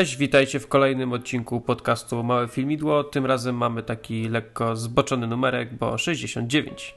Cześć, 0.00 0.16
witajcie 0.16 0.60
w 0.60 0.68
kolejnym 0.68 1.12
odcinku 1.12 1.60
podcastu 1.60 2.22
Małe 2.22 2.48
Filmidło. 2.48 3.04
Tym 3.04 3.26
razem 3.26 3.56
mamy 3.56 3.82
taki 3.82 4.28
lekko 4.28 4.76
zboczony 4.76 5.26
numerek, 5.26 5.74
bo 5.78 5.98
69. 5.98 6.94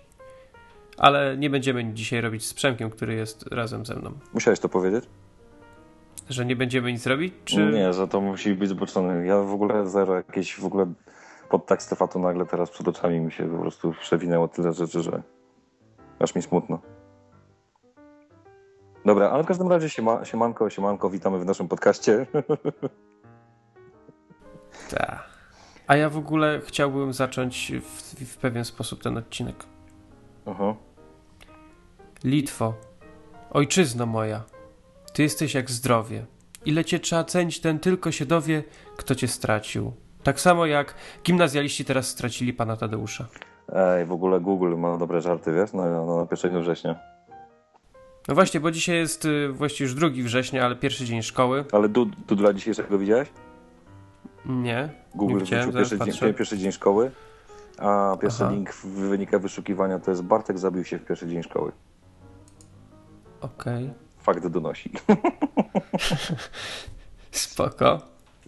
Ale 0.97 1.37
nie 1.37 1.49
będziemy 1.49 1.93
dzisiaj 1.93 2.21
robić 2.21 2.45
z 2.45 2.53
Przemkiem, 2.53 2.89
który 2.89 3.13
jest 3.13 3.47
razem 3.51 3.85
ze 3.85 3.95
mną. 3.95 4.11
Musiałeś 4.33 4.59
to 4.59 4.69
powiedzieć? 4.69 5.05
Że 6.29 6.45
nie 6.45 6.55
będziemy 6.55 6.93
nic 6.93 7.07
robić? 7.07 7.33
Czy... 7.45 7.65
Nie, 7.65 7.93
że 7.93 8.07
to 8.07 8.21
musi 8.21 8.53
być 8.53 8.69
zboczone. 8.69 9.25
Ja 9.25 9.41
w 9.41 9.53
ogóle 9.53 9.87
zero 9.87 10.15
jakieś 10.15 10.55
w 10.55 10.65
ogóle 10.65 10.93
podtekst 11.49 11.87
Stefatu 11.87 12.19
nagle 12.19 12.45
teraz 12.45 12.71
przed 12.71 12.87
oczami 12.87 13.19
mi 13.19 13.31
się 13.31 13.49
po 13.49 13.57
prostu 13.57 13.93
przewinęło 14.01 14.47
tyle 14.47 14.73
rzeczy, 14.73 15.01
że 15.01 15.23
aż 16.19 16.35
mi 16.35 16.41
smutno. 16.41 16.79
Dobra, 19.05 19.29
ale 19.29 19.43
w 19.43 19.45
każdym 19.45 19.67
razie 19.67 19.89
siema, 19.89 20.25
siemanko, 20.25 20.69
siemanko, 20.69 21.09
witamy 21.09 21.39
w 21.39 21.45
naszym 21.45 21.67
podcaście. 21.67 22.25
Tak. 24.89 25.29
A 25.87 25.95
ja 25.95 26.09
w 26.09 26.17
ogóle 26.17 26.61
chciałbym 26.65 27.13
zacząć 27.13 27.71
w, 27.81 28.25
w 28.25 28.37
pewien 28.37 28.65
sposób 28.65 29.03
ten 29.03 29.17
odcinek. 29.17 29.65
Aha. 30.45 30.75
Litwo, 32.23 32.73
ojczyzno 33.51 34.05
moja, 34.05 34.43
ty 35.13 35.23
jesteś 35.23 35.53
jak 35.53 35.71
zdrowie. 35.71 36.25
Ile 36.65 36.85
cię 36.85 36.99
trzeba 36.99 37.23
cenić, 37.23 37.61
ten 37.61 37.79
tylko 37.79 38.11
się 38.11 38.25
dowie, 38.25 38.63
kto 38.97 39.15
cię 39.15 39.27
stracił. 39.27 39.93
Tak 40.23 40.39
samo 40.39 40.65
jak 40.65 40.95
gimnazjaliści 41.23 41.85
teraz 41.85 42.07
stracili 42.07 42.53
pana 42.53 42.77
Tadeusza. 42.77 43.27
Ej, 43.73 44.05
w 44.05 44.11
ogóle 44.11 44.39
Google 44.39 44.75
ma 44.77 44.97
dobre 44.97 45.21
żarty, 45.21 45.53
wiesz, 45.53 45.73
na, 45.73 46.05
na 46.05 46.27
1 46.43 46.61
września. 46.61 47.12
No 48.27 48.35
właśnie, 48.35 48.59
bo 48.59 48.71
dzisiaj 48.71 48.95
jest 48.95 49.25
y, 49.25 49.49
właściwie 49.49 49.85
już 49.85 49.95
2 49.95 50.07
września, 50.23 50.65
ale 50.65 50.75
pierwszy 50.75 51.05
dzień 51.05 51.23
szkoły. 51.23 51.65
Ale 51.71 51.89
du, 51.89 52.05
Dudla 52.05 52.53
dzisiejszego 52.53 52.99
widziałeś? 52.99 53.29
Nie. 54.45 54.89
Google 55.15 55.33
nie 55.33 55.39
widziałem, 55.39 55.73
pierwszy 55.73 55.99
dzień, 55.99 56.33
pierwszy 56.33 56.57
dzień 56.57 56.71
szkoły, 56.71 57.11
a 57.77 58.17
pierwszy 58.21 58.43
Aha. 58.43 58.53
link 58.53 58.73
w 58.73 58.85
wynikach 58.85 59.41
wyszukiwania 59.41 59.99
to 59.99 60.11
jest 60.11 60.23
Bartek 60.23 60.59
zabił 60.59 60.85
się 60.85 60.99
w 60.99 61.05
pierwszy 61.05 61.27
dzień 61.27 61.43
szkoły. 61.43 61.71
Okej. 63.41 63.93
Fakt 64.19 64.47
donosi. 64.47 64.91
Spoko. 67.31 68.01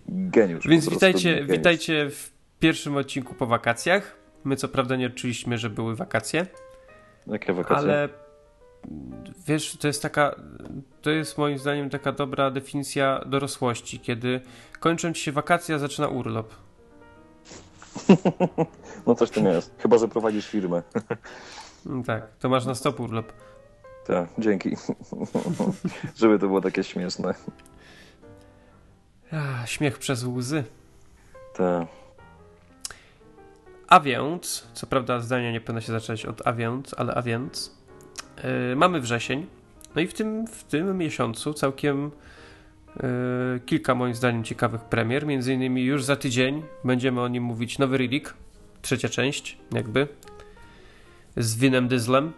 Geniusz. 0.10 0.68
Więc 0.68 0.90
witajcie, 0.90 1.36
geniusz. 1.36 1.52
witajcie 1.52 2.10
w 2.10 2.32
pierwszym 2.60 2.98
odcinku 2.98 3.34
po 3.34 3.46
wakacjach. 3.46 4.16
My 4.44 4.56
co 4.56 4.68
prawda 4.68 4.96
nie 4.96 5.08
odczuliśmy, 5.08 5.58
że 5.58 5.70
były 5.70 5.96
wakacje, 5.96 6.48
Jakie 7.28 7.54
wakacje? 7.54 7.78
ale 7.78 8.10
wiesz, 9.48 9.78
to 9.78 9.88
jest 9.88 10.02
taka, 10.02 10.36
to 11.02 11.10
jest 11.12 11.38
moim 11.38 11.58
zdaniem 11.60 11.90
taka 11.90 12.12
dobra 12.12 12.52
definicja 12.52 13.22
dorosłości, 13.26 14.00
kiedy 14.00 14.42
kończą 14.80 15.14
ci 15.14 15.22
się 15.24 15.32
wakacje, 15.32 15.76
a 15.76 15.80
zaczyna 15.80 16.08
urlop. 16.08 16.54
No 19.08 19.16
coś 19.16 19.30
tym 19.30 19.46
jest. 19.46 19.76
Chyba, 19.78 19.98
że 19.98 20.08
prowadzisz 20.08 20.48
firmę. 20.48 20.84
Mm, 21.86 22.04
Tak, 22.04 22.28
to 22.40 22.50
masz 22.50 22.66
na 22.66 22.76
stop 22.76 23.00
urlop. 23.00 23.34
Tak, 24.08 24.30
dzięki. 24.38 24.76
Żeby 26.20 26.40
to 26.40 26.48
było 26.48 26.62
takie 26.62 26.84
śmieszne. 26.84 27.34
Ah, 29.32 29.68
śmiech 29.68 30.00
przez 30.00 30.24
łzy. 30.24 30.64
Tak. 31.56 31.88
A 33.88 34.00
więc, 34.00 34.68
co 34.74 34.88
prawda 34.88 35.20
zdania 35.20 35.52
nie 35.52 35.62
powinno 35.62 35.82
się 35.82 35.92
zaczynać 35.92 36.26
od 36.26 36.48
a 36.48 36.54
więc, 36.54 36.94
ale 36.98 37.14
a 37.16 37.22
więc, 37.22 37.78
mamy 38.76 39.02
wrzesień, 39.02 39.46
no 39.96 40.02
i 40.02 40.08
w 40.08 40.14
tym, 40.14 40.48
w 40.48 40.64
tym 40.64 40.98
miesiącu 40.98 41.54
całkiem 41.54 42.12
yy, 42.96 43.60
kilka 43.66 43.96
moim 43.96 44.16
zdaniem 44.16 44.44
ciekawych 44.44 44.82
premier, 44.82 45.26
między 45.26 45.54
innymi 45.54 45.84
już 45.84 46.04
za 46.04 46.16
tydzień 46.16 46.64
będziemy 46.84 47.22
o 47.22 47.28
nim 47.28 47.44
mówić 47.44 47.80
nowy 47.80 47.98
Riddick, 47.98 48.34
trzecia 48.82 49.10
część 49.10 49.58
jakby, 49.72 50.08
z 51.38 51.56
Winem 51.58 51.88
Dyzlem, 51.88 52.34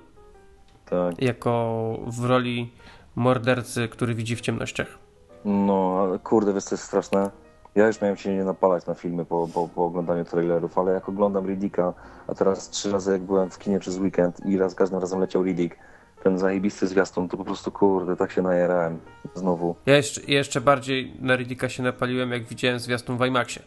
Tak. 0.85 1.21
jako 1.21 1.99
w 2.07 2.25
roli 2.25 2.71
mordercy, 3.15 3.87
który 3.87 4.15
widzi 4.15 4.35
w 4.35 4.41
ciemnościach. 4.41 4.97
No, 5.45 5.99
ale 6.01 6.19
kurde, 6.19 6.61
co 6.61 6.75
jest 6.75 6.83
straszne? 6.83 7.31
Ja 7.77 7.87
już 7.87 8.01
miałem 8.01 8.17
się 8.17 8.35
nie 8.35 8.43
napalać 8.43 8.85
na 8.85 8.93
filmy 8.93 9.25
po, 9.25 9.47
po, 9.53 9.67
po 9.67 9.85
oglądaniu 9.85 10.25
trailerów, 10.25 10.77
ale 10.77 10.93
jak 10.93 11.09
oglądam 11.09 11.45
Riddicka, 11.45 11.93
a 12.27 12.35
teraz 12.35 12.69
trzy 12.69 12.91
razy 12.91 13.11
jak 13.11 13.21
byłem 13.21 13.49
w 13.49 13.57
kinie 13.57 13.79
przez 13.79 13.97
weekend 13.97 14.45
i 14.45 14.57
raz 14.57 14.75
każdym 14.75 14.99
razem 14.99 15.19
leciał 15.19 15.43
Riddick, 15.43 15.75
ten 16.23 16.37
zajebisty 16.37 16.87
zwiastun, 16.87 17.29
to 17.29 17.37
po 17.37 17.43
prostu 17.43 17.71
kurde, 17.71 18.15
tak 18.15 18.31
się 18.31 18.41
najerałem 18.41 18.99
znowu. 19.33 19.75
Ja 19.85 19.95
jeszcze, 19.95 20.21
jeszcze 20.21 20.61
bardziej 20.61 21.17
na 21.19 21.35
Riddicka 21.35 21.69
się 21.69 21.83
napaliłem, 21.83 22.31
jak 22.31 22.43
widziałem 22.43 22.79
zwiastun 22.79 23.17
w 23.17 23.25
IMAXie. 23.25 23.61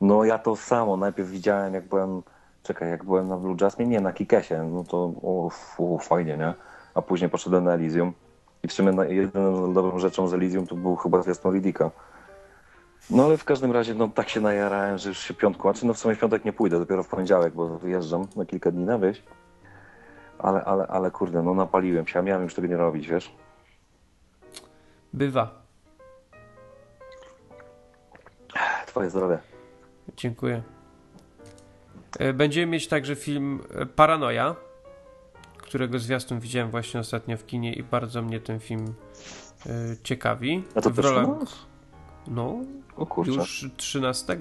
No 0.00 0.24
ja 0.24 0.38
to 0.38 0.56
samo, 0.56 0.96
najpierw 0.96 1.30
widziałem 1.30 1.74
jak 1.74 1.88
byłem, 1.88 2.22
czekaj, 2.62 2.90
jak 2.90 3.04
byłem 3.04 3.28
na 3.28 3.36
Blue 3.36 3.56
Jasmine, 3.60 3.90
nie, 3.90 4.00
na 4.00 4.12
Kikesie, 4.12 4.70
no 4.72 4.84
to 4.84 5.12
o, 5.22 5.50
fu, 5.50 5.98
fajnie, 5.98 6.36
nie? 6.36 6.54
A 6.94 7.02
później 7.02 7.30
poszedłem 7.30 7.64
na 7.64 7.72
Elysium 7.72 8.12
i 8.62 8.68
w 8.68 8.72
sumie 8.72 8.92
jedyną 9.08 9.72
dobrą 9.72 9.98
rzeczą 9.98 10.28
z 10.28 10.34
Elysium 10.34 10.66
to 10.66 10.74
był 10.74 10.96
chyba 10.96 11.22
zwiastun 11.22 11.54
Riddicka. 11.54 11.90
No 13.10 13.24
ale 13.24 13.36
w 13.36 13.44
każdym 13.44 13.72
razie, 13.72 13.94
no 13.94 14.08
tak 14.08 14.28
się 14.28 14.40
najarałem, 14.40 14.98
że 14.98 15.08
już 15.08 15.18
się 15.18 15.34
piątku, 15.34 15.62
znaczy 15.62 15.86
no 15.86 15.94
w 15.94 15.98
sumie 15.98 16.14
w 16.14 16.18
piątek 16.20 16.44
nie 16.44 16.52
pójdę, 16.52 16.78
dopiero 16.78 17.02
w 17.02 17.08
poniedziałek, 17.08 17.54
bo 17.54 17.78
wyjeżdżam 17.78 18.26
na 18.36 18.44
kilka 18.44 18.70
dni 18.70 18.84
na 18.84 18.98
wieś. 18.98 19.22
Ale, 20.38 20.64
ale, 20.64 20.86
ale 20.86 21.10
kurde, 21.10 21.42
no 21.42 21.54
napaliłem 21.54 22.06
się, 22.06 22.18
a 22.18 22.22
miałem 22.22 22.42
już 22.42 22.54
tego 22.54 22.68
nie 22.68 22.76
robić, 22.76 23.08
wiesz? 23.08 23.34
Bywa. 25.12 25.62
Twoje 28.86 29.10
zdrowie. 29.10 29.38
Dziękuję. 30.16 30.62
E, 32.18 32.32
Będziemy 32.32 32.66
mieć 32.66 32.88
także 32.88 33.16
film 33.16 33.60
e, 33.74 33.86
Paranoja, 33.86 34.56
którego 35.58 35.98
zwiastun 35.98 36.40
widziałem 36.40 36.70
właśnie 36.70 37.00
ostatnio 37.00 37.36
w 37.36 37.46
kinie 37.46 37.72
i 37.72 37.82
bardzo 37.82 38.22
mnie 38.22 38.40
ten 38.40 38.60
film 38.60 38.94
e, 39.66 39.70
ciekawi. 40.02 40.64
A 40.74 40.80
to 40.80 40.90
w 40.90 40.98
rolach? 40.98 41.38
No, 42.28 42.56
O 42.96 43.06
kurczę, 43.06 43.32
już 43.32 43.66
13. 43.76 44.38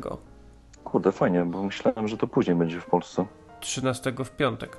kurde, 0.83 1.11
fajnie, 1.11 1.45
bo 1.45 1.63
myślałem, 1.63 2.07
że 2.07 2.17
to 2.17 2.27
później 2.27 2.55
będzie 2.55 2.81
w 2.81 2.85
Polsce. 2.85 3.25
13 3.59 4.13
w 4.25 4.31
piątek. 4.31 4.77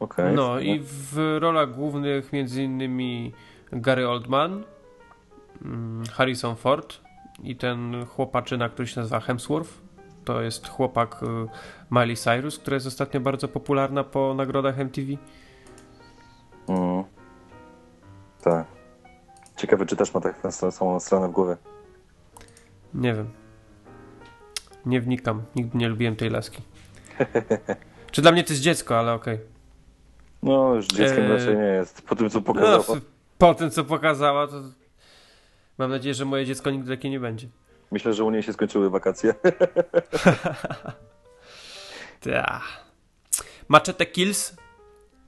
Okej. 0.00 0.34
No 0.34 0.54
fajnie. 0.54 0.76
i 0.76 0.80
w 0.82 1.36
rolach 1.38 1.74
głównych 1.74 2.32
między 2.32 2.62
innymi 2.62 3.32
Gary 3.72 4.08
Oldman, 4.08 4.64
mm, 5.64 6.02
Harrison 6.12 6.56
Ford 6.56 7.00
i 7.42 7.56
ten 7.56 8.06
chłopaczyna, 8.06 8.68
który 8.68 8.88
się 8.88 9.00
nazywa 9.00 9.20
Hemsworth. 9.20 9.70
To 10.24 10.42
jest 10.42 10.68
chłopak 10.68 11.22
y, 11.22 11.26
Miley 11.90 12.16
Cyrus, 12.16 12.58
która 12.58 12.74
jest 12.74 12.86
ostatnio 12.86 13.20
bardzo 13.20 13.48
popularna 13.48 14.04
po 14.04 14.34
nagrodach 14.34 14.78
MTV. 14.78 15.12
Mm. 16.68 17.04
Tak. 18.42 18.66
Ciekawe, 19.56 19.86
czy 19.86 19.96
też 19.96 20.14
ma 20.14 20.20
tak 20.20 20.40
samą 20.70 21.00
stronę 21.00 21.28
w 21.28 21.32
głowie. 21.32 21.56
Nie 22.94 23.14
wiem. 23.14 23.30
Nie 24.86 25.00
wnikam. 25.00 25.42
Nigdy 25.56 25.78
nie 25.78 25.88
lubiłem 25.88 26.16
tej 26.16 26.30
laski. 26.30 26.62
Czy 28.12 28.22
dla 28.22 28.32
mnie 28.32 28.44
to 28.44 28.52
jest 28.52 28.62
dziecko, 28.62 28.98
ale 28.98 29.12
okej. 29.12 29.38
No, 30.42 30.74
już 30.74 30.86
dzieckiem 30.86 31.22
Eee. 31.24 31.28
raczej 31.32 31.56
nie 31.56 31.62
jest. 31.62 32.02
Po 32.02 32.16
tym, 32.16 32.30
co 32.30 32.38
No, 32.38 32.44
pokazała. 32.44 32.76
f- 32.78 33.02
po 33.38 33.54
tym, 33.54 33.70
co 33.70 33.84
pokazała, 33.84 34.46
to 34.46 34.62
mam 35.78 35.90
nadzieję, 35.90 36.14
że 36.14 36.24
moje 36.24 36.46
dziecko 36.46 36.70
nigdy 36.70 36.96
takie 36.96 37.10
nie 37.10 37.20
będzie. 37.20 37.48
Myślę, 37.90 38.12
że 38.14 38.24
u 38.24 38.30
niej 38.30 38.42
się 38.42 38.52
skończyły 38.52 38.90
wakacje. 38.90 39.34
Ta. 42.20 42.60
Machete 43.68 44.06
Kills, 44.06 44.56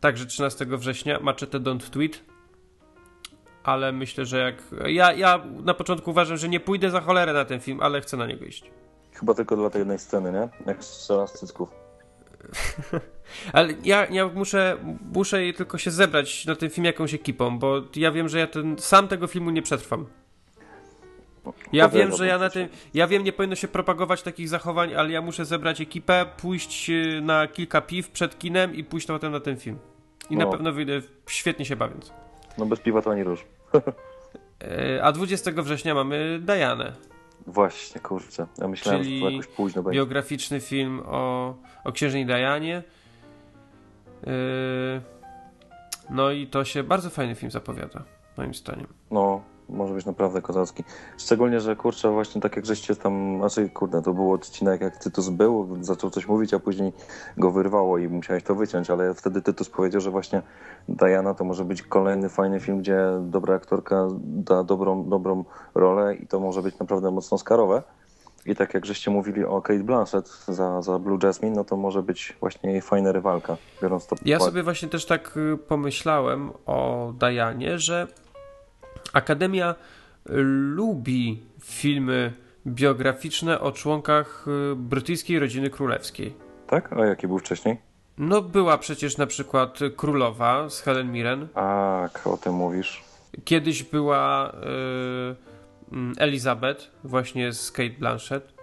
także 0.00 0.26
13 0.26 0.66
września. 0.66 1.20
Machete 1.20 1.60
Don't 1.60 1.90
Tweet. 1.90 2.22
Ale 3.66 3.92
myślę, 3.92 4.26
że 4.26 4.38
jak. 4.38 4.54
Ja, 4.86 5.12
ja 5.12 5.42
na 5.64 5.74
początku 5.74 6.10
uważam, 6.10 6.36
że 6.36 6.48
nie 6.48 6.60
pójdę 6.60 6.90
za 6.90 7.00
cholerę 7.00 7.32
na 7.32 7.44
ten 7.44 7.60
film, 7.60 7.80
ale 7.80 8.00
chcę 8.00 8.16
na 8.16 8.26
niego 8.26 8.44
iść. 8.44 8.70
Chyba 9.12 9.34
tylko 9.34 9.56
dla 9.56 9.70
tej 9.70 9.78
jednej 9.78 9.98
sceny, 9.98 10.32
nie? 10.32 10.48
Jak 10.66 10.84
strzela 10.84 11.26
z 11.26 11.32
cycków. 11.32 11.68
Ale 13.52 13.74
ja, 13.84 14.06
ja 14.06 14.28
muszę, 14.28 14.76
muszę 15.14 15.52
tylko 15.56 15.78
się 15.78 15.90
zebrać 15.90 16.46
na 16.46 16.56
ten 16.56 16.70
film 16.70 16.84
jakąś 16.84 17.14
ekipą, 17.14 17.58
bo 17.58 17.82
ja 17.96 18.12
wiem, 18.12 18.28
że 18.28 18.38
ja 18.38 18.46
ten, 18.46 18.78
sam 18.78 19.08
tego 19.08 19.26
filmu 19.26 19.50
nie 19.50 19.62
przetrwam. 19.62 20.06
Ja 21.72 21.88
wiem, 21.88 22.16
że 22.16 22.26
ja 22.26 22.38
na 22.38 22.50
tym. 22.50 22.68
Ja 22.94 23.06
wiem, 23.06 23.24
nie 23.24 23.32
powinno 23.32 23.56
się 23.56 23.68
propagować 23.68 24.22
takich 24.22 24.48
zachowań, 24.48 24.94
ale 24.94 25.10
ja 25.10 25.22
muszę 25.22 25.44
zebrać 25.44 25.80
ekipę, 25.80 26.26
pójść 26.36 26.90
y, 26.90 27.20
na 27.22 27.46
kilka 27.46 27.80
piw 27.80 28.10
przed 28.10 28.38
kinem 28.38 28.74
i 28.74 28.84
pójść 28.84 29.06
potem 29.06 29.32
na 29.32 29.40
ten 29.40 29.56
film. 29.56 29.78
I 30.30 30.36
No. 30.36 30.44
na 30.44 30.50
pewno 30.52 30.72
wyjdę 30.72 31.00
świetnie 31.28 31.64
się 31.64 31.76
bawiąc. 31.76 32.12
No 32.58 32.66
bez 32.66 32.80
piwa 32.80 33.02
to 33.02 33.10
ani 33.10 33.24
róż. 33.24 33.44
E, 34.64 35.02
A 35.04 35.12
20 35.12 35.50
września 35.62 35.94
mamy 35.94 36.38
Dianę. 36.42 36.92
Właśnie, 37.46 38.00
kurczę. 38.00 38.46
Ja 38.58 38.68
myślałem, 38.68 39.02
Czyli 39.02 39.18
że 39.18 39.24
to 39.24 39.30
jakoś 39.30 39.46
późno 39.46 39.82
będzie. 39.82 39.98
Biograficzny 39.98 40.60
film 40.60 41.02
o, 41.06 41.54
o 41.84 41.92
księżnej 41.92 42.26
Dianie. 42.26 42.82
Yy, 44.26 44.32
No 46.10 46.30
i 46.30 46.46
to 46.46 46.64
się 46.64 46.82
bardzo 46.82 47.10
fajny 47.10 47.34
film 47.34 47.50
zapowiada, 47.50 48.02
moim 48.36 48.54
zdaniem. 48.54 48.86
No, 49.10 49.42
może 49.68 49.94
być 49.94 50.06
naprawdę 50.06 50.42
kozacki. 50.42 50.84
Szczególnie, 51.18 51.60
że 51.60 51.76
kurczę, 51.76 52.10
właśnie 52.10 52.40
tak 52.40 52.56
jak 52.56 52.66
żeście 52.66 52.96
tam, 52.96 53.36
znaczy 53.38 53.68
kurde, 53.68 54.02
to 54.02 54.12
był 54.12 54.32
odcinek 54.32 54.80
jak 54.80 54.96
Tytus 54.96 55.28
był, 55.28 55.78
zaczął 55.80 56.10
coś 56.10 56.28
mówić, 56.28 56.54
a 56.54 56.58
później 56.58 56.92
go 57.36 57.50
wyrwało 57.50 57.98
i 57.98 58.08
musiałeś 58.08 58.42
to 58.42 58.54
wyciąć, 58.54 58.90
ale 58.90 59.14
wtedy 59.14 59.42
Tytus 59.42 59.68
powiedział, 59.70 60.00
że 60.00 60.10
właśnie 60.10 60.42
Diana 60.88 61.34
to 61.34 61.44
może 61.44 61.64
być 61.64 61.82
kolejny 61.82 62.28
fajny 62.28 62.60
film, 62.60 62.78
gdzie 62.78 62.98
dobra 63.20 63.54
aktorka 63.54 64.08
da 64.20 64.64
dobrą, 64.64 65.08
dobrą 65.08 65.44
rolę 65.74 66.14
i 66.14 66.26
to 66.26 66.40
może 66.40 66.62
być 66.62 66.78
naprawdę 66.78 67.10
mocno 67.10 67.38
skarowe. 67.38 67.82
I 68.46 68.56
tak 68.56 68.74
jak 68.74 68.86
żeście 68.86 69.10
mówili 69.10 69.44
o 69.44 69.62
Kate 69.62 69.84
Blanchett 69.84 70.28
za, 70.48 70.82
za 70.82 70.98
Blue 70.98 71.18
Jasmine, 71.22 71.56
no 71.56 71.64
to 71.64 71.76
może 71.76 72.02
być 72.02 72.36
właśnie 72.40 72.70
jej 72.72 72.80
fajna 72.80 73.12
rywalka, 73.12 73.56
biorąc 73.82 74.06
to 74.06 74.16
Ja 74.24 74.38
pod- 74.38 74.46
sobie 74.46 74.62
właśnie 74.62 74.88
też 74.88 75.06
tak 75.06 75.36
y, 75.36 75.56
pomyślałem 75.56 76.50
o 76.66 77.12
Dianie, 77.18 77.78
że 77.78 78.06
Akademia 79.16 79.74
lubi 80.76 81.42
filmy 81.60 82.32
biograficzne 82.66 83.60
o 83.60 83.72
członkach 83.72 84.46
y, 84.72 84.76
brytyjskiej 84.76 85.38
rodziny 85.38 85.70
królewskiej. 85.70 86.34
Tak? 86.66 86.92
A 86.92 87.06
jaki 87.06 87.26
był 87.26 87.38
wcześniej? 87.38 87.76
No 88.18 88.42
była 88.42 88.78
przecież 88.78 89.16
na 89.18 89.26
przykład 89.26 89.78
Królowa 89.96 90.70
z 90.70 90.80
Helen 90.80 91.12
Mirren. 91.12 91.48
Tak, 91.54 92.26
o 92.26 92.36
tym 92.36 92.54
mówisz. 92.54 93.04
Kiedyś 93.44 93.82
była 93.82 94.50
y, 94.50 95.92
mm, 95.92 96.14
Elizabeth, 96.18 96.90
właśnie 97.04 97.52
z 97.52 97.72
Kate 97.72 97.98
Blanchett. 97.98 98.54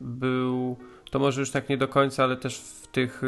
Był, 0.00 0.76
to 1.10 1.18
może 1.18 1.40
już 1.40 1.50
tak 1.50 1.68
nie 1.68 1.76
do 1.76 1.88
końca, 1.88 2.24
ale 2.24 2.36
też 2.36 2.62
tych, 2.96 3.22
y, 3.22 3.26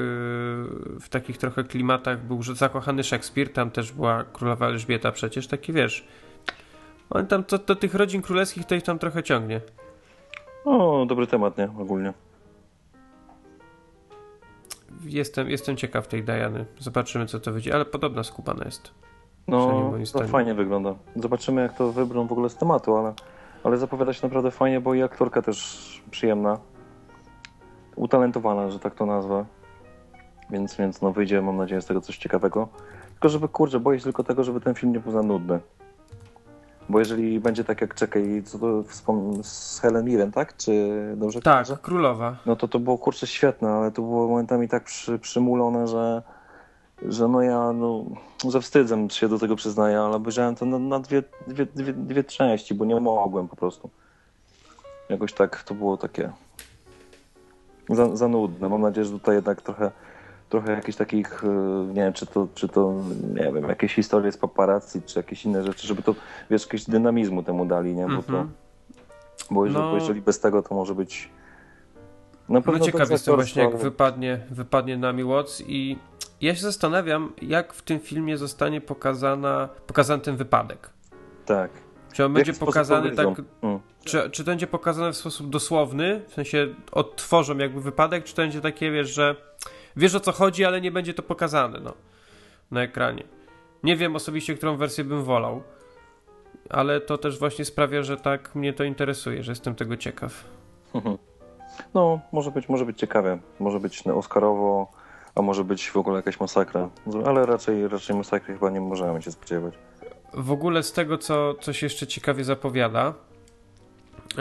w 1.01 1.09
takich 1.11 1.39
trochę 1.39 1.65
klimatach 1.65 2.19
był 2.25 2.43
że 2.43 2.55
zakochany 2.55 3.05
Szekspir, 3.05 3.53
tam 3.53 3.71
też 3.71 3.93
była 3.93 4.25
królowa 4.25 4.67
Elżbieta 4.67 5.13
przecież, 5.13 5.47
taki 5.47 5.73
wiesz. 5.73 6.09
On 7.11 7.27
tam, 7.27 7.45
to, 7.45 7.59
to 7.59 7.77
tych 7.77 7.95
rodzin 7.95 8.23
królewskich 8.23 8.65
to 8.65 8.75
ich 8.75 8.83
tam 8.83 8.99
trochę 8.99 9.23
ciągnie. 9.23 9.61
O, 10.65 11.07
dobry 11.09 11.27
temat, 11.27 11.59
nie? 11.59 11.69
Ogólnie. 11.79 12.13
Jestem, 15.05 15.51
jestem 15.51 15.77
ciekaw 15.77 16.07
tej 16.07 16.25
Diany. 16.25 16.65
Zobaczymy, 16.79 17.27
co 17.27 17.41
to 17.41 17.53
wyjdzie, 17.53 17.75
ale 17.75 17.85
podobna 17.85 18.25
skupana 18.25 18.65
jest. 18.65 18.91
No, 19.49 19.93
zdaniem. 20.05 20.29
fajnie 20.29 20.55
wygląda. 20.55 20.95
Zobaczymy, 21.17 21.63
jak 21.63 21.77
to 21.77 21.93
wybrą 21.93 22.27
w 22.27 22.33
ogóle 22.33 22.49
z 22.49 22.57
tematu, 22.57 22.97
ale, 22.97 23.15
ale 23.65 23.79
zapowiada 23.79 24.13
się 24.13 24.27
naprawdę 24.27 24.51
fajnie, 24.51 24.81
bo 24.81 24.95
i 24.95 25.03
aktorka 25.03 25.43
też 25.43 26.03
przyjemna. 26.11 26.59
Utalentowana, 27.97 28.71
że 28.71 28.79
tak 28.79 28.95
to 28.95 29.07
nazwę. 29.07 29.58
Więc, 30.51 30.77
więc 30.77 31.03
no 31.03 31.13
wyjdzie, 31.13 31.43
mam 31.43 31.57
nadzieję, 31.57 31.81
z 31.81 31.87
tego 31.87 32.01
coś 32.01 32.19
ciekawego. 32.19 32.69
Tylko 33.13 33.29
żeby, 33.29 33.49
kurczę, 33.49 33.81
boję 33.81 33.99
się 33.99 34.05
tylko 34.05 34.25
tego, 34.25 34.45
żeby 34.45 34.61
ten 34.61 34.75
film 34.75 34.93
nie 34.93 35.01
był 35.01 35.13
za 35.13 35.23
nudny. 35.23 35.61
Bo 36.89 36.99
jeżeli 36.99 37.41
będzie 37.41 37.65
tak 37.65 37.81
jak 37.81 37.95
czekaj, 37.95 38.43
co 38.47 38.59
to 38.59 38.67
wspom- 38.67 39.43
z 39.43 39.81
Helen 39.81 40.05
Mirren, 40.05 40.33
tak? 40.33 40.57
Czy 40.57 40.73
dobrze 41.17 41.41
Tak, 41.41 41.55
kojarzę? 41.55 41.77
królowa. 41.83 42.37
No 42.47 42.57
to 42.57 42.69
to 42.69 42.79
było 42.79 42.99
kurczę 42.99 43.27
świetne, 43.27 43.71
ale 43.71 43.91
to 43.93 44.03
było 44.03 44.29
momentami 44.29 44.69
tak 44.69 44.85
przy, 44.85 45.19
przymulone, 45.19 45.87
że, 45.89 46.23
że 47.03 47.29
no 47.29 47.43
ja 47.43 47.73
no, 47.73 48.05
ze 48.49 48.61
wstydzem 48.61 49.11
się 49.11 49.29
do 49.29 49.39
tego 49.39 49.57
przyznaję, 49.57 50.01
ale 50.01 50.17
obejrzałem 50.17 50.55
to 50.55 50.67
na, 50.67 50.79
na 50.79 51.01
dwie, 51.01 51.23
dwie, 51.47 51.67
dwie, 51.67 51.93
dwie 51.93 52.25
części, 52.25 52.75
bo 52.75 52.85
nie 52.85 53.01
mogłem 53.01 53.49
po 53.49 53.57
prostu. 53.57 53.91
Jakoś 55.09 55.33
tak 55.33 55.63
to 55.63 55.75
było 55.75 55.97
takie 55.97 56.33
za, 57.91 58.17
za 58.17 58.29
nudne. 58.29 58.69
Mam 58.69 58.81
nadzieję, 58.81 59.05
że 59.05 59.13
tutaj 59.13 59.35
jednak 59.35 59.63
trochę 59.63 59.91
trochę 60.49 60.73
jakichś 60.73 60.99
takich, 60.99 61.45
e, 61.45 61.47
nie 61.89 61.95
wiem, 62.03 62.13
czy 62.13 62.27
to, 62.27 62.49
czy 62.55 62.69
to, 62.69 62.95
nie 63.35 63.53
wiem, 63.53 63.69
jakieś 63.69 63.95
historie 63.95 64.33
z 64.33 64.37
paparazzi, 64.37 65.03
czy 65.07 65.19
jakieś 65.19 65.45
inne 65.45 65.65
rzeczy, 65.65 65.87
żeby 65.87 66.03
to, 66.03 66.15
wiesz, 66.51 66.63
jakiegoś 66.63 66.85
dynamizmu 66.85 67.43
temu 67.43 67.67
dali, 67.67 67.95
nie? 67.95 68.03
Bo 68.07 68.23
to, 68.23 68.33
Mhm. 68.33 68.51
bo 69.51 69.65
jeżeli, 69.67 69.85
No. 69.85 69.91
bo 69.91 69.97
jeżeli 69.97 70.21
bez 70.21 70.41
tego, 70.41 70.63
to 70.63 70.75
może 70.75 70.95
być 70.95 71.31
na 72.49 72.61
pewno 72.61 72.79
No 72.79 72.85
ciekaw 72.87 73.11
jestem 73.11 73.35
właśnie, 73.35 73.63
jak 73.63 73.77
wypadnie, 73.77 74.41
wypadnie 74.51 74.97
Nami 74.97 75.25
Watts 75.25 75.63
i 75.67 75.99
ja 76.41 76.55
się 76.55 76.63
zastanawiam, 76.63 77.33
jak 77.43 77.73
w 77.73 77.83
tym 77.83 78.01
filmie 78.01 78.39
zostanie 78.39 78.81
pokazana, 78.81 79.69
pokazany 79.87 80.23
ten 80.23 80.37
wypadek. 80.37 80.91
Tak. 81.47 81.71
Czy 82.13 82.25
on 82.25 82.33
będzie 82.33 82.53
pokazany 82.53 83.11
tak, 83.11 83.27
Mm. 83.63 83.79
czy, 84.05 84.31
czy 84.31 84.45
to 84.45 84.51
będzie 84.51 84.67
pokazane 84.67 85.13
w 85.13 85.17
sposób 85.17 85.51
dosłowny, 85.51 86.21
w 86.29 86.35
sensie 86.35 86.67
odtworzą 86.93 87.59
jakby 87.59 87.81
wypadek, 87.81 88.25
czy 88.25 88.35
to 88.35 88.43
będzie 88.43 88.61
takie, 88.61 88.91
wiesz, 88.91 89.09
że 89.15 89.37
wiesz 89.99 90.15
o 90.15 90.21
co 90.21 90.33
chodzi, 90.33 90.65
ale 90.65 90.81
nie 90.81 90.91
będzie 90.91 91.15
to 91.15 91.23
pokazane, 91.23 91.81
no, 91.81 91.95
na 92.71 92.83
ekranie. 92.83 93.25
Nie 93.83 93.97
wiem 93.97 94.17
osobiście, 94.17 94.55
którą 94.55 94.77
wersję 94.77 95.05
bym 95.05 95.25
wolał, 95.25 95.63
ale 96.71 97.01
to 97.01 97.19
też 97.19 97.39
właśnie 97.39 97.65
sprawia, 97.65 98.03
że 98.03 98.17
tak 98.17 98.55
mnie 98.55 98.73
to 98.73 98.85
interesuje, 98.85 99.43
że 99.43 99.53
jestem 99.53 99.75
tego 99.75 99.97
ciekaw. 99.97 100.45
No, 101.95 102.21
może 102.33 102.51
być, 102.51 102.69
może 102.69 102.85
być 102.85 102.99
ciekawie. 102.99 103.39
Może 103.59 103.81
być 103.81 104.03
Oscarowo, 104.07 104.93
a 105.35 105.43
może 105.43 105.65
być 105.65 105.91
w 105.91 105.97
ogóle 105.97 106.17
jakaś 106.17 106.41
masakra. 106.41 106.91
Ale 107.27 107.47
raczej, 107.47 107.89
raczej 107.89 108.17
masakry 108.17 108.55
chyba 108.55 108.71
nie 108.71 108.81
możemy 108.81 109.23
się 109.23 109.33
spodziewać. 109.33 109.75
W 110.35 110.53
ogóle 110.53 110.83
z 110.83 110.93
tego, 110.93 111.19
co, 111.19 111.55
co 111.55 111.73
się 111.73 111.87
jeszcze 111.87 112.07
ciekawie 112.07 112.45
zapowiada, 112.45 113.15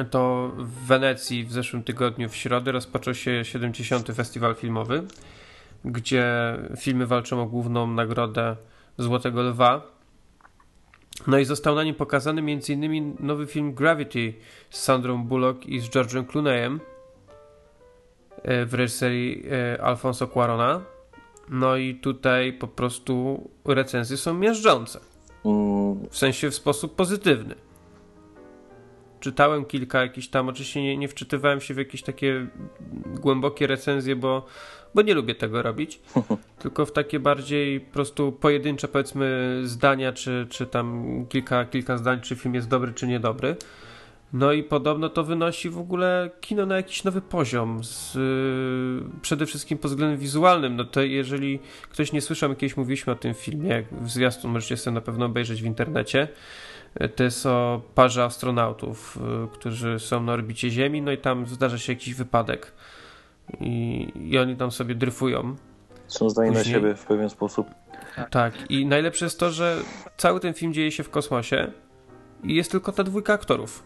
to 0.09 0.51
w 0.57 0.87
Wenecji 0.87 1.45
w 1.45 1.51
zeszłym 1.51 1.83
tygodniu 1.83 2.29
w 2.29 2.35
środę 2.35 2.71
rozpoczął 2.71 3.13
się 3.13 3.45
70. 3.45 4.07
Festiwal 4.07 4.55
Filmowy, 4.55 5.03
gdzie 5.85 6.57
filmy 6.77 7.05
walczą 7.05 7.41
o 7.41 7.45
główną 7.45 7.87
nagrodę 7.87 8.55
Złotego 8.97 9.41
Lwa. 9.41 9.81
No 11.27 11.37
i 11.39 11.45
został 11.45 11.75
na 11.75 11.83
nim 11.83 11.95
pokazany 11.95 12.41
m.in. 12.41 13.15
nowy 13.19 13.47
film 13.47 13.73
Gravity 13.73 14.33
z 14.69 14.79
Sandrą 14.79 15.23
Bullock 15.23 15.65
i 15.65 15.79
z 15.79 15.89
George'em 15.89 16.25
Clooneyem 16.25 16.79
e, 18.43 18.65
w 18.65 18.73
reżyserii 18.73 19.43
e, 19.51 19.81
Alfonso 19.81 20.27
Cuarona. 20.27 20.81
No 21.49 21.77
i 21.77 21.95
tutaj 21.95 22.53
po 22.53 22.67
prostu 22.67 23.43
recenzje 23.65 24.17
są 24.17 24.33
miażdżące. 24.33 24.99
W 26.09 26.17
sensie 26.17 26.49
w 26.49 26.55
sposób 26.55 26.95
pozytywny. 26.95 27.55
Czytałem 29.19 29.65
kilka 29.65 30.01
jakichś 30.01 30.27
tam, 30.27 30.49
oczywiście 30.49 30.83
nie, 30.83 30.97
nie 30.97 31.07
wczytywałem 31.07 31.61
się 31.61 31.73
w 31.73 31.77
jakieś 31.77 32.03
takie 32.03 32.47
głębokie 33.05 33.67
recenzje, 33.67 34.15
bo, 34.15 34.45
bo 34.95 35.01
nie 35.01 35.13
lubię 35.13 35.35
tego 35.35 35.61
robić. 35.61 35.99
tylko 36.59 36.85
w 36.85 36.91
takie 36.91 37.19
bardziej 37.19 37.79
po 37.79 37.93
prostu 37.93 38.31
pojedyncze 38.31 38.87
powiedzmy 38.87 39.59
zdania, 39.63 40.13
czy, 40.13 40.47
czy 40.49 40.65
tam 40.65 41.05
kilka, 41.29 41.65
kilka 41.65 41.97
zdań, 41.97 42.21
czy 42.21 42.35
film 42.35 42.55
jest 42.55 42.67
dobry, 42.67 42.93
czy 42.93 43.07
niedobry. 43.07 43.55
No 44.33 44.53
i 44.53 44.63
podobno 44.63 45.09
to 45.09 45.23
wynosi 45.23 45.69
w 45.69 45.79
ogóle 45.79 46.29
kino 46.41 46.65
na 46.65 46.75
jakiś 46.75 47.03
nowy 47.03 47.21
poziom, 47.21 47.83
z, 47.83 48.15
yy, 48.15 49.09
przede 49.21 49.45
wszystkim 49.45 49.77
pod 49.77 49.91
względem 49.91 50.19
wizualnym. 50.19 50.75
No 50.75 50.83
to 50.83 51.01
jeżeli 51.01 51.59
ktoś 51.89 52.11
nie 52.11 52.21
słyszał, 52.21 52.55
kiedyś 52.55 52.77
mówiliśmy 52.77 53.13
o 53.13 53.15
tym 53.15 53.33
filmie, 53.33 53.83
w 54.01 54.09
zwiastun 54.09 54.51
możecie 54.51 54.77
sobie 54.77 54.93
na 54.93 55.01
pewno 55.01 55.25
obejrzeć 55.25 55.61
w 55.61 55.65
internecie. 55.65 56.27
To 57.15 57.23
jest 57.23 57.45
o 57.45 57.81
parze 57.95 58.23
astronautów, 58.23 59.19
yy, 59.41 59.47
którzy 59.47 59.99
są 59.99 60.23
na 60.23 60.33
orbicie 60.33 60.69
Ziemi, 60.69 61.01
no 61.01 61.11
i 61.11 61.17
tam 61.17 61.47
zdarza 61.47 61.77
się 61.77 61.93
jakiś 61.93 62.13
wypadek. 62.13 62.73
I, 63.59 64.07
i 64.15 64.37
oni 64.37 64.55
tam 64.55 64.71
sobie 64.71 64.95
dryfują. 64.95 65.55
są 66.07 66.29
zdani 66.29 66.51
na 66.51 66.63
siebie 66.63 66.95
w 66.95 67.05
pewien 67.05 67.29
sposób. 67.29 67.67
Tak, 68.29 68.71
i 68.71 68.85
najlepsze 68.85 69.25
jest 69.25 69.39
to, 69.39 69.51
że 69.51 69.77
cały 70.17 70.39
ten 70.39 70.53
film 70.53 70.73
dzieje 70.73 70.91
się 70.91 71.03
w 71.03 71.09
kosmosie 71.09 71.71
i 72.43 72.55
jest 72.55 72.71
tylko 72.71 72.91
ta 72.91 73.03
dwójka 73.03 73.33
aktorów. 73.33 73.83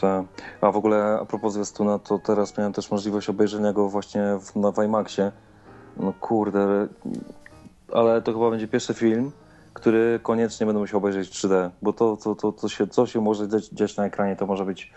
Ta. 0.00 0.24
A 0.60 0.70
w 0.70 0.76
ogóle 0.76 1.18
a 1.20 1.24
propos 1.24 1.52
zwiastuna, 1.52 1.98
to 1.98 2.18
teraz 2.18 2.58
miałem 2.58 2.72
też 2.72 2.90
możliwość 2.90 3.28
obejrzenia 3.28 3.72
go 3.72 3.88
właśnie 3.88 4.38
w, 4.40 4.56
na 4.56 4.72
Weimaxie. 4.72 5.32
No 5.96 6.12
kurde, 6.20 6.88
ale 7.92 8.22
to 8.22 8.32
chyba 8.32 8.50
będzie 8.50 8.68
pierwszy 8.68 8.94
film, 8.94 9.32
który 9.74 10.20
koniecznie 10.22 10.66
będę 10.66 10.80
musiał 10.80 10.98
obejrzeć 10.98 11.28
w 11.28 11.32
3D, 11.32 11.70
bo 11.82 11.92
to, 11.92 12.16
to, 12.16 12.34
to, 12.34 12.52
to 12.52 12.68
się, 12.68 12.86
co 12.86 13.06
się 13.06 13.20
może 13.20 13.48
dziać, 13.72 13.96
na 13.96 14.06
ekranie, 14.06 14.36
to 14.36 14.46
może 14.46 14.64
być 14.64 14.92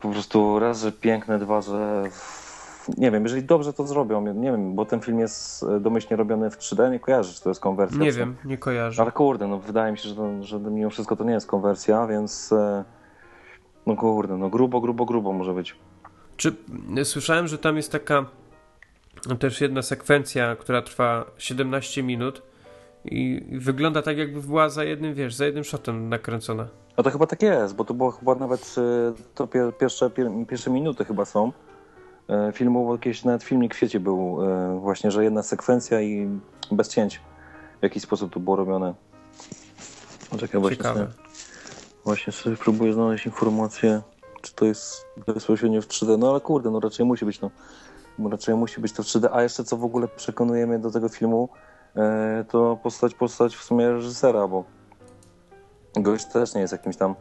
po 0.00 0.08
prostu 0.08 0.58
raz, 0.58 0.80
że 0.80 0.92
piękne, 0.92 1.38
dwa, 1.38 1.60
że 1.60 2.02
nie 2.98 3.10
wiem, 3.10 3.22
jeżeli 3.22 3.42
dobrze 3.42 3.72
to 3.72 3.86
zrobią, 3.86 4.34
nie 4.34 4.50
wiem, 4.50 4.74
bo 4.74 4.84
ten 4.84 5.00
film 5.00 5.18
jest 5.18 5.62
e, 5.62 5.80
domyślnie 5.80 6.16
robiony 6.16 6.50
w 6.50 6.58
3D, 6.58 6.90
nie 6.90 7.00
kojarzysz, 7.00 7.36
czy 7.36 7.42
to 7.42 7.50
jest 7.50 7.60
konwersja? 7.60 7.98
Nie 7.98 8.12
wiem, 8.12 8.36
nie 8.44 8.58
kojarzę. 8.58 9.02
Ale 9.02 9.12
kurde, 9.12 9.46
no 9.46 9.58
wydaje 9.58 9.92
mi 9.92 9.98
się, 9.98 10.08
że, 10.08 10.14
to, 10.14 10.42
że 10.42 10.58
mimo 10.58 10.90
wszystko 10.90 11.16
to 11.16 11.24
nie 11.24 11.32
jest 11.32 11.46
konwersja, 11.46 12.06
więc 12.06 12.52
e, 12.52 12.84
no 13.86 13.96
kurde, 13.96 14.36
no 14.36 14.48
grubo, 14.48 14.80
grubo, 14.80 15.04
grubo 15.04 15.32
może 15.32 15.54
być. 15.54 15.76
Czy 16.36 16.56
słyszałem, 17.04 17.48
że 17.48 17.58
tam 17.58 17.76
jest 17.76 17.92
taka 17.92 18.26
też 19.38 19.60
jedna 19.60 19.82
sekwencja, 19.82 20.56
która 20.56 20.82
trwa 20.82 21.24
17 21.38 22.02
minut 22.02 22.49
i 23.04 23.42
wygląda 23.52 24.02
tak, 24.02 24.18
jakby 24.18 24.42
była 24.42 24.68
za 24.68 24.84
jednym, 24.84 25.14
wiesz, 25.14 25.34
za 25.34 25.46
jednym 25.46 25.64
shotem 25.64 26.08
nakręcona. 26.08 26.68
A 26.96 27.02
to 27.02 27.10
chyba 27.10 27.26
tak 27.26 27.42
jest, 27.42 27.74
bo 27.74 27.84
to 27.84 27.94
było 27.94 28.10
chyba 28.10 28.34
nawet 28.34 28.74
e, 28.78 29.12
to 29.34 29.46
pier, 29.46 29.76
pierwsze, 29.78 30.10
pier, 30.10 30.30
pierwsze 30.48 30.70
minuty 30.70 31.04
chyba 31.04 31.24
są 31.24 31.52
e, 32.28 32.52
filmu, 32.52 32.86
bo 32.86 32.92
jakiś 32.92 33.24
nawet 33.24 33.42
filmik 33.42 33.74
w 33.74 33.78
sieci 33.78 34.00
był 34.00 34.38
e, 34.42 34.78
właśnie, 34.80 35.10
że 35.10 35.24
jedna 35.24 35.42
sekwencja 35.42 36.00
i 36.00 36.40
bez 36.70 36.88
cięć 36.88 37.20
w 37.80 37.82
jakiś 37.82 38.02
sposób 38.02 38.32
to 38.32 38.40
było 38.40 38.56
robione. 38.56 38.94
Czekaj, 40.38 40.60
właśnie 40.60 40.76
Ciekawe. 40.76 41.08
właśnie 42.04 42.32
sobie 42.32 42.56
próbuję 42.56 42.92
znaleźć 42.92 43.26
informację, 43.26 44.02
czy 44.42 44.54
to 44.54 44.64
jest 44.64 45.06
bezpośrednio 45.26 45.82
w 45.82 45.86
3D, 45.86 46.18
no 46.18 46.30
ale 46.30 46.40
kurde, 46.40 46.70
no 46.70 46.80
raczej 46.80 47.06
musi 47.06 47.24
być, 47.24 47.40
no 47.40 47.50
raczej 48.30 48.54
musi 48.54 48.80
być 48.80 48.92
to 48.92 49.02
w 49.02 49.06
3D, 49.06 49.28
a 49.32 49.42
jeszcze 49.42 49.64
co 49.64 49.76
w 49.76 49.84
ogóle 49.84 50.08
przekonuje 50.08 50.66
mnie 50.66 50.78
do 50.78 50.90
tego 50.90 51.08
filmu, 51.08 51.48
to 52.48 52.78
postać, 52.82 53.14
postać 53.14 53.56
w 53.56 53.62
sumie 53.64 53.90
reżysera, 53.90 54.48
bo 54.48 54.64
gość 55.96 56.24
też 56.24 56.54
nie 56.54 56.60
jest 56.60 56.72
jakimś 56.72 56.96
tam 56.96 57.14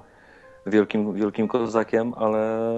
wielkim, 0.66 1.14
wielkim 1.14 1.48
kozakiem, 1.48 2.14
ale 2.18 2.70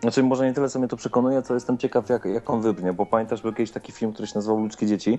znaczy 0.00 0.22
może 0.22 0.44
nie 0.46 0.52
tyle, 0.52 0.68
co 0.68 0.78
mnie 0.78 0.88
to 0.88 0.96
przekonuje, 0.96 1.42
co 1.42 1.54
jestem 1.54 1.78
ciekaw, 1.78 2.08
jak, 2.08 2.24
jak 2.24 2.50
on 2.50 2.60
wybrnie, 2.60 2.92
bo 2.92 3.06
pamiętasz, 3.06 3.42
był 3.42 3.52
kiedyś 3.52 3.70
taki 3.70 3.92
film, 3.92 4.12
który 4.12 4.28
się 4.28 4.34
nazywał 4.34 4.60
Ludzkie 4.60 4.86
Dzieci. 4.86 5.18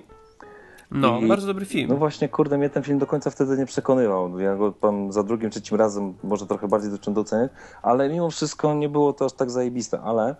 No, 0.90 1.18
I- 1.18 1.28
bardzo 1.28 1.46
dobry 1.46 1.66
film. 1.66 1.88
No 1.88 1.96
właśnie, 1.96 2.28
kurde, 2.28 2.58
mnie 2.58 2.70
ten 2.70 2.82
film 2.82 2.98
do 2.98 3.06
końca 3.06 3.30
wtedy 3.30 3.56
nie 3.56 3.66
przekonywał. 3.66 4.38
Ja 4.38 4.56
go 4.56 4.72
tam 4.72 5.12
za 5.12 5.22
drugim, 5.22 5.50
trzecim 5.50 5.76
razem 5.76 6.14
może 6.22 6.46
trochę 6.46 6.68
bardziej 6.68 6.90
zacząłem 6.90 7.14
doceniać, 7.14 7.50
ale 7.82 8.08
mimo 8.08 8.30
wszystko 8.30 8.74
nie 8.74 8.88
było 8.88 9.12
to 9.12 9.24
aż 9.24 9.32
tak 9.32 9.50
zajebiste, 9.50 10.00
ale 10.00 10.36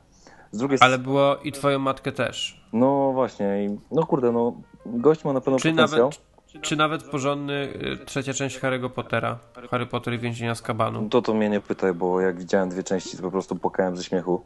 z 0.54 0.58
drugiej 0.58 0.78
Ale 0.80 0.98
było 0.98 1.36
i 1.36 1.52
twoją 1.52 1.78
matkę 1.78 2.12
też. 2.12 2.64
No 2.72 3.12
właśnie, 3.12 3.64
i- 3.64 3.78
no 3.92 4.06
kurde, 4.06 4.32
no 4.32 4.52
gość 4.86 5.24
ma 5.24 5.32
na 5.32 5.40
pewno 5.40 5.58
Czy 5.58 5.70
potencjał. 5.70 6.10
nawet, 6.10 6.62
czy 6.62 6.76
nawet 6.76 7.02
porządny 7.02 7.54
y, 8.02 8.04
trzecia 8.06 8.34
część 8.34 8.60
Harry'ego 8.60 8.88
Pottera. 8.90 9.38
Harry 9.70 9.86
Potter 9.86 10.14
i 10.14 10.18
więzienia 10.18 10.54
z 10.54 10.62
kabanu. 10.62 11.08
To 11.08 11.22
to 11.22 11.34
mnie 11.34 11.48
nie 11.48 11.60
pytaj, 11.60 11.94
bo 11.94 12.20
jak 12.20 12.38
widziałem 12.38 12.68
dwie 12.68 12.82
części, 12.82 13.16
to 13.16 13.22
po 13.22 13.30
prostu 13.30 13.56
płakałem 13.56 13.96
ze 13.96 14.04
śmiechu. 14.04 14.40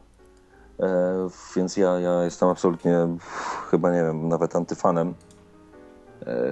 E, 0.79 0.85
więc 1.55 1.77
ja, 1.77 1.99
ja 1.99 2.23
jestem 2.23 2.49
absolutnie, 2.49 3.07
chyba 3.71 3.91
nie 3.91 4.03
wiem, 4.03 4.27
nawet 4.27 4.55
antyfanem 4.55 5.13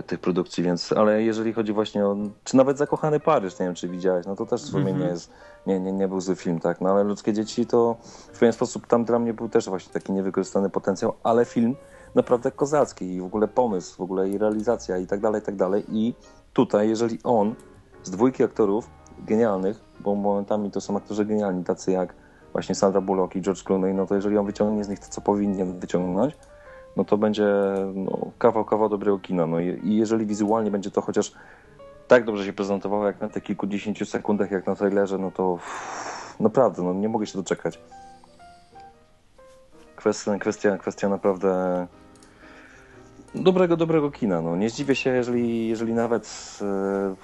tych 0.08 0.20
produkcji, 0.20 0.64
więc, 0.64 0.92
ale 0.92 1.24
jeżeli 1.24 1.54
chodzi 1.54 1.74
właśnie 1.74 2.06
o, 2.06 2.16
czy 2.44 2.58
nawet 2.58 2.78
Zakochany 2.78 3.20
Paryż, 3.20 3.60
nie 3.60 3.66
wiem, 3.66 3.76
czy 3.76 3.88
widziałeś, 3.88 4.26
no 4.26 4.36
to 4.36 4.46
też 4.46 4.62
w 4.62 4.66
sumie 4.66 4.92
Mhm. 4.92 5.00
nie 5.00 5.06
jest, 5.06 5.32
nie, 5.68 5.80
nie, 5.80 5.92
nie 5.92 6.08
był 6.08 6.22
zły 6.22 6.36
film, 6.36 6.60
tak, 6.60 6.82
no 6.82 6.90
ale 6.90 7.04
Ludzkie 7.04 7.34
Dzieci 7.34 7.66
to 7.66 7.98
w 8.34 8.40
pewien 8.40 8.54
sposób 8.54 8.88
tam 8.88 9.06
dla 9.06 9.20
mnie 9.20 9.34
był 9.34 9.50
też 9.50 9.70
właśnie 9.70 9.94
taki 9.94 10.12
niewykorzystany 10.12 10.70
potencjał, 10.70 11.14
ale 11.24 11.46
film 11.46 11.76
naprawdę 12.16 12.52
kozacki 12.52 13.14
i 13.14 13.22
w 13.22 13.26
ogóle 13.26 13.48
pomysł, 13.48 13.98
w 13.98 14.02
ogóle 14.02 14.30
i 14.30 14.38
realizacja 14.38 14.98
i 14.98 15.08
tak 15.08 15.20
dalej, 15.20 15.42
i 15.42 15.46
tak 15.46 15.56
dalej 15.56 15.84
i 15.90 16.14
tutaj, 16.54 16.90
jeżeli 16.90 17.20
on 17.24 17.56
z 18.04 18.12
dwójki 18.12 18.44
aktorów 18.44 18.90
genialnych, 19.20 19.80
bo 20.00 20.16
momentami 20.16 20.72
to 20.72 20.82
są 20.82 20.98
aktorzy 20.98 21.26
genialni, 21.26 21.64
tacy 21.64 21.92
jak 21.92 22.14
właśnie 22.54 22.76
Sandra 22.76 23.02
Bullock 23.02 23.36
i 23.36 23.42
George 23.42 23.64
Clooney, 23.64 23.94
no 23.94 24.06
to 24.06 24.16
jeżeli 24.16 24.38
on 24.38 24.46
wyciągnie 24.46 24.84
z 24.84 24.90
nich 24.90 25.00
to, 25.00 25.08
co 25.10 25.22
powinien 25.22 25.80
wyciągnąć, 25.80 26.38
no 26.98 27.06
to 27.06 27.18
będzie 27.18 27.46
no, 27.94 28.32
kawał, 28.38 28.66
kawał 28.66 28.90
dobrego 28.90 29.20
kina. 29.20 29.48
No 29.48 29.60
i, 29.60 29.80
i 29.84 29.98
jeżeli 29.98 30.26
wizualnie 30.26 30.72
będzie 30.72 30.92
to 30.92 31.02
chociaż 31.02 31.32
tak 32.08 32.26
dobrze 32.26 32.46
się 32.46 32.54
prezentowało, 32.54 33.06
jak 33.06 33.22
na 33.22 33.30
tych 33.30 33.44
kilkudziesięciu 33.44 34.06
sekundach, 34.06 34.52
jak 34.52 34.68
na 34.68 34.76
trailerze, 34.76 35.18
no 35.18 35.32
to 35.32 35.52
uff, 35.52 36.36
naprawdę, 36.40 36.84
no 36.84 36.94
nie 36.94 37.10
mogę 37.10 37.26
się 37.26 37.38
doczekać. 37.38 37.80
Kwestia, 39.96 40.38
kwestia, 40.38 40.78
kwestia 40.78 41.10
naprawdę 41.10 41.88
dobrego, 43.36 43.78
dobrego 43.78 44.12
kina. 44.12 44.42
No. 44.42 44.56
Nie 44.56 44.70
zdziwię 44.70 44.96
się, 44.96 45.10
jeżeli, 45.10 45.68
jeżeli 45.68 45.94
nawet 45.94 46.58
e, 46.62 47.16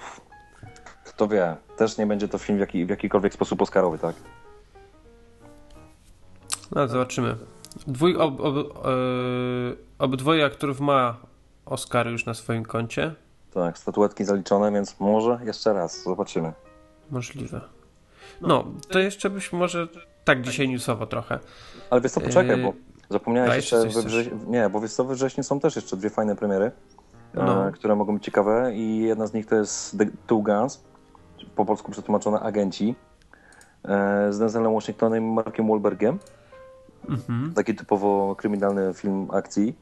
kto 1.05 1.27
wie, 1.27 1.55
też 1.77 1.97
nie 1.97 2.07
będzie 2.07 2.27
to 2.27 2.37
film 2.37 2.57
w, 2.57 2.61
jaki, 2.61 2.85
w 2.85 2.89
jakikolwiek 2.89 3.33
sposób 3.33 3.61
oscarowy, 3.61 3.97
tak? 3.97 4.15
No, 6.75 6.87
zobaczymy. 6.87 7.35
Dwój, 7.87 8.17
ob, 8.17 8.41
ob, 8.41 8.55
e, 8.57 8.89
obydwoje 9.99 10.45
aktorów 10.45 10.79
ma 10.79 11.17
Oscary 11.65 12.11
już 12.11 12.25
na 12.25 12.33
swoim 12.33 12.65
koncie. 12.65 13.15
Tak, 13.53 13.77
statuetki 13.77 14.25
zaliczone, 14.25 14.71
więc 14.71 14.99
może 14.99 15.39
jeszcze 15.43 15.73
raz, 15.73 16.03
zobaczymy. 16.03 16.53
Możliwe. 17.11 17.61
No, 18.41 18.63
to 18.89 18.99
jeszcze 18.99 19.29
byśmy 19.29 19.59
może 19.59 19.87
tak 20.23 20.41
dzisiaj 20.41 20.69
newsowo 20.69 21.05
trochę. 21.05 21.39
Ale 21.89 22.01
wiesz 22.01 22.11
co, 22.11 22.21
poczekaj, 22.21 22.57
Yy, 22.57 22.63
bo 22.63 22.73
zapomniałeś 23.09 23.51
a 23.51 23.55
jeszcze, 23.55 23.75
jeszcze 23.75 24.01
we 24.01 24.07
wrześniu, 24.07 24.39
nie, 24.47 24.69
bo 24.69 24.81
wiesz 24.81 24.93
co, 24.93 25.05
we 25.05 25.15
wrześniu 25.15 25.43
są 25.43 25.59
też 25.59 25.75
jeszcze 25.75 25.97
dwie 25.97 26.09
fajne 26.09 26.35
premiery, 26.35 26.71
No. 27.33 27.67
e, 27.67 27.71
które 27.71 27.95
mogą 27.95 28.13
być 28.13 28.23
ciekawe 28.23 28.71
i 28.75 28.99
jedna 28.99 29.27
z 29.27 29.33
nich 29.33 29.45
to 29.45 29.55
jest 29.55 29.97
The 29.97 30.05
Two 30.27 30.39
Guns, 30.39 30.83
po 31.55 31.65
polsku 31.65 31.91
przetłumaczone 31.91 32.39
Agenci, 32.39 32.95
e, 33.83 34.33
z 34.33 34.39
Denzelem 34.39 34.73
Washingtonem 34.73 35.23
i 35.23 35.27
Markiem 35.33 35.67
Wahlbergiem. 35.67 36.19
Mhm. 37.09 37.53
taki 37.53 37.75
typowo 37.75 38.35
kryminalny 38.35 38.93
film 38.93 39.27
akcji, 39.31 39.75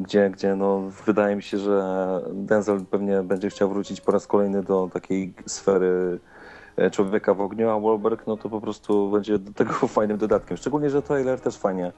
gdzie, 0.00 0.30
gdzie 0.30 0.56
no, 0.56 0.80
wydaje 1.06 1.36
mi 1.36 1.42
się, 1.42 1.58
że 1.58 2.20
Denzel 2.32 2.84
pewnie 2.90 3.22
będzie 3.22 3.50
chciał 3.50 3.68
wrócić 3.68 4.00
po 4.00 4.12
raz 4.12 4.26
kolejny 4.26 4.62
do 4.62 4.90
takiej 4.92 5.34
sfery 5.46 6.20
e, 6.76 6.90
człowieka 6.90 7.34
w 7.34 7.40
ogniu, 7.40 7.70
a 7.70 7.80
Wahlberg 7.80 8.26
no 8.26 8.36
to 8.36 8.48
po 8.48 8.60
prostu 8.60 9.10
będzie 9.10 9.38
do 9.38 9.52
tego 9.52 9.72
fajnym 9.88 10.18
dodatkiem. 10.18 10.56
Szczególnie, 10.56 10.90
że 10.90 11.02
trailer 11.02 11.40
też 11.40 11.56
fajnie, 11.56 11.92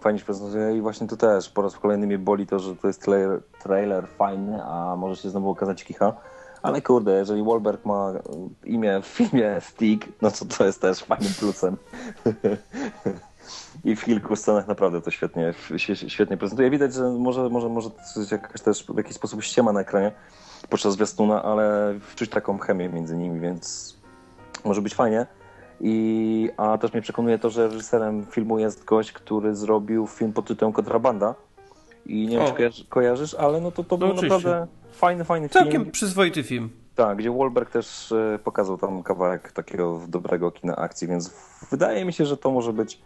fajnie 0.00 0.18
się 0.18 0.24
prezentuje 0.24 0.76
i 0.76 0.80
właśnie 0.80 1.06
tu 1.06 1.16
też 1.16 1.50
po 1.50 1.62
raz 1.62 1.76
kolejny 1.78 2.06
mnie 2.06 2.18
boli 2.18 2.46
to, 2.46 2.58
że 2.58 2.76
to 2.76 2.86
jest 2.86 3.02
trailer, 3.02 3.42
trailer 3.62 4.08
fajny, 4.08 4.64
a 4.64 4.96
może 4.96 5.22
się 5.22 5.30
znowu 5.30 5.50
okazać 5.50 5.84
kicha. 5.84 6.12
Ale 6.62 6.82
kurde, 6.82 7.18
jeżeli 7.18 7.44
Wahlberg 7.44 7.84
ma 7.84 8.12
imię 8.64 9.00
w 9.02 9.06
filmie 9.06 9.56
Stick, 9.60 10.08
no 10.22 10.30
to 10.30 10.44
to 10.44 10.64
jest 10.64 10.80
też 10.80 11.04
fajnym 11.04 11.32
plusem. 11.38 11.76
I 13.84 13.96
w 13.96 14.04
kilku 14.04 14.36
scenach 14.36 14.68
naprawdę 14.68 15.00
to 15.00 15.10
świetnie, 15.10 15.54
świetnie 16.08 16.36
prezentuje. 16.36 16.70
Widać, 16.70 16.94
że 16.94 17.10
może, 17.10 17.48
może, 17.48 17.68
może 17.68 17.90
to 17.90 18.20
jest 18.20 18.32
jakaś 18.32 18.60
też 18.60 18.84
w 18.84 18.96
jakiś 18.96 19.16
sposób 19.16 19.42
ściema 19.42 19.72
na 19.72 19.80
ekranie 19.80 20.12
podczas 20.68 20.92
zwiastuna, 20.92 21.42
ale 21.42 21.94
czuć 22.16 22.30
taką 22.30 22.58
chemię 22.58 22.88
między 22.88 23.16
nimi, 23.16 23.40
więc 23.40 23.96
może 24.64 24.82
być 24.82 24.94
fajnie. 24.94 25.26
I, 25.80 26.50
a 26.56 26.78
też 26.78 26.92
mnie 26.92 27.02
przekonuje 27.02 27.38
to, 27.38 27.50
że 27.50 27.68
reżyserem 27.68 28.26
filmu 28.26 28.58
jest 28.58 28.84
gość, 28.84 29.12
który 29.12 29.54
zrobił 29.54 30.06
film 30.06 30.32
pod 30.32 30.46
tytułem 30.46 30.72
Kontrabanda. 30.72 31.34
I 32.06 32.26
nie 32.26 32.36
wiem, 32.36 32.46
O. 32.46 32.48
czy 32.48 32.54
kojarzy, 32.54 32.84
kojarzysz, 32.84 33.34
ale 33.34 33.60
no 33.60 33.70
to, 33.70 33.84
to 33.84 33.98
był 33.98 34.08
oczywiście. 34.08 34.36
naprawdę 34.36 34.66
fajny, 34.92 35.24
fajny 35.24 35.48
Całkiem 35.48 35.72
film. 35.82 35.90
przyzwoity 35.90 36.42
film. 36.42 36.70
Tak, 36.94 37.18
gdzie 37.18 37.30
Wahlberg 37.30 37.70
też 37.70 38.12
e, 38.12 38.38
pokazał 38.44 38.78
tam 38.78 39.02
kawałek 39.02 39.52
takiego 39.52 40.00
dobrego 40.08 40.50
kina 40.50 40.76
akcji, 40.76 41.08
więc 41.08 41.34
wydaje 41.70 42.04
mi 42.04 42.12
się, 42.12 42.24
że 42.24 42.36
to 42.36 42.50
może 42.50 42.72
być 42.72 43.00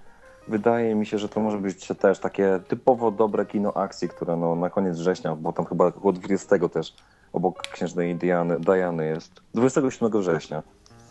wydaje 0.48 0.94
mi 0.94 1.06
się, 1.06 1.18
że 1.18 1.28
to 1.28 1.40
może 1.40 1.58
być 1.58 1.88
też 2.00 2.18
takie 2.18 2.60
typowo 2.68 3.10
dobre 3.10 3.46
kino 3.46 3.74
akcji, 3.74 4.08
które 4.08 4.36
no, 4.36 4.56
na 4.56 4.70
koniec 4.70 4.98
września, 4.98 5.36
bo 5.36 5.52
tam 5.52 5.64
chyba 5.66 5.86
około 5.86 6.12
20 6.12 6.68
też 6.68 6.94
obok 7.32 7.62
księżnej 7.62 8.16
Diany, 8.16 8.60
Diany 8.60 9.06
jest 9.06 9.40
27 9.54 10.20
września 10.20 10.62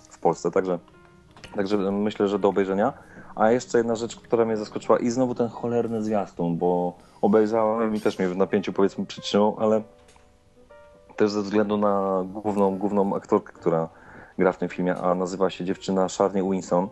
w 0.09 0.19
Polsce, 0.19 0.51
także, 0.51 0.79
także 1.55 1.77
myślę, 1.77 2.27
że 2.27 2.39
do 2.39 2.49
obejrzenia. 2.49 2.93
A 3.35 3.51
jeszcze 3.51 3.77
jedna 3.77 3.95
rzecz, 3.95 4.15
która 4.15 4.45
mnie 4.45 4.57
zaskoczyła 4.57 4.99
i 4.99 5.09
znowu 5.09 5.35
ten 5.35 5.47
cholerny 5.47 6.03
zwiastun, 6.03 6.57
bo 6.57 6.93
obejrzałem 7.21 7.95
i 7.95 8.01
też 8.01 8.19
mnie 8.19 8.27
w 8.27 8.37
napięciu 8.37 8.73
powiedzmy 8.73 9.05
przytrzymał, 9.05 9.55
ale 9.59 9.81
też 11.15 11.31
ze 11.31 11.41
względu 11.41 11.77
na 11.77 12.23
główną, 12.27 12.77
główną 12.77 13.15
aktorkę, 13.15 13.53
która 13.53 13.89
gra 14.37 14.51
w 14.51 14.57
tym 14.57 14.69
filmie, 14.69 14.95
a 14.95 15.15
nazywa 15.15 15.49
się 15.49 15.65
dziewczyna 15.65 16.07
Charnie 16.17 16.43
Winson. 16.43 16.87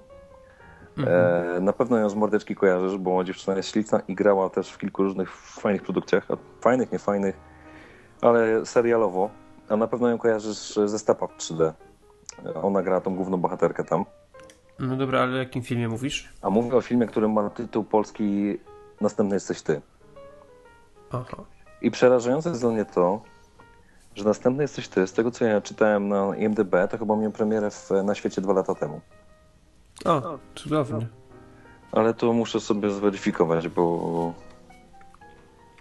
Mhm. 0.99 1.57
E, 1.57 1.59
na 1.59 1.73
pewno 1.73 1.97
ją 1.97 2.09
z 2.09 2.15
mordeczki 2.15 2.55
kojarzysz, 2.55 2.97
bo 2.97 3.23
dziewczyna 3.23 3.57
jest 3.57 3.69
śliczna 3.69 4.01
i 4.07 4.15
grała 4.15 4.49
też 4.49 4.71
w 4.71 4.77
kilku 4.77 5.03
różnych 5.03 5.31
fajnych 5.35 5.83
produkcjach, 5.83 6.27
fajnych, 6.61 6.91
niefajnych, 6.91 7.37
ale 8.21 8.65
serialowo. 8.65 9.29
A 9.69 9.75
na 9.75 9.87
pewno 9.87 10.09
ją 10.09 10.17
kojarzysz 10.17 10.79
ze 10.85 10.99
Step 10.99 11.23
Up 11.23 11.33
3D. 11.37 11.71
E, 12.45 12.53
Ona 12.53 12.83
gra 12.83 13.01
tą 13.01 13.15
główną 13.15 13.37
bohaterkę 13.37 13.83
tam. 13.83 14.05
No 14.79 14.95
dobra, 14.97 15.21
ale 15.21 15.33
o 15.33 15.37
jakim 15.37 15.61
filmie 15.61 15.89
mówisz? 15.89 16.33
A 16.41 16.49
mówię 16.49 16.77
o 16.77 16.81
filmie, 16.81 17.05
który 17.07 17.27
ma 17.27 17.49
tytuł 17.49 17.83
polski 17.83 18.57
Następny 19.01 19.35
jesteś 19.35 19.61
ty. 19.61 19.81
Aha. 21.11 21.37
I 21.81 21.91
przerażające 21.91 22.49
jest 22.49 22.61
dla 22.61 22.71
mnie 22.71 22.85
to, 22.85 23.21
że 24.15 24.23
następny 24.23 24.63
jesteś 24.63 24.87
ty. 24.87 25.07
Z 25.07 25.13
tego 25.13 25.31
co 25.31 25.45
ja 25.45 25.61
czytałem 25.61 26.07
na 26.07 26.35
IMDb, 26.35 26.75
to 26.89 26.97
chyba 26.97 27.15
miał 27.15 27.31
premierę 27.31 27.71
w, 27.71 27.89
na 28.03 28.15
świecie 28.15 28.41
dwa 28.41 28.53
lata 28.53 28.75
temu. 28.75 29.01
O, 30.05 30.39
cudownie. 30.55 31.07
Ale 31.91 32.13
to 32.13 32.33
muszę 32.33 32.59
sobie 32.59 32.89
zweryfikować, 32.89 33.67
bo. 33.67 34.33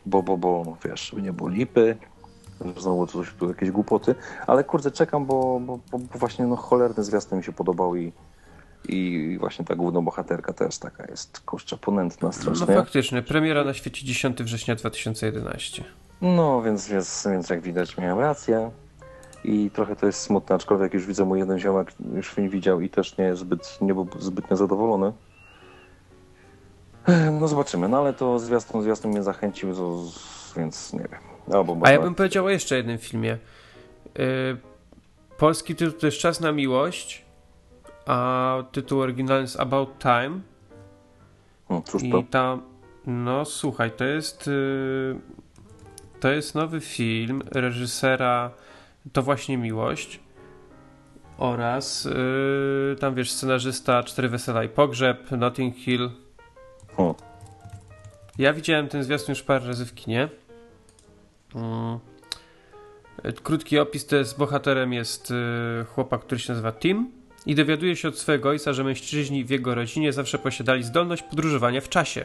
Bo, 0.06 0.22
bo, 0.22 0.36
bo, 0.36 0.62
no 0.66 0.76
wiesz, 0.84 1.00
żeby 1.10 1.22
nie 1.22 1.32
było 1.32 1.48
lipy. 1.48 1.96
Znowu 2.76 3.06
coś 3.06 3.32
tu 3.34 3.48
jakieś 3.48 3.70
głupoty. 3.70 4.14
Ale 4.46 4.64
kurde, 4.64 4.90
czekam, 4.90 5.26
bo, 5.26 5.60
bo, 5.60 5.78
bo, 5.90 5.98
właśnie 5.98 6.46
no, 6.46 6.56
cholerny 6.56 7.04
zwiastun 7.04 7.38
mi 7.38 7.44
się 7.44 7.52
podobał 7.52 7.96
i, 7.96 8.12
i 8.88 9.36
właśnie 9.40 9.64
ta 9.64 9.74
główna 9.74 10.00
bohaterka 10.02 10.52
też 10.52 10.78
taka 10.78 11.04
jest, 11.10 11.40
kurczę, 11.40 11.76
ponętna 11.76 12.28
No 12.28 12.32
strasznie. 12.32 12.66
faktycznie, 12.66 13.22
premiera 13.22 13.64
na 13.64 13.74
świecie 13.74 14.06
10 14.06 14.42
września 14.42 14.74
2011. 14.74 15.84
No, 16.20 16.62
więc, 16.62 16.88
więc, 16.88 17.28
więc 17.30 17.50
jak 17.50 17.60
widać 17.60 17.96
miałem 17.98 18.18
rację. 18.18 18.70
I 19.44 19.70
trochę 19.70 19.96
to 19.96 20.06
jest 20.06 20.20
smutne, 20.20 20.56
aczkolwiek 20.56 20.94
już 20.94 21.06
widzę, 21.06 21.24
mój 21.24 21.38
jeden 21.38 21.58
ziomek 21.58 21.92
już 22.14 22.28
film 22.28 22.48
widział 22.48 22.80
i 22.80 22.88
też 22.88 23.18
nie 23.18 23.24
jest 23.24 23.40
zbyt, 23.40 23.78
nie 23.80 23.94
był 23.94 24.08
zbytnio 24.18 24.56
zadowolony. 24.56 25.12
No 27.40 27.48
zobaczymy, 27.48 27.88
no 27.88 27.98
ale 27.98 28.12
to 28.12 28.38
zwiastun, 28.38 28.82
zwiastun 28.82 29.10
mnie 29.10 29.22
zachęcił, 29.22 29.74
więc 30.56 30.92
nie 30.92 30.98
wiem. 31.12 31.20
Albo 31.52 31.76
A 31.82 31.90
ja 31.90 32.00
bym 32.00 32.14
powiedział 32.14 32.44
o 32.44 32.50
jeszcze 32.50 32.76
jednym 32.76 32.98
filmie. 32.98 33.38
Yy, 34.18 34.24
polski 35.38 35.74
tytuł 35.74 36.00
to 36.00 36.06
jest 36.06 36.18
Czas 36.18 36.40
na 36.40 36.52
miłość, 36.52 37.24
a 38.06 38.56
tytuł 38.72 39.00
oryginalny 39.00 39.42
jest 39.42 39.60
About 39.60 39.98
Time. 39.98 40.40
Hmm, 41.68 41.84
cóż 41.84 42.02
I 42.02 42.10
to? 42.10 42.22
tam, 42.30 42.62
no 43.06 43.44
słuchaj, 43.44 43.90
to 43.90 44.04
jest 44.04 44.46
yy, 44.46 45.20
to 46.20 46.28
jest 46.28 46.54
nowy 46.54 46.80
film 46.80 47.42
reżysera 47.50 48.50
To 49.12 49.22
właśnie 49.22 49.56
miłość 49.56 50.20
oraz 51.38 52.04
yy, 52.04 52.96
tam 53.00 53.14
wiesz 53.14 53.30
scenarzysta 53.30 54.02
Cztery 54.02 54.28
Wesela 54.28 54.64
i 54.64 54.68
Pogrzeb, 54.68 55.30
Notting 55.30 55.76
Hill. 55.76 56.10
Hmm. 56.96 57.14
Ja 58.38 58.52
widziałem 58.52 58.88
ten 58.88 59.02
zwiastun 59.02 59.32
już 59.32 59.42
parę 59.42 59.66
razy 59.66 59.86
w 59.86 59.94
kinie. 59.94 60.28
Mm. 61.54 61.98
Krótki 63.42 63.78
opis 63.78 64.06
to 64.06 64.16
jest 64.16 64.38
bohaterem 64.38 64.92
jest 64.92 65.30
yy, 65.30 65.84
chłopak, 65.84 66.20
który 66.20 66.40
się 66.40 66.52
nazywa 66.52 66.72
Tim 66.72 67.10
i 67.46 67.54
dowiaduje 67.54 67.96
się 67.96 68.08
od 68.08 68.18
swojego 68.18 68.48
ojca, 68.48 68.72
że 68.72 68.84
mężczyźni 68.84 69.44
w 69.44 69.50
jego 69.50 69.74
rodzinie 69.74 70.12
zawsze 70.12 70.38
posiadali 70.38 70.82
zdolność 70.82 71.22
podróżowania 71.22 71.80
w 71.80 71.88
czasie. 71.88 72.24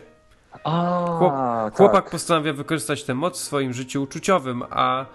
A, 0.64 1.06
Chłop, 1.20 1.34
tak. 1.34 1.78
chłopak 1.78 2.10
postanawia 2.10 2.54
wykorzystać 2.54 3.04
tę 3.04 3.14
moc 3.14 3.40
w 3.40 3.44
swoim 3.44 3.74
życiu 3.74 4.04
uczuciowym, 4.04 4.64
a 4.70 5.06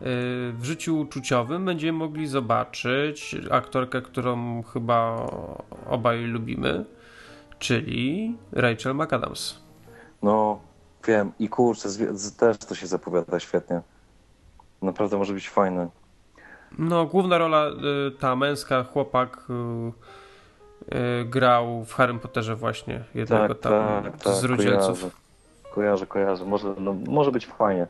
w 0.00 0.60
życiu 0.62 0.98
uczuciowym 0.98 1.64
będziemy 1.64 1.98
mogli 1.98 2.26
zobaczyć 2.26 3.36
aktorkę, 3.50 4.02
którą 4.02 4.62
chyba 4.62 5.26
obaj 5.86 6.24
lubimy, 6.24 6.84
czyli 7.58 8.36
Rachel 8.52 8.94
McAdams. 8.94 9.60
No, 10.22 10.60
wiem. 11.06 11.32
I 11.38 11.48
kurczę, 11.48 11.88
też 12.38 12.58
to 12.58 12.74
się 12.74 12.86
zapowiada 12.86 13.40
świetnie. 13.40 13.80
Naprawdę 14.82 15.16
może 15.16 15.32
być 15.34 15.50
fajne. 15.50 15.88
No, 16.78 17.06
główna 17.06 17.38
rola, 17.38 17.66
y, 17.68 18.10
ta 18.10 18.36
męska, 18.36 18.84
chłopak 18.84 19.46
y, 19.50 20.96
y, 20.96 21.24
grał 21.24 21.84
w 21.84 21.92
Harrym 21.94 22.18
Potterze 22.18 22.56
właśnie, 22.56 23.04
jednego 23.14 23.54
Tak, 23.54 23.58
tam 23.58 24.02
tak, 24.02 24.22
tak. 24.22 24.34
z 24.34 24.40
złodziejców. 24.40 24.98
Kojarzę, 24.98 25.10
kojarzę. 25.74 26.06
kojarzę. 26.06 26.44
Może, 26.44 26.74
no, 26.78 26.92
może 27.06 27.32
być 27.32 27.46
fajnie. 27.46 27.86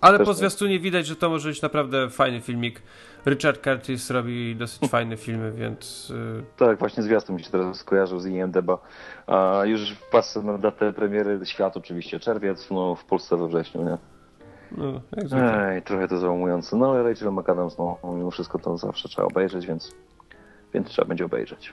Ale 0.00 0.18
Też 0.18 0.26
po 0.26 0.34
zwiastunie 0.34 0.80
widać, 0.80 1.06
że 1.06 1.16
to 1.16 1.28
może 1.28 1.48
być 1.48 1.62
naprawdę 1.62 2.10
fajny 2.10 2.40
filmik. 2.40 2.82
Richard 3.26 3.64
Curtis 3.64 4.10
robi 4.10 4.56
dosyć 4.56 4.90
fajne 4.90 5.16
filmy, 5.16 5.52
więc 5.52 6.10
y, 6.10 6.42
Tak, 6.56 6.78
właśnie 6.78 7.02
zwiastun 7.02 7.36
mi 7.36 7.44
się 7.44 7.50
teraz 7.50 7.76
skojarzył 7.76 8.20
z 8.20 8.26
IMDb. 8.26 8.70
A 9.26 9.62
już 9.64 9.96
patrzę 10.10 10.42
na 10.42 10.58
datę 10.58 10.92
premiery 10.92 11.40
świat 11.44 11.76
oczywiście, 11.76 12.20
czerwiec, 12.20 12.70
no 12.70 12.94
w 12.94 13.04
Polsce 13.04 13.36
we 13.36 13.48
wrześniu, 13.48 13.84
nie? 13.84 13.98
no, 14.76 15.00
jak 15.16 15.28
zwykle. 15.28 15.68
Ej, 15.68 15.82
trochę 15.82 16.08
to 16.08 16.18
załamujące. 16.18 16.76
No 16.76 16.90
ale 16.90 17.02
Rachel 17.02 17.32
McAdams, 17.32 17.78
no 17.78 17.98
mimo 18.04 18.30
wszystko 18.30 18.58
to 18.58 18.76
zawsze 18.76 19.08
trzeba 19.08 19.28
obejrzeć, 19.28 19.66
więc, 19.66 19.94
więc 20.74 20.88
trzeba 20.88 21.08
będzie 21.08 21.24
obejrzeć. 21.24 21.72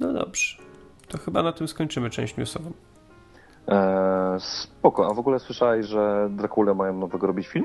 No 0.00 0.12
dobrze. 0.12 0.56
To 1.08 1.18
chyba 1.18 1.42
na 1.42 1.52
tym 1.52 1.68
skończymy 1.68 2.10
część 2.10 2.36
newsową. 2.36 2.72
Eee, 3.68 4.40
spoko, 4.40 5.06
a 5.06 5.14
w 5.14 5.18
ogóle 5.18 5.38
słyszałeś, 5.38 5.86
że 5.86 6.28
Dracula 6.30 6.74
mają 6.74 6.98
nowego 6.98 7.26
robić 7.26 7.48
film? 7.48 7.64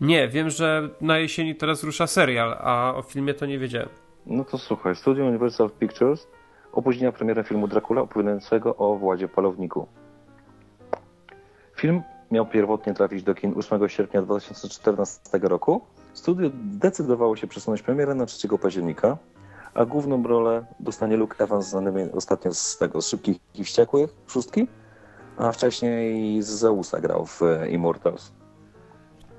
Nie, 0.00 0.28
wiem, 0.28 0.50
że 0.50 0.88
na 1.00 1.18
jesieni 1.18 1.54
teraz 1.54 1.84
rusza 1.84 2.06
serial, 2.06 2.56
a 2.60 2.94
o 2.96 3.02
filmie 3.02 3.34
to 3.34 3.46
nie 3.46 3.58
wiedziałem. 3.58 3.88
No 4.26 4.44
to 4.44 4.58
słuchaj, 4.58 4.96
Studio 4.96 5.24
Universal 5.24 5.70
Pictures 5.70 6.28
opóźnia 6.72 7.12
premierę 7.12 7.44
filmu 7.44 7.68
Dracula 7.68 8.00
opowiadającego 8.02 8.76
o 8.76 8.96
Władzie 8.96 9.28
Palowniku. 9.28 9.86
Film 11.76 12.02
miał 12.30 12.46
pierwotnie 12.46 12.94
trafić 12.94 13.22
do 13.22 13.34
kin 13.34 13.54
8 13.58 13.88
sierpnia 13.88 14.22
2014 14.22 15.20
roku. 15.42 15.80
Studio 16.12 16.50
decydowało 16.54 17.36
się 17.36 17.46
przesunąć 17.46 17.82
premierę 17.82 18.14
na 18.14 18.26
3 18.26 18.48
października, 18.62 19.16
a 19.74 19.84
główną 19.84 20.22
rolę 20.22 20.66
dostanie 20.80 21.16
Luke 21.16 21.44
Evans, 21.44 21.66
znany 21.66 22.12
ostatnio 22.12 22.54
z 22.54 22.78
tego, 22.78 23.02
z 23.02 23.08
Szybkich 23.08 23.36
i 23.54 23.64
Wściekłych, 23.64 24.10
szóstki, 24.26 24.68
a 25.36 25.52
wcześniej 25.52 26.42
z 26.42 26.46
Zeusa 26.46 27.00
grał 27.00 27.26
w 27.26 27.42
e, 27.42 27.70
Immortals. 27.70 28.32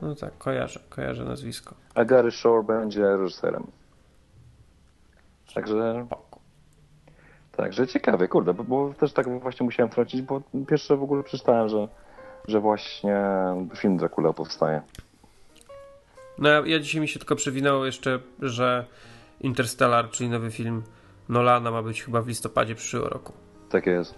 No 0.01 0.15
tak, 0.15 0.37
kojarzę, 0.37 0.79
kojarzę 0.89 1.25
nazwisko. 1.25 1.75
A 1.95 2.05
Gary 2.05 2.31
Shore 2.31 2.63
będzie 2.63 3.17
reżyserem. 3.17 3.67
Także. 5.53 6.07
Także 7.57 7.87
ciekawie, 7.87 8.27
kurde, 8.27 8.53
bo, 8.53 8.63
bo 8.63 8.93
też 8.93 9.13
tak 9.13 9.39
właśnie 9.39 9.63
musiałem 9.63 9.89
wtrącić, 9.89 10.21
bo 10.21 10.41
pierwsze 10.67 10.97
w 10.97 11.03
ogóle 11.03 11.23
przeczytałem, 11.23 11.69
że, 11.69 11.87
że 12.47 12.59
właśnie 12.59 13.23
film 13.75 13.97
Dracula 13.97 14.33
powstaje. 14.33 14.81
No 16.37 16.49
ja, 16.49 16.63
ja 16.65 16.79
dzisiaj 16.79 17.01
mi 17.01 17.07
się 17.07 17.19
tylko 17.19 17.35
przewinęło 17.35 17.85
jeszcze, 17.85 18.19
że 18.41 18.85
Interstellar, 19.43 20.09
czyli 20.09 20.29
nowy 20.29 20.51
film 20.51 20.83
Nolana 21.29 21.71
ma 21.71 21.83
być 21.83 22.03
chyba 22.03 22.21
w 22.21 22.27
listopadzie 22.27 22.75
przyszłego 22.75 23.09
roku. 23.09 23.33
Tak 23.69 23.85
jest. 23.85 24.15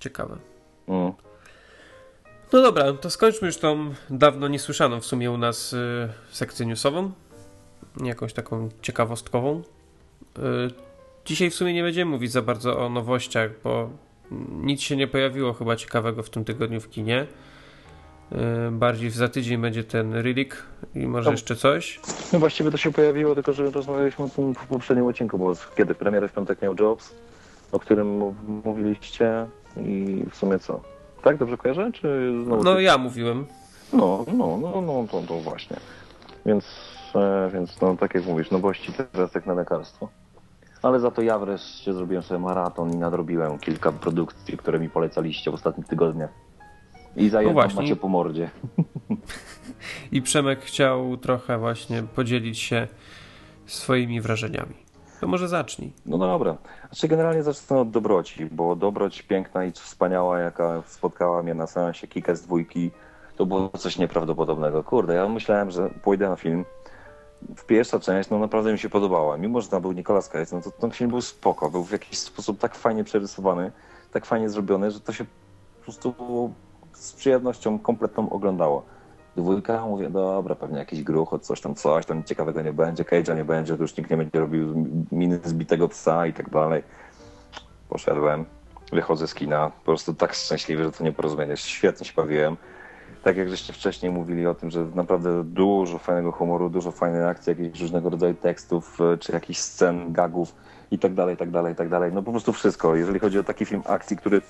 Ciekawe. 0.00 0.36
Mm. 0.88 1.12
No 2.52 2.62
dobra, 2.62 2.92
to 2.92 3.10
skończmy 3.10 3.46
już 3.46 3.56
tą 3.56 3.94
dawno 4.10 4.48
niesłyszaną 4.48 5.00
w 5.00 5.06
sumie 5.06 5.30
u 5.30 5.38
nas 5.38 5.72
y, 5.72 6.08
sekcję 6.30 6.66
newsową. 6.66 7.12
Jakąś 8.04 8.32
taką 8.32 8.68
ciekawostkową. 8.82 9.62
Y, 10.38 10.42
dzisiaj 11.24 11.50
w 11.50 11.54
sumie 11.54 11.72
nie 11.72 11.82
będziemy 11.82 12.10
mówić 12.10 12.32
za 12.32 12.42
bardzo 12.42 12.78
o 12.78 12.88
nowościach, 12.88 13.50
bo 13.64 13.90
nic 14.50 14.80
się 14.80 14.96
nie 14.96 15.06
pojawiło 15.06 15.52
chyba 15.52 15.76
ciekawego 15.76 16.22
w 16.22 16.30
tym 16.30 16.44
tygodniu 16.44 16.80
w 16.80 16.90
kinie. 16.90 17.26
Y, 18.32 18.70
bardziej 18.70 19.10
za 19.10 19.28
tydzień 19.28 19.60
będzie 19.60 19.84
ten 19.84 20.20
Riddick 20.22 20.56
i 20.94 21.06
może 21.06 21.24
No. 21.24 21.30
jeszcze 21.30 21.56
coś. 21.56 22.00
No 22.32 22.38
właściwie 22.38 22.70
to 22.70 22.76
się 22.76 22.92
pojawiło, 22.92 23.34
tylko 23.34 23.52
że 23.52 23.70
rozmawialiśmy 23.70 24.24
o 24.24 24.28
tym 24.28 24.54
w 24.54 24.66
poprzednim 24.66 25.06
odcinku, 25.06 25.38
bo 25.38 25.52
kiedy 25.76 25.94
premierę 25.94 26.28
w 26.28 26.32
piątek 26.32 26.62
miał 26.62 26.74
Jobs, 26.80 27.14
o 27.72 27.78
którym 27.78 28.16
mów- 28.18 28.34
mówiliście 28.64 29.46
i 29.76 30.24
w 30.30 30.36
sumie 30.36 30.58
co? 30.58 30.80
Tak, 31.22 31.36
dobrze 31.36 31.56
kojarzę? 31.56 31.92
Czy 31.92 32.32
No 32.62 32.80
ja 32.80 32.98
mówiłem. 32.98 33.46
No, 33.92 34.24
no, 34.36 34.58
no, 34.62 34.80
no 34.82 35.06
to, 35.10 35.20
to 35.28 35.34
właśnie. 35.40 35.76
Więc, 36.46 36.64
e, 37.14 37.50
więc 37.52 37.80
no, 37.80 37.96
tak 37.96 38.14
jak 38.14 38.24
mówisz, 38.26 38.50
nowości 38.50 38.92
teraz 39.12 39.34
jak 39.34 39.46
na 39.46 39.54
lekarstwo. 39.54 40.08
Ale 40.82 41.00
za 41.00 41.10
to 41.10 41.22
ja 41.22 41.38
wreszcie 41.38 41.94
zrobiłem 41.94 42.22
sobie 42.22 42.40
maraton 42.40 42.92
i 42.92 42.96
nadrobiłem 42.96 43.58
kilka 43.58 43.92
produkcji, 43.92 44.56
które 44.56 44.78
mi 44.78 44.90
polecaliście 44.90 45.50
w 45.50 45.54
ostatnich 45.54 45.86
tygodniach. 45.86 46.30
I 47.16 47.28
za 47.28 47.38
No 47.38 47.42
jedną 47.42 47.52
właśnie. 47.54 47.82
macie 47.82 47.96
po 47.96 48.08
mordzie. 48.08 48.50
I 50.12 50.22
Przemek 50.22 50.60
chciał 50.60 51.16
trochę 51.16 51.58
właśnie 51.58 52.02
podzielić 52.02 52.58
się 52.58 52.88
swoimi 53.66 54.20
wrażeniami. 54.20 54.74
To 55.20 55.26
może 55.28 55.48
zacznij. 55.48 55.92
No 56.06 56.18
dobra. 56.18 56.56
Znaczy 56.90 57.08
generalnie 57.08 57.42
zacznę 57.42 57.80
od 57.80 57.90
dobroci, 57.90 58.46
bo 58.46 58.76
dobroć 58.76 59.22
piękna 59.22 59.64
i 59.64 59.72
wspaniała, 59.72 60.38
jaka 60.38 60.82
spotkała 60.86 61.42
mnie 61.42 61.54
na 61.54 61.66
seansie 61.66 62.06
Kika 62.08 62.34
z 62.34 62.42
dwójki, 62.42 62.90
to 63.36 63.46
było 63.46 63.68
coś 63.68 63.98
nieprawdopodobnego. 63.98 64.82
Kurde, 64.84 65.14
ja 65.14 65.28
myślałem, 65.28 65.70
że 65.70 65.90
pójdę 65.90 66.28
na 66.28 66.36
film. 66.36 66.64
W 67.56 67.66
pierwsza 67.66 68.00
część, 68.00 68.30
no 68.30 68.38
naprawdę 68.38 68.72
mi 68.72 68.78
się 68.78 68.88
podobała. 68.90 69.36
Mimo, 69.36 69.60
że 69.60 69.68
tam 69.68 69.82
był 69.82 69.92
Nicolas 69.92 70.28
Cage, 70.28 70.46
no 70.52 70.60
to 70.60 70.70
ten 70.70 70.90
film 70.90 71.10
był 71.10 71.20
spoko. 71.20 71.70
Był 71.70 71.84
w 71.84 71.92
jakiś 71.92 72.18
sposób 72.18 72.58
tak 72.58 72.74
fajnie 72.74 73.04
przerysowany, 73.04 73.72
tak 74.12 74.26
fajnie 74.26 74.48
zrobiony, 74.50 74.90
że 74.90 75.00
to 75.00 75.12
się 75.12 75.24
po 75.24 75.82
prostu 75.84 76.14
z 77.04 77.12
przyjemnością 77.12 77.78
kompletną 77.78 78.30
oglądało. 78.30 78.82
Dwójka, 79.36 79.86
mówię, 79.86 80.10
dobra, 80.10 80.54
pewnie 80.54 80.78
jakiś 80.78 81.02
gruchot, 81.02 81.46
coś 81.46 81.60
tam, 81.60 81.74
coś 81.74 82.06
tam 82.06 82.24
ciekawego 82.24 82.62
nie 82.62 82.72
będzie, 82.72 83.04
Cage'a 83.04 83.36
nie 83.36 83.44
będzie, 83.44 83.76
to 83.76 83.82
już 83.82 83.96
nikt 83.96 84.10
nie 84.10 84.16
będzie 84.16 84.40
robił 84.40 84.86
miny 85.12 85.40
zbitego 85.44 85.88
psa 85.88 86.26
i 86.26 86.32
tak 86.32 86.50
dalej. 86.50 86.82
Poszedłem, 87.88 88.44
wychodzę 88.92 89.28
z 89.28 89.34
kina, 89.34 89.70
po 89.70 89.84
prostu 89.84 90.14
tak 90.14 90.34
szczęśliwy, 90.34 90.84
że 90.84 90.92
to 90.92 91.04
nieporozumienie, 91.04 91.56
świetnie 91.56 92.06
się 92.06 92.12
bawiłem. 92.16 92.56
Tak 93.22 93.36
jak 93.36 93.48
żeście 93.48 93.72
wcześniej 93.72 94.12
mówili 94.12 94.46
o 94.46 94.54
tym, 94.54 94.70
że 94.70 94.86
naprawdę 94.94 95.44
dużo 95.44 95.98
fajnego 95.98 96.32
humoru, 96.32 96.70
dużo 96.70 96.90
fajnej 96.90 97.24
akcji, 97.24 97.50
jakichś 97.50 97.80
różnego 97.80 98.10
rodzaju 98.10 98.34
tekstów, 98.34 98.98
e, 99.00 99.18
czy 99.18 99.32
jakichś 99.32 99.60
scen, 99.60 100.12
gagów 100.12 100.54
i 100.90 100.98
tak 100.98 101.14
dalej, 101.14 101.34
i 101.34 101.38
tak 101.38 101.50
dalej, 101.50 101.72
i 101.72 101.76
tak 101.76 101.88
dalej. 101.88 102.12
No 102.12 102.22
po 102.22 102.30
prostu 102.30 102.52
wszystko. 102.52 102.96
Jeżeli 102.96 103.18
chodzi 103.18 103.38
o 103.38 103.44
taki 103.44 103.64
film 103.64 103.82
akcji, 103.86 104.16
który 104.16 104.42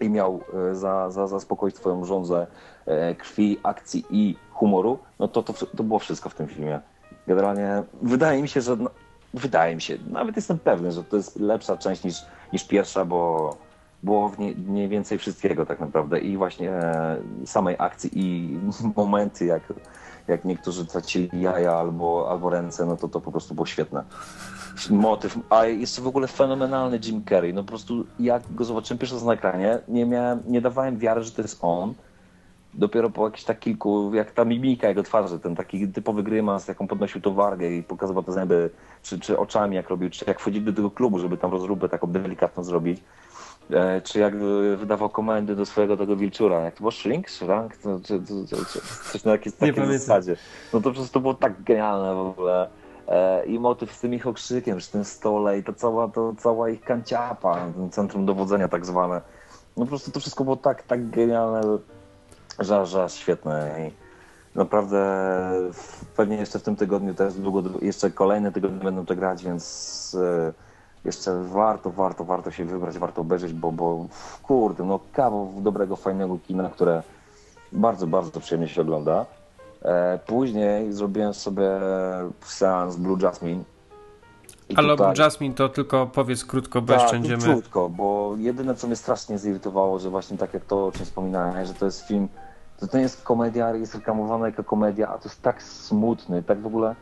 i 0.00 0.10
miał 0.10 0.40
e, 0.70 0.74
za, 0.74 1.10
za, 1.10 1.26
zaspokoić 1.26 1.74
twoją 1.74 2.04
żądzę 2.04 2.46
e, 2.86 3.14
krwi, 3.14 3.58
akcji 3.62 4.04
i 4.10 4.36
humoru, 4.50 4.98
no 5.18 5.28
to, 5.28 5.42
to, 5.42 5.52
to 5.52 5.82
było 5.82 5.98
wszystko 5.98 6.28
w 6.28 6.34
tym 6.34 6.46
filmie. 6.46 6.80
Generalnie 7.26 7.82
wydaje 8.02 8.42
mi 8.42 8.48
się, 8.48 8.60
że 8.60 8.76
no, 8.76 8.90
wydaje 9.34 9.74
mi 9.74 9.82
się, 9.82 9.98
nawet 10.10 10.36
jestem 10.36 10.58
pewny, 10.58 10.92
że 10.92 11.04
to 11.04 11.16
jest 11.16 11.40
lepsza 11.40 11.76
część 11.76 12.04
niż, 12.04 12.16
niż 12.52 12.64
pierwsza, 12.64 13.04
bo 13.04 13.56
było 14.02 14.28
w 14.28 14.38
niej 14.38 14.56
mniej 14.56 14.88
więcej 14.88 15.18
wszystkiego 15.18 15.66
tak 15.66 15.80
naprawdę 15.80 16.18
i 16.18 16.36
właśnie 16.36 16.70
e, 16.70 17.16
samej 17.44 17.76
akcji 17.78 18.10
i 18.14 18.58
momenty, 18.96 19.44
jak, 19.44 19.62
jak 20.28 20.44
niektórzy 20.44 20.86
tracili 20.86 21.30
jaja 21.40 21.72
albo, 21.72 22.30
albo 22.30 22.50
ręce, 22.50 22.86
no 22.86 22.96
to 22.96 23.08
to 23.08 23.20
po 23.20 23.32
prostu 23.32 23.54
było 23.54 23.66
świetne. 23.66 24.04
Motyw, 24.90 25.38
a 25.50 25.64
jeszcze 25.64 26.02
w 26.02 26.06
ogóle 26.06 26.28
fenomenalny 26.28 27.00
Jim 27.04 27.24
Carrey, 27.24 27.54
no 27.54 27.62
po 27.62 27.68
prostu 27.68 28.06
jak 28.20 28.42
go 28.54 28.64
zobaczyłem 28.64 28.98
pierwszy 28.98 29.14
raz 29.14 29.24
na 29.24 29.32
ekranie, 29.32 29.78
nie 29.88 30.06
miałem, 30.06 30.42
nie 30.46 30.60
dawałem 30.60 30.98
wiary, 30.98 31.22
że 31.22 31.30
to 31.30 31.42
jest 31.42 31.58
on. 31.62 31.94
Dopiero 32.74 33.10
po 33.10 33.24
jakichś 33.24 33.44
tak 33.44 33.58
kilku, 33.58 34.14
jak 34.14 34.30
ta 34.30 34.44
mimika 34.44 34.88
jego 34.88 35.02
twarzy, 35.02 35.38
ten 35.38 35.56
taki 35.56 35.88
typowy 35.88 36.22
grymas, 36.22 36.68
jaką 36.68 36.86
podnosił 36.86 37.20
to 37.20 37.30
wargę 37.30 37.70
i 37.70 37.82
pokazywał 37.82 38.22
te 38.22 38.32
zęby, 38.32 38.70
czy, 39.02 39.20
czy 39.20 39.38
oczami 39.38 39.76
jak 39.76 39.88
robił, 39.88 40.10
czy 40.10 40.24
jak 40.28 40.40
wchodził 40.40 40.62
do 40.62 40.72
tego 40.72 40.90
klubu, 40.90 41.18
żeby 41.18 41.36
tam 41.36 41.50
rozróbę 41.50 41.88
taką 41.88 42.06
delikatną 42.06 42.64
zrobić 42.64 43.00
czy 44.04 44.18
jak 44.18 44.36
wydawał 44.76 45.08
komendy 45.08 45.56
do 45.56 45.66
swojego 45.66 45.96
tego 45.96 46.16
wilczura, 46.16 46.60
jak 46.60 46.74
to 46.74 46.78
było 46.78 46.90
Shrink, 46.90 47.30
Shrank, 47.30 47.76
to, 47.76 48.00
czy, 48.00 48.20
czy, 48.26 48.46
czy, 48.48 48.80
coś 49.12 49.24
na 49.24 49.32
jakiej 49.32 49.52
takiej 49.52 49.98
zasadzie. 49.98 50.36
No 50.72 50.80
to 50.80 50.92
przez 50.92 51.10
to 51.10 51.20
było 51.20 51.34
tak 51.34 51.62
genialne 51.62 52.14
w 52.14 52.18
ogóle. 52.18 52.68
E, 53.08 53.46
I 53.46 53.58
motyw 53.58 53.92
z 53.92 54.00
tym 54.00 54.14
ich 54.14 54.26
okrzykiem 54.26 54.78
przy 54.78 54.92
tym 54.92 55.04
stole 55.04 55.58
i 55.58 55.64
to 55.64 55.72
cała, 55.72 56.08
to 56.08 56.34
cała 56.38 56.70
ich 56.70 56.80
kanciapa, 56.80 57.66
centrum 57.90 58.26
dowodzenia 58.26 58.68
tak 58.68 58.86
zwane. 58.86 59.20
No 59.76 59.84
po 59.84 59.88
prostu 59.88 60.10
to 60.10 60.20
wszystko 60.20 60.44
było 60.44 60.56
tak, 60.56 60.82
tak 60.82 61.10
genialne, 61.10 61.60
że, 62.58 62.86
że 62.86 63.08
świetne. 63.08 63.88
I 63.88 63.92
naprawdę 64.58 65.30
pewnie 66.16 66.36
jeszcze 66.36 66.58
w 66.58 66.62
tym 66.62 66.76
tygodniu 66.76 67.14
też 67.14 67.34
długo, 67.34 67.62
jeszcze 67.82 68.10
kolejne 68.10 68.52
tygodnie 68.52 68.84
będą 68.84 69.06
to 69.06 69.16
grać, 69.16 69.44
więc 69.44 70.16
e, 70.22 70.65
jeszcze 71.06 71.42
warto, 71.42 71.90
warto, 71.90 72.24
warto 72.24 72.50
się 72.50 72.64
wybrać, 72.64 72.98
warto 72.98 73.20
obejrzeć, 73.20 73.52
bo, 73.52 73.72
bo 73.72 74.06
kurde, 74.42 74.84
no 74.84 75.00
kawał 75.12 75.52
dobrego, 75.58 75.96
fajnego 75.96 76.38
kina, 76.46 76.70
które 76.70 77.02
bardzo, 77.72 78.06
bardzo 78.06 78.40
przyjemnie 78.40 78.68
się 78.68 78.80
ogląda. 78.80 79.26
E, 79.82 80.18
później 80.26 80.92
zrobiłem 80.92 81.34
sobie 81.34 81.70
seans 82.44 82.96
Blue 82.96 83.18
Jasmine. 83.22 83.64
Ale 84.76 84.88
tutaj... 84.88 85.14
Blue 85.14 85.24
Jasmine 85.24 85.54
to 85.54 85.68
tylko 85.68 86.06
powiedz 86.06 86.44
krótko, 86.44 86.82
bo 86.82 86.92
tak, 86.92 87.02
jeszcze 87.02 87.18
będziemy... 87.18 87.42
krótko, 87.42 87.88
bo 87.88 88.34
jedyne 88.38 88.74
co 88.74 88.86
mnie 88.86 88.96
strasznie 88.96 89.38
zirytowało, 89.38 89.98
że 89.98 90.10
właśnie 90.10 90.38
tak 90.38 90.54
jak 90.54 90.64
to, 90.64 90.86
o 90.86 90.92
czym 90.92 91.06
wspominałem, 91.06 91.66
że 91.66 91.74
to 91.74 91.84
jest 91.84 92.06
film, 92.08 92.28
to 92.78 92.86
to 92.86 92.96
nie 92.96 93.02
jest 93.02 93.22
komedia, 93.22 93.74
jest 93.74 93.94
reklamowana 93.94 94.46
jako 94.46 94.64
komedia, 94.64 95.08
a 95.08 95.18
to 95.18 95.28
jest 95.28 95.42
tak 95.42 95.62
smutny, 95.62 96.42
tak 96.42 96.60
w 96.60 96.66
ogóle 96.66 96.94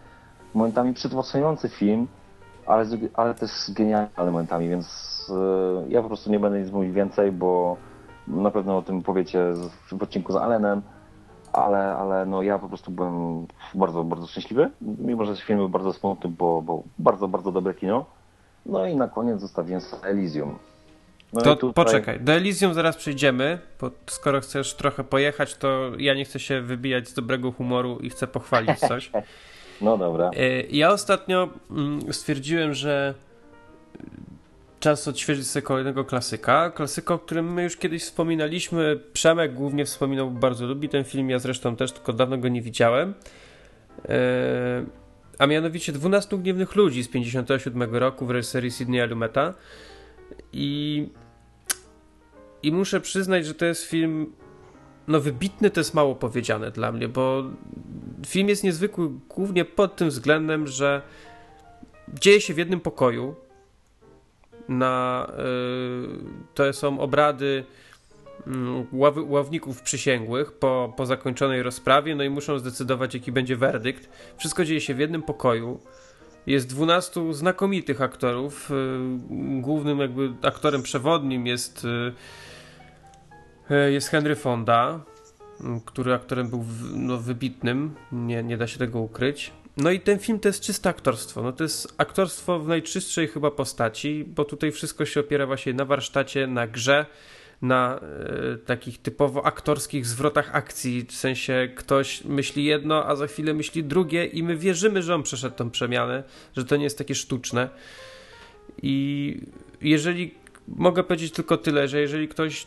momentami 0.54 0.94
przytłaczający 0.94 1.68
film, 1.68 2.06
ale, 2.66 2.86
ale 3.14 3.34
też 3.34 3.50
genialnymi 3.68 4.14
elementami, 4.16 4.68
więc 4.68 4.86
e, 5.30 5.90
ja 5.90 6.02
po 6.02 6.08
prostu 6.08 6.30
nie 6.30 6.40
będę 6.40 6.60
nic 6.60 6.70
mówić 6.70 6.92
więcej, 6.92 7.32
bo 7.32 7.76
na 8.28 8.50
pewno 8.50 8.76
o 8.78 8.82
tym 8.82 9.02
powiecie 9.02 9.52
w 9.92 10.02
odcinku 10.02 10.32
z 10.32 10.36
Allenem, 10.36 10.82
ale, 11.52 11.96
ale 11.96 12.26
no 12.26 12.42
ja 12.42 12.58
po 12.58 12.68
prostu 12.68 12.90
byłem 12.90 13.46
bardzo, 13.74 14.04
bardzo 14.04 14.26
szczęśliwy, 14.26 14.70
mimo 14.80 15.24
że 15.24 15.36
film 15.36 15.58
był 15.58 15.68
bardzo 15.68 15.92
smutny, 15.92 16.30
bo, 16.30 16.62
bo 16.62 16.82
bardzo, 16.98 17.28
bardzo 17.28 17.52
dobre 17.52 17.74
kino. 17.74 18.06
No 18.66 18.86
i 18.86 18.96
na 18.96 19.08
koniec 19.08 19.40
zostawiłem 19.40 19.80
Elysium. 20.02 20.58
No 21.32 21.40
to 21.40 21.56
tutaj... 21.56 21.84
poczekaj, 21.84 22.20
do 22.20 22.32
Elysium 22.32 22.74
zaraz 22.74 22.96
przejdziemy, 22.96 23.58
bo 23.80 23.90
skoro 24.06 24.40
chcesz 24.40 24.74
trochę 24.74 25.04
pojechać, 25.04 25.56
to 25.56 25.92
ja 25.98 26.14
nie 26.14 26.24
chcę 26.24 26.38
się 26.38 26.60
wybijać 26.60 27.08
z 27.08 27.14
dobrego 27.14 27.52
humoru 27.52 27.98
i 27.98 28.10
chcę 28.10 28.26
pochwalić 28.26 28.78
coś. 28.78 29.10
No 29.80 29.98
dobra. 29.98 30.30
E, 30.36 30.60
ja 30.60 30.90
ostatnio 30.90 31.48
mm, 31.70 32.12
stwierdziłem, 32.12 32.74
że 32.74 33.14
czas 34.80 35.08
odświeżyć 35.08 35.46
sobie 35.46 35.62
kolejnego 35.62 36.04
klasyka. 36.04 36.70
Klasyka, 36.70 37.14
o 37.14 37.18
którym 37.18 37.52
my 37.52 37.62
już 37.62 37.76
kiedyś 37.76 38.02
wspominaliśmy. 38.02 39.00
Przemek 39.12 39.54
głównie 39.54 39.84
wspominał, 39.84 40.30
bardzo 40.30 40.66
lubi 40.66 40.88
ten 40.88 41.04
film, 41.04 41.30
ja 41.30 41.38
zresztą 41.38 41.76
też, 41.76 41.92
tylko 41.92 42.12
dawno 42.12 42.38
go 42.38 42.48
nie 42.48 42.62
widziałem. 42.62 43.14
E, 44.08 44.84
a 45.38 45.46
mianowicie 45.46 45.92
12 45.92 46.38
Gniewnych 46.38 46.74
Ludzi 46.74 47.02
z 47.02 47.08
57 47.08 47.96
roku 47.96 48.26
w 48.26 48.30
reżyserii 48.30 48.70
Sidneya 48.70 49.06
Lumeta. 49.08 49.54
I, 50.52 51.08
I 52.62 52.72
muszę 52.72 53.00
przyznać, 53.00 53.46
że 53.46 53.54
to 53.54 53.64
jest 53.64 53.84
film 53.84 54.32
no 55.08 55.20
wybitny 55.20 55.70
to 55.70 55.80
jest 55.80 55.94
mało 55.94 56.14
powiedziane 56.14 56.70
dla 56.70 56.92
mnie, 56.92 57.08
bo 57.08 57.44
film 58.26 58.48
jest 58.48 58.64
niezwykły 58.64 59.10
głównie 59.28 59.64
pod 59.64 59.96
tym 59.96 60.08
względem, 60.08 60.66
że 60.66 61.02
dzieje 62.20 62.40
się 62.40 62.54
w 62.54 62.58
jednym 62.58 62.80
pokoju. 62.80 63.34
Na, 64.68 65.26
yy, 65.38 66.08
to 66.54 66.72
są 66.72 67.00
obrady 67.00 67.64
ław, 68.92 69.14
ławników 69.26 69.82
przysięgłych 69.82 70.52
po, 70.52 70.92
po 70.96 71.06
zakończonej 71.06 71.62
rozprawie, 71.62 72.14
no 72.14 72.24
i 72.24 72.30
muszą 72.30 72.58
zdecydować, 72.58 73.14
jaki 73.14 73.32
będzie 73.32 73.56
werdykt. 73.56 74.08
Wszystko 74.36 74.64
dzieje 74.64 74.80
się 74.80 74.94
w 74.94 74.98
jednym 74.98 75.22
pokoju. 75.22 75.80
Jest 76.46 76.68
12 76.68 77.34
znakomitych 77.34 78.02
aktorów. 78.02 78.70
Yy, 78.70 79.60
głównym 79.60 79.98
jakby 79.98 80.32
aktorem 80.42 80.82
przewodnim 80.82 81.46
jest 81.46 81.84
y, 81.84 82.12
jest 83.90 84.08
Henry 84.08 84.36
Fonda, 84.36 85.00
który 85.84 86.14
aktorem 86.14 86.48
był 86.48 86.64
no, 86.94 87.18
wybitnym, 87.18 87.94
nie, 88.12 88.42
nie 88.42 88.56
da 88.56 88.66
się 88.66 88.78
tego 88.78 89.00
ukryć. 89.00 89.52
No 89.76 89.90
i 89.90 90.00
ten 90.00 90.18
film 90.18 90.40
to 90.40 90.48
jest 90.48 90.60
czyste 90.60 90.88
aktorstwo. 90.88 91.42
No 91.42 91.52
to 91.52 91.64
jest 91.64 91.94
aktorstwo 91.98 92.60
w 92.60 92.68
najczystszej 92.68 93.28
chyba 93.28 93.50
postaci, 93.50 94.24
bo 94.28 94.44
tutaj 94.44 94.72
wszystko 94.72 95.06
się 95.06 95.20
opiera 95.20 95.46
właśnie 95.46 95.74
na 95.74 95.84
warsztacie, 95.84 96.46
na 96.46 96.66
grze, 96.66 97.06
na 97.62 98.00
e, 98.00 98.56
takich 98.56 99.02
typowo 99.02 99.46
aktorskich 99.46 100.06
zwrotach 100.06 100.54
akcji. 100.54 101.06
W 101.08 101.12
sensie 101.12 101.68
ktoś 101.74 102.24
myśli 102.24 102.64
jedno, 102.64 103.06
a 103.06 103.16
za 103.16 103.26
chwilę 103.26 103.54
myśli 103.54 103.84
drugie 103.84 104.24
i 104.26 104.42
my 104.42 104.56
wierzymy, 104.56 105.02
że 105.02 105.14
on 105.14 105.22
przeszedł 105.22 105.56
tą 105.56 105.70
przemianę, 105.70 106.22
że 106.56 106.64
to 106.64 106.76
nie 106.76 106.84
jest 106.84 106.98
takie 106.98 107.14
sztuczne. 107.14 107.68
I 108.82 109.36
jeżeli 109.80 110.34
mogę 110.68 111.04
powiedzieć 111.04 111.32
tylko 111.32 111.56
tyle, 111.56 111.88
że 111.88 112.00
jeżeli 112.00 112.28
ktoś 112.28 112.66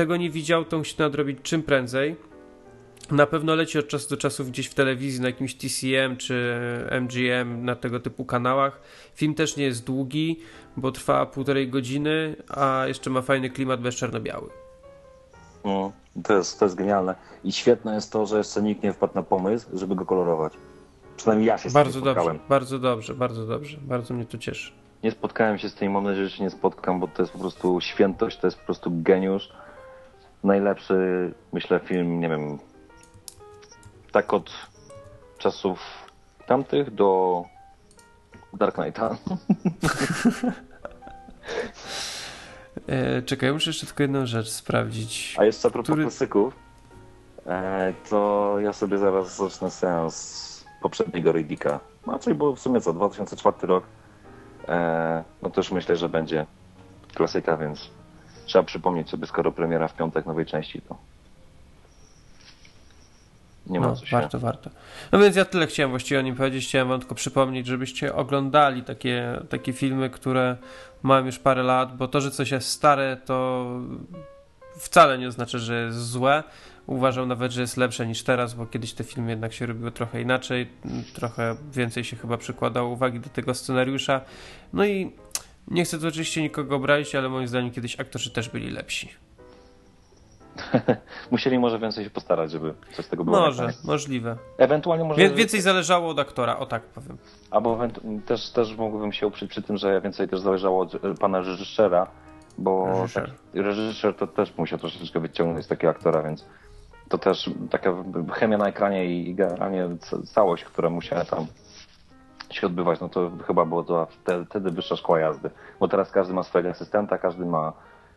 tego 0.00 0.16
nie 0.16 0.30
widział, 0.30 0.64
to 0.64 0.78
musi 0.78 0.94
nadrobić 0.98 1.38
czym 1.42 1.62
prędzej. 1.62 2.16
Na 3.10 3.26
pewno 3.26 3.54
leci 3.54 3.78
od 3.78 3.88
czasu 3.88 4.10
do 4.10 4.16
czasu 4.16 4.44
gdzieś 4.44 4.66
w 4.66 4.74
telewizji, 4.74 5.20
na 5.20 5.28
jakimś 5.28 5.54
TCM 5.54 6.16
czy 6.16 6.56
MGM, 7.00 7.64
na 7.64 7.76
tego 7.76 8.00
typu 8.00 8.24
kanałach. 8.24 8.80
Film 9.14 9.34
też 9.34 9.56
nie 9.56 9.64
jest 9.64 9.84
długi, 9.84 10.40
bo 10.76 10.92
trwa 10.92 11.26
półtorej 11.26 11.68
godziny, 11.68 12.36
a 12.48 12.84
jeszcze 12.86 13.10
ma 13.10 13.22
fajny 13.22 13.50
klimat 13.50 13.80
bez 13.80 13.94
czarno-biały. 13.94 14.50
No, 15.64 15.92
to 16.22 16.36
jest, 16.36 16.58
to 16.58 16.64
jest 16.64 16.76
genialne. 16.76 17.14
I 17.44 17.52
świetne 17.52 17.94
jest 17.94 18.12
to, 18.12 18.26
że 18.26 18.38
jeszcze 18.38 18.62
nikt 18.62 18.82
nie 18.82 18.92
wpadł 18.92 19.14
na 19.14 19.22
pomysł, 19.22 19.78
żeby 19.78 19.94
go 19.94 20.06
kolorować. 20.06 20.52
Przynajmniej 21.16 21.48
ja 21.48 21.58
się 21.58 21.70
z 21.70 21.72
bardzo 21.72 21.92
tym 21.92 22.00
spotkałem. 22.00 22.36
Dobrze, 22.36 22.48
bardzo 22.48 22.78
dobrze, 22.78 23.14
bardzo 23.14 23.46
dobrze. 23.46 23.78
Bardzo 23.82 24.14
mnie 24.14 24.24
to 24.24 24.38
cieszy. 24.38 24.72
Nie 25.02 25.10
spotkałem 25.10 25.58
się 25.58 25.68
z 25.68 25.74
tym 25.74 25.90
i 25.90 25.94
mam 25.94 26.04
nadzieję, 26.04 26.28
że 26.28 26.36
się 26.36 26.44
nie 26.44 26.50
spotkam, 26.50 27.00
bo 27.00 27.08
to 27.08 27.22
jest 27.22 27.32
po 27.32 27.38
prostu 27.38 27.80
świętość, 27.80 28.38
to 28.38 28.46
jest 28.46 28.58
po 28.58 28.64
prostu 28.64 28.90
geniusz 28.94 29.52
najlepszy, 30.44 30.94
myślę, 31.52 31.80
film, 31.80 32.20
nie 32.20 32.28
wiem, 32.28 32.58
tak 34.12 34.34
od 34.34 34.50
czasów 35.38 35.80
tamtych 36.46 36.94
do 36.94 37.42
Dark 38.52 38.74
Knighta. 38.74 39.16
e, 42.88 43.22
czekaj, 43.22 43.52
muszę 43.52 43.70
jeszcze 43.70 43.86
tylko 43.86 44.02
jedną 44.02 44.26
rzecz 44.26 44.48
sprawdzić. 44.48 45.36
A 45.38 45.44
jeszcze 45.44 45.68
a 45.68 45.70
propos 45.70 45.86
Który... 45.86 46.02
klasyków, 46.02 46.54
e, 47.46 47.92
to 48.10 48.54
ja 48.60 48.72
sobie 48.72 48.98
zaraz 48.98 49.36
zacznę 49.36 49.70
seans 49.70 50.64
poprzedniego 50.82 51.32
Riddicka. 51.32 51.80
Znaczy, 52.04 52.34
bo 52.34 52.56
w 52.56 52.60
sumie 52.60 52.80
co, 52.80 52.92
2004 52.92 53.66
rok, 53.66 53.84
e, 54.68 55.24
no 55.42 55.50
też 55.50 55.70
myślę, 55.72 55.96
że 55.96 56.08
będzie 56.08 56.46
klasyka, 57.14 57.56
więc 57.56 57.90
trzeba 58.50 58.64
przypomnieć 58.64 59.10
sobie, 59.10 59.26
skoro 59.26 59.52
premiera 59.52 59.88
w 59.88 59.96
piątek 59.96 60.26
nowej 60.26 60.46
części, 60.46 60.82
to 60.82 60.96
nie 63.66 63.80
ma 63.80 63.86
no, 63.86 63.96
co 63.96 64.06
się... 64.06 64.16
Warto, 64.16 64.38
warto. 64.38 64.70
No 65.12 65.18
więc 65.18 65.36
ja 65.36 65.44
tyle 65.44 65.66
chciałem 65.66 65.90
właściwie 65.90 66.20
o 66.20 66.22
nim 66.22 66.36
powiedzieć. 66.36 66.68
Chciałem 66.68 66.88
wam 66.88 67.00
tylko 67.00 67.14
przypomnieć, 67.14 67.66
żebyście 67.66 68.14
oglądali 68.14 68.82
takie, 68.82 69.40
takie 69.48 69.72
filmy, 69.72 70.10
które 70.10 70.56
mają 71.02 71.26
już 71.26 71.38
parę 71.38 71.62
lat, 71.62 71.96
bo 71.96 72.08
to, 72.08 72.20
że 72.20 72.30
coś 72.30 72.50
jest 72.50 72.68
stare, 72.68 73.16
to 73.16 73.66
wcale 74.78 75.18
nie 75.18 75.28
oznacza, 75.28 75.58
że 75.58 75.84
jest 75.84 75.98
złe. 75.98 76.42
Uważam 76.86 77.28
nawet, 77.28 77.52
że 77.52 77.60
jest 77.60 77.76
lepsze 77.76 78.06
niż 78.06 78.22
teraz, 78.22 78.54
bo 78.54 78.66
kiedyś 78.66 78.92
te 78.92 79.04
filmy 79.04 79.30
jednak 79.30 79.52
się 79.52 79.66
robiły 79.66 79.92
trochę 79.92 80.20
inaczej, 80.20 80.68
trochę 81.14 81.56
więcej 81.72 82.04
się 82.04 82.16
chyba 82.16 82.36
przykładało 82.36 82.88
uwagi 82.88 83.20
do 83.20 83.28
tego 83.28 83.54
scenariusza. 83.54 84.20
No 84.72 84.84
i 84.84 85.12
Nie 85.70 85.84
chcę 85.84 85.98
tu 85.98 86.08
oczywiście 86.08 86.42
nikogo 86.42 86.76
obrazić, 86.76 87.14
ale 87.14 87.28
moim 87.28 87.48
zdaniem 87.48 87.70
kiedyś 87.70 88.00
aktorzy 88.00 88.30
też 88.30 88.48
byli 88.48 88.70
lepsi. 88.70 89.08
Musieli 91.30 91.58
może 91.58 91.78
więcej 91.78 92.04
się 92.04 92.10
postarać, 92.10 92.50
żeby 92.50 92.74
coś 92.92 93.06
z 93.06 93.08
tego 93.08 93.24
było. 93.24 93.40
Może, 93.40 93.72
możliwe. 93.84 94.36
Ewentualnie 94.58 95.04
może... 95.04 95.20
Wie, 95.20 95.30
więcej 95.30 95.60
zależało 95.60 96.08
od 96.08 96.18
aktora, 96.18 96.58
o 96.58 96.66
tak 96.66 96.82
powiem. 96.82 97.18
Albo 97.50 97.78
też, 98.26 98.50
też 98.50 98.76
mógłbym 98.76 99.12
się 99.12 99.26
uprzeć 99.26 99.50
przy 99.50 99.62
tym, 99.62 99.76
że 99.76 100.00
więcej 100.00 100.28
też 100.28 100.40
zależało 100.40 100.80
od 100.80 100.94
e, 100.94 101.14
pana 101.20 101.38
reżysera, 101.40 102.06
bo 102.58 102.86
Reżyser. 102.86 103.26
tak, 103.26 103.64
reżyser 103.64 104.14
to 104.16 104.26
też 104.26 104.56
musiał 104.56 104.78
troszeczkę 104.78 105.20
wyciągnąć 105.20 105.64
z 105.64 105.68
takiego 105.68 105.90
aktora, 105.90 106.22
więc 106.22 106.44
to 107.08 107.18
też 107.18 107.50
taka 107.70 107.94
chemia 108.32 108.58
na 108.58 108.68
ekranie 108.68 109.04
i 109.20 109.34
generalnie 109.34 109.88
ca- 110.00 110.22
całość, 110.22 110.64
która 110.64 110.90
musiała 110.90 111.24
tam 111.24 111.46
się 112.50 112.66
odbywać, 112.66 113.00
no 113.00 113.08
to 113.08 113.30
chyba 113.46 113.64
było 113.64 113.84
to 113.84 114.06
wtedy, 114.48 114.70
wyższa 114.70 114.96
szkoła 114.96 115.20
jazdy. 115.20 115.50
Bo 115.80 115.88
teraz 115.88 116.10
każdy 116.10 116.34
ma 116.34 116.42
swojego 116.42 116.70
asystenta, 116.70 117.18
każdy 117.18 117.46
ma, 117.46 117.72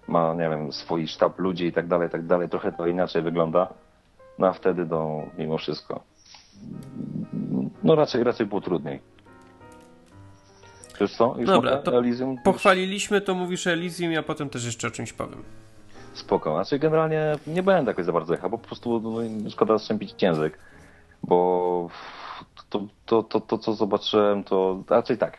ma 0.08 0.34
nie 0.34 0.50
wiem, 0.50 0.72
swój 0.72 1.08
sztab 1.08 1.40
ludzi 1.40 1.66
i 1.66 1.74
tak 1.74 1.88
dalej, 1.88 2.08
i 2.08 2.12
tak 2.12 2.26
dalej. 2.26 2.50
Trochę 2.50 2.72
to 2.72 2.88
inaczej 2.88 3.22
wygląda. 3.22 3.68
No 4.40 4.48
a 4.48 4.54
wtedy 4.54 4.86
to 4.86 5.22
mimo 5.38 5.58
wszystko. 5.58 6.00
No 7.84 7.96
raczej, 7.96 8.24
raczej 8.24 8.46
było 8.46 8.62
trudniej. 8.62 9.00
Wiesz 11.02 11.16
co? 11.16 11.36
Już 11.38 11.48
Dobra, 11.48 11.72
mogę? 11.72 11.84
to 11.84 11.98
Elysium? 11.98 12.38
Pochwaliliśmy, 12.44 13.22
to 13.22 13.36
mówisz 13.36 13.68
Elysium, 13.68 14.12
ja 14.12 14.24
potem 14.24 14.50
też 14.50 14.66
jeszcze 14.66 14.88
o 14.88 14.92
czymś 14.92 15.14
powiem. 15.14 15.44
Spoko. 16.14 16.54
Znaczy 16.54 16.80
generalnie 16.80 17.36
nie 17.48 17.64
będę 17.64 17.92
jakoś 17.92 18.06
za 18.06 18.12
bardzo 18.12 18.34
jechał, 18.34 18.50
bo 18.50 18.58
po 18.58 18.68
prostu 18.68 19.00
no, 19.00 19.50
szkoda 19.50 19.80
strzępić 19.80 20.22
język, 20.22 20.60
bo 21.24 21.90
to, 22.74 22.88
to, 23.06 23.24
to, 23.24 23.40
to 23.42 23.58
co 23.58 23.74
zobaczyłem 23.74 24.44
to 24.44 24.84
raczej 24.90 25.18
tak. 25.18 25.38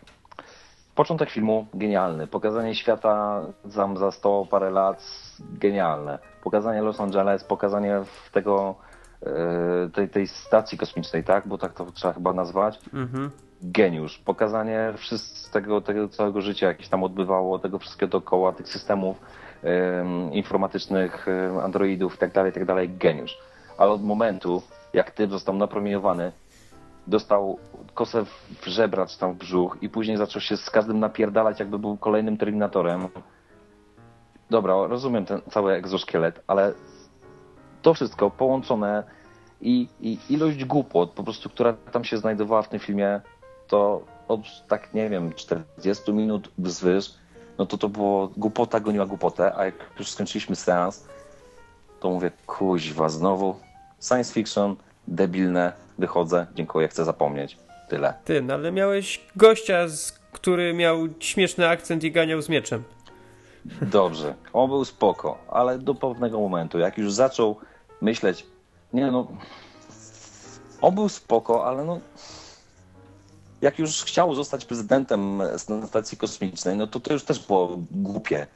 Początek 0.94 1.30
filmu 1.30 1.66
genialny, 1.74 2.26
pokazanie 2.26 2.74
świata 2.74 3.42
za, 3.64 3.94
za 3.96 4.10
100 4.10 4.46
parę 4.50 4.70
lat 4.70 5.04
genialne, 5.40 6.18
pokazanie 6.44 6.82
Los 6.82 7.00
Angeles, 7.00 7.44
pokazanie 7.44 8.00
tego 8.32 8.74
e, 9.22 9.90
tej, 9.94 10.08
tej 10.08 10.26
stacji 10.26 10.78
kosmicznej, 10.78 11.24
tak, 11.24 11.48
bo 11.48 11.58
tak 11.58 11.72
to 11.72 11.86
trzeba 11.86 12.14
chyba 12.14 12.32
nazwać, 12.32 12.78
Mhm. 12.92 13.30
geniusz. 13.62 14.18
Pokazanie 14.18 14.92
wszystkiego, 14.96 15.80
tego 15.80 16.08
całego 16.08 16.40
życia, 16.40 16.66
jakieś 16.68 16.88
tam 16.88 17.04
odbywało, 17.04 17.58
tego 17.58 17.78
wszystkiego 17.78 18.10
dookoła, 18.10 18.52
tych 18.52 18.68
systemów 18.68 19.16
em, 19.62 20.32
informatycznych, 20.32 21.26
androidów 21.62 22.14
i 22.14 22.18
tak 22.18 22.32
dalej, 22.32 22.52
tak 22.52 22.64
dalej, 22.64 22.88
geniusz. 22.98 23.38
Ale 23.78 23.90
od 23.90 24.02
momentu, 24.02 24.62
jak 24.92 25.10
typ 25.10 25.30
został 25.30 25.54
napromieniowany, 25.54 26.32
dostał 27.06 27.58
kosę 27.94 28.24
w 28.60 28.66
żebra 28.66 29.06
czy 29.06 29.18
tam 29.18 29.32
w 29.32 29.36
brzuch 29.36 29.76
i 29.80 29.88
później 29.88 30.16
zaczął 30.16 30.40
się 30.40 30.56
z 30.56 30.70
każdym 30.70 31.00
napierdalać, 31.00 31.60
jakby 31.60 31.78
był 31.78 31.96
kolejnym 31.96 32.36
Terminatorem. 32.36 33.08
Dobra, 34.50 34.86
rozumiem 34.86 35.26
ten 35.26 35.40
cały 35.50 35.72
egzoszkielet, 35.72 36.40
ale 36.46 36.72
to 37.82 37.94
wszystko 37.94 38.30
połączone 38.30 39.04
i, 39.60 39.88
i 40.00 40.18
ilość 40.28 40.64
głupot, 40.64 41.10
po 41.10 41.22
prostu, 41.22 41.50
która 41.50 41.72
tam 41.72 42.04
się 42.04 42.18
znajdowała 42.18 42.62
w 42.62 42.68
tym 42.68 42.80
filmie, 42.80 43.20
to 43.68 44.02
od 44.28 44.40
tak, 44.68 44.94
nie 44.94 45.10
wiem, 45.10 45.32
40 45.32 46.12
minut 46.12 46.50
wzwyż, 46.58 47.14
no 47.58 47.66
to 47.66 47.78
to 47.78 47.88
było 47.88 48.28
głupota 48.36 48.80
goniła 48.80 49.06
głupotę, 49.06 49.56
a 49.56 49.64
jak 49.64 49.74
już 49.98 50.10
skończyliśmy 50.10 50.56
seans, 50.56 51.08
to 52.00 52.10
mówię, 52.10 52.30
kuźwa, 52.46 53.08
znowu 53.08 53.56
science 54.08 54.34
fiction, 54.34 54.76
debilne, 55.08 55.72
wychodzę, 55.98 56.46
dziękuję, 56.54 56.88
chcę 56.88 57.04
zapomnieć. 57.04 57.58
Tyle. 57.88 58.14
Ty, 58.24 58.42
no 58.42 58.54
ale 58.54 58.72
miałeś 58.72 59.20
gościa, 59.36 59.86
który 60.32 60.74
miał 60.74 60.98
śmieszny 61.20 61.68
akcent 61.68 62.04
i 62.04 62.12
ganiał 62.12 62.42
z 62.42 62.48
mieczem. 62.48 62.82
Dobrze, 63.82 64.34
on 64.52 64.70
był 64.70 64.84
spoko, 64.84 65.38
ale 65.48 65.78
do 65.78 65.94
pewnego 65.94 66.40
momentu, 66.40 66.78
jak 66.78 66.98
już 66.98 67.12
zaczął 67.12 67.56
myśleć, 68.00 68.46
nie 68.92 69.10
no, 69.10 69.26
on 70.80 70.94
był 70.94 71.08
spoko, 71.08 71.66
ale 71.66 71.84
no, 71.84 72.00
jak 73.60 73.78
już 73.78 74.02
chciał 74.02 74.34
zostać 74.34 74.64
prezydentem 74.64 75.42
stacji 75.86 76.18
kosmicznej, 76.18 76.76
no 76.76 76.86
to 76.86 77.00
to 77.00 77.12
już 77.12 77.24
też 77.24 77.46
było 77.46 77.78
głupie. 77.90 78.46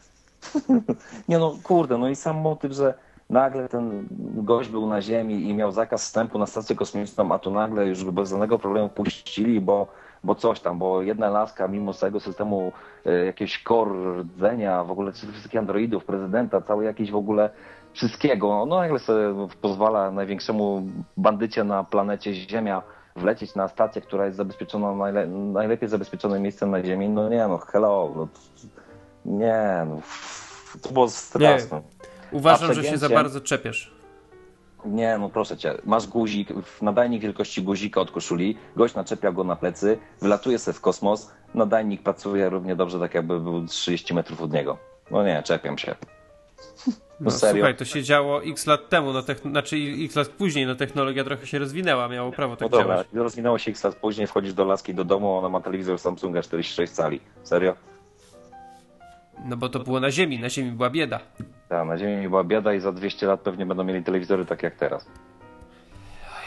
nie 1.29 1.39
no, 1.39 1.59
kurde, 1.63 1.99
no 1.99 2.09
i 2.09 2.17
sam 2.17 2.37
motyw, 2.37 2.73
że 2.73 2.95
nagle 3.31 3.69
ten 3.69 4.09
gość 4.35 4.69
był 4.69 4.87
na 4.87 5.03
Ziemi 5.03 5.49
i 5.49 5.55
miał 5.55 5.73
zakaz 5.73 6.03
wstępu 6.03 6.39
na 6.39 6.47
stację 6.47 6.77
kosmiczną, 6.77 7.33
a 7.33 7.39
tu 7.39 7.51
nagle 7.51 7.87
już 7.87 8.05
bez 8.05 8.31
żadnego 8.31 8.59
problemu 8.59 8.89
puścili, 8.89 9.61
bo, 9.61 9.87
bo 10.25 10.35
coś 10.35 10.61
tam, 10.61 10.79
bo 10.79 11.03
jedna 11.03 11.31
laska 11.31 11.69
mimo 11.69 11.93
całego 11.93 12.21
systemu 12.21 12.73
e, 13.07 13.25
jakiegoś 13.25 13.63
core 13.69 14.21
rdzenia, 14.21 14.85
w 14.85 14.91
ogóle 14.91 15.13
wszystkich 15.13 15.61
androidów, 15.61 16.05
prezydenta, 16.05 16.61
cały 16.61 16.85
jakiś 16.85 17.11
w 17.11 17.17
ogóle 17.17 17.51
wszystkiego, 17.93 18.67
no 18.67 18.77
nagle 18.77 18.99
sobie 18.99 19.49
pozwala 19.61 20.11
największemu 20.11 20.83
bandycie 21.17 21.65
na 21.65 21.85
planecie 21.85 22.35
Ziemia 22.35 22.83
wlecieć 23.17 23.55
na 23.55 23.69
stację, 23.69 24.03
która 24.03 24.25
jest 24.25 24.37
zabezpieczona, 24.37 24.95
najle 24.95 25.27
najlepiej 25.27 25.89
zabezpieczonym 25.89 26.43
miejscem 26.43 26.71
na 26.71 26.85
Ziemi, 26.85 27.09
no 27.09 27.29
nie 27.29 27.49
no, 27.49 27.59
hello, 27.59 28.13
no, 28.17 28.29
nie 29.25 29.87
no, 29.87 30.01
to 30.83 30.93
było 30.93 31.09
straszne. 31.09 31.83
Uważam, 32.33 32.71
A 32.71 32.75
że 32.75 32.83
się 32.85 32.89
za 32.91 32.97
przegięcie- 33.07 33.15
bardzo 33.15 33.41
czepiasz. 33.41 33.91
Nie, 34.85 35.19
no 35.19 35.29
proszę 35.29 35.57
cię, 35.57 35.75
masz 35.85 36.07
guzik, 36.07 36.49
nadajnik 36.83 37.23
wielkości 37.23 37.63
guzika 37.63 38.01
od 38.01 38.11
koszuli, 38.11 38.57
gość 38.77 38.95
naczepia 38.95 39.33
go 39.33 39.45
na 39.45 39.57
plecy, 39.57 39.99
wylatuje 40.21 40.59
sobie 40.59 40.75
w 40.75 40.81
kosmos, 40.81 41.33
nadajnik 41.55 42.03
pracuje 42.03 42.49
równie 42.51 42.77
dobrze, 42.77 42.99
tak 43.01 43.15
jakby 43.15 43.41
był 43.41 43.67
30 43.67 44.15
metrów 44.15 44.43
od 44.43 44.53
niego. 44.53 44.79
No 45.11 45.25
nie, 45.25 45.43
czepiam 45.43 45.79
się. 45.79 45.95
No, 46.87 46.93
No 47.21 47.31
serio. 47.31 47.55
słuchaj, 47.55 47.77
to 47.77 47.85
się 47.85 48.03
działo 48.03 48.43
x 48.45 48.67
lat 48.67 48.89
temu, 48.89 49.13
no 49.13 49.21
techn- 49.23 49.51
znaczy 49.51 49.77
x 50.05 50.17
lat 50.17 50.29
później, 50.29 50.67
no 50.67 50.75
technologia 50.75 51.25
trochę 51.25 51.47
się 51.47 51.59
rozwinęła, 51.59 52.09
miało 52.09 52.33
prawo 52.33 52.53
No 52.53 52.57
tak 52.57 52.69
dobra, 52.71 52.87
działać. 52.87 53.07
rozwinęło 53.13 53.59
się 53.59 53.71
x 53.71 53.85
lat 53.85 53.95
później, 53.95 54.27
wchodzisz 54.27 54.53
do 54.55 54.65
laski 54.65 54.95
do 54.95 55.05
domu, 55.05 55.37
ona 55.39 55.49
ma 55.49 55.61
telewizor 55.61 55.99
Samsunga 55.99 56.43
46 56.43 56.93
cali. 56.93 57.21
Serio? 57.43 57.75
No 59.45 59.57
bo 59.57 59.69
to 59.69 59.79
było 59.79 60.01
na 60.01 60.11
ziemi, 60.11 60.39
na 60.41 60.51
ziemi 60.51 60.71
była 60.73 60.91
bieda. 60.91 61.21
Tak, 61.69 61.87
na 61.89 61.99
ziemi 61.99 62.29
była 62.29 62.45
bieda 62.45 62.75
i 62.75 62.81
za 62.81 62.93
200 62.93 63.27
lat 63.27 63.41
pewnie 63.41 63.67
będą 63.67 63.85
mieli 63.85 64.05
telewizory 64.05 64.47
tak 64.47 64.63
jak 64.63 64.75
teraz. 64.75 65.07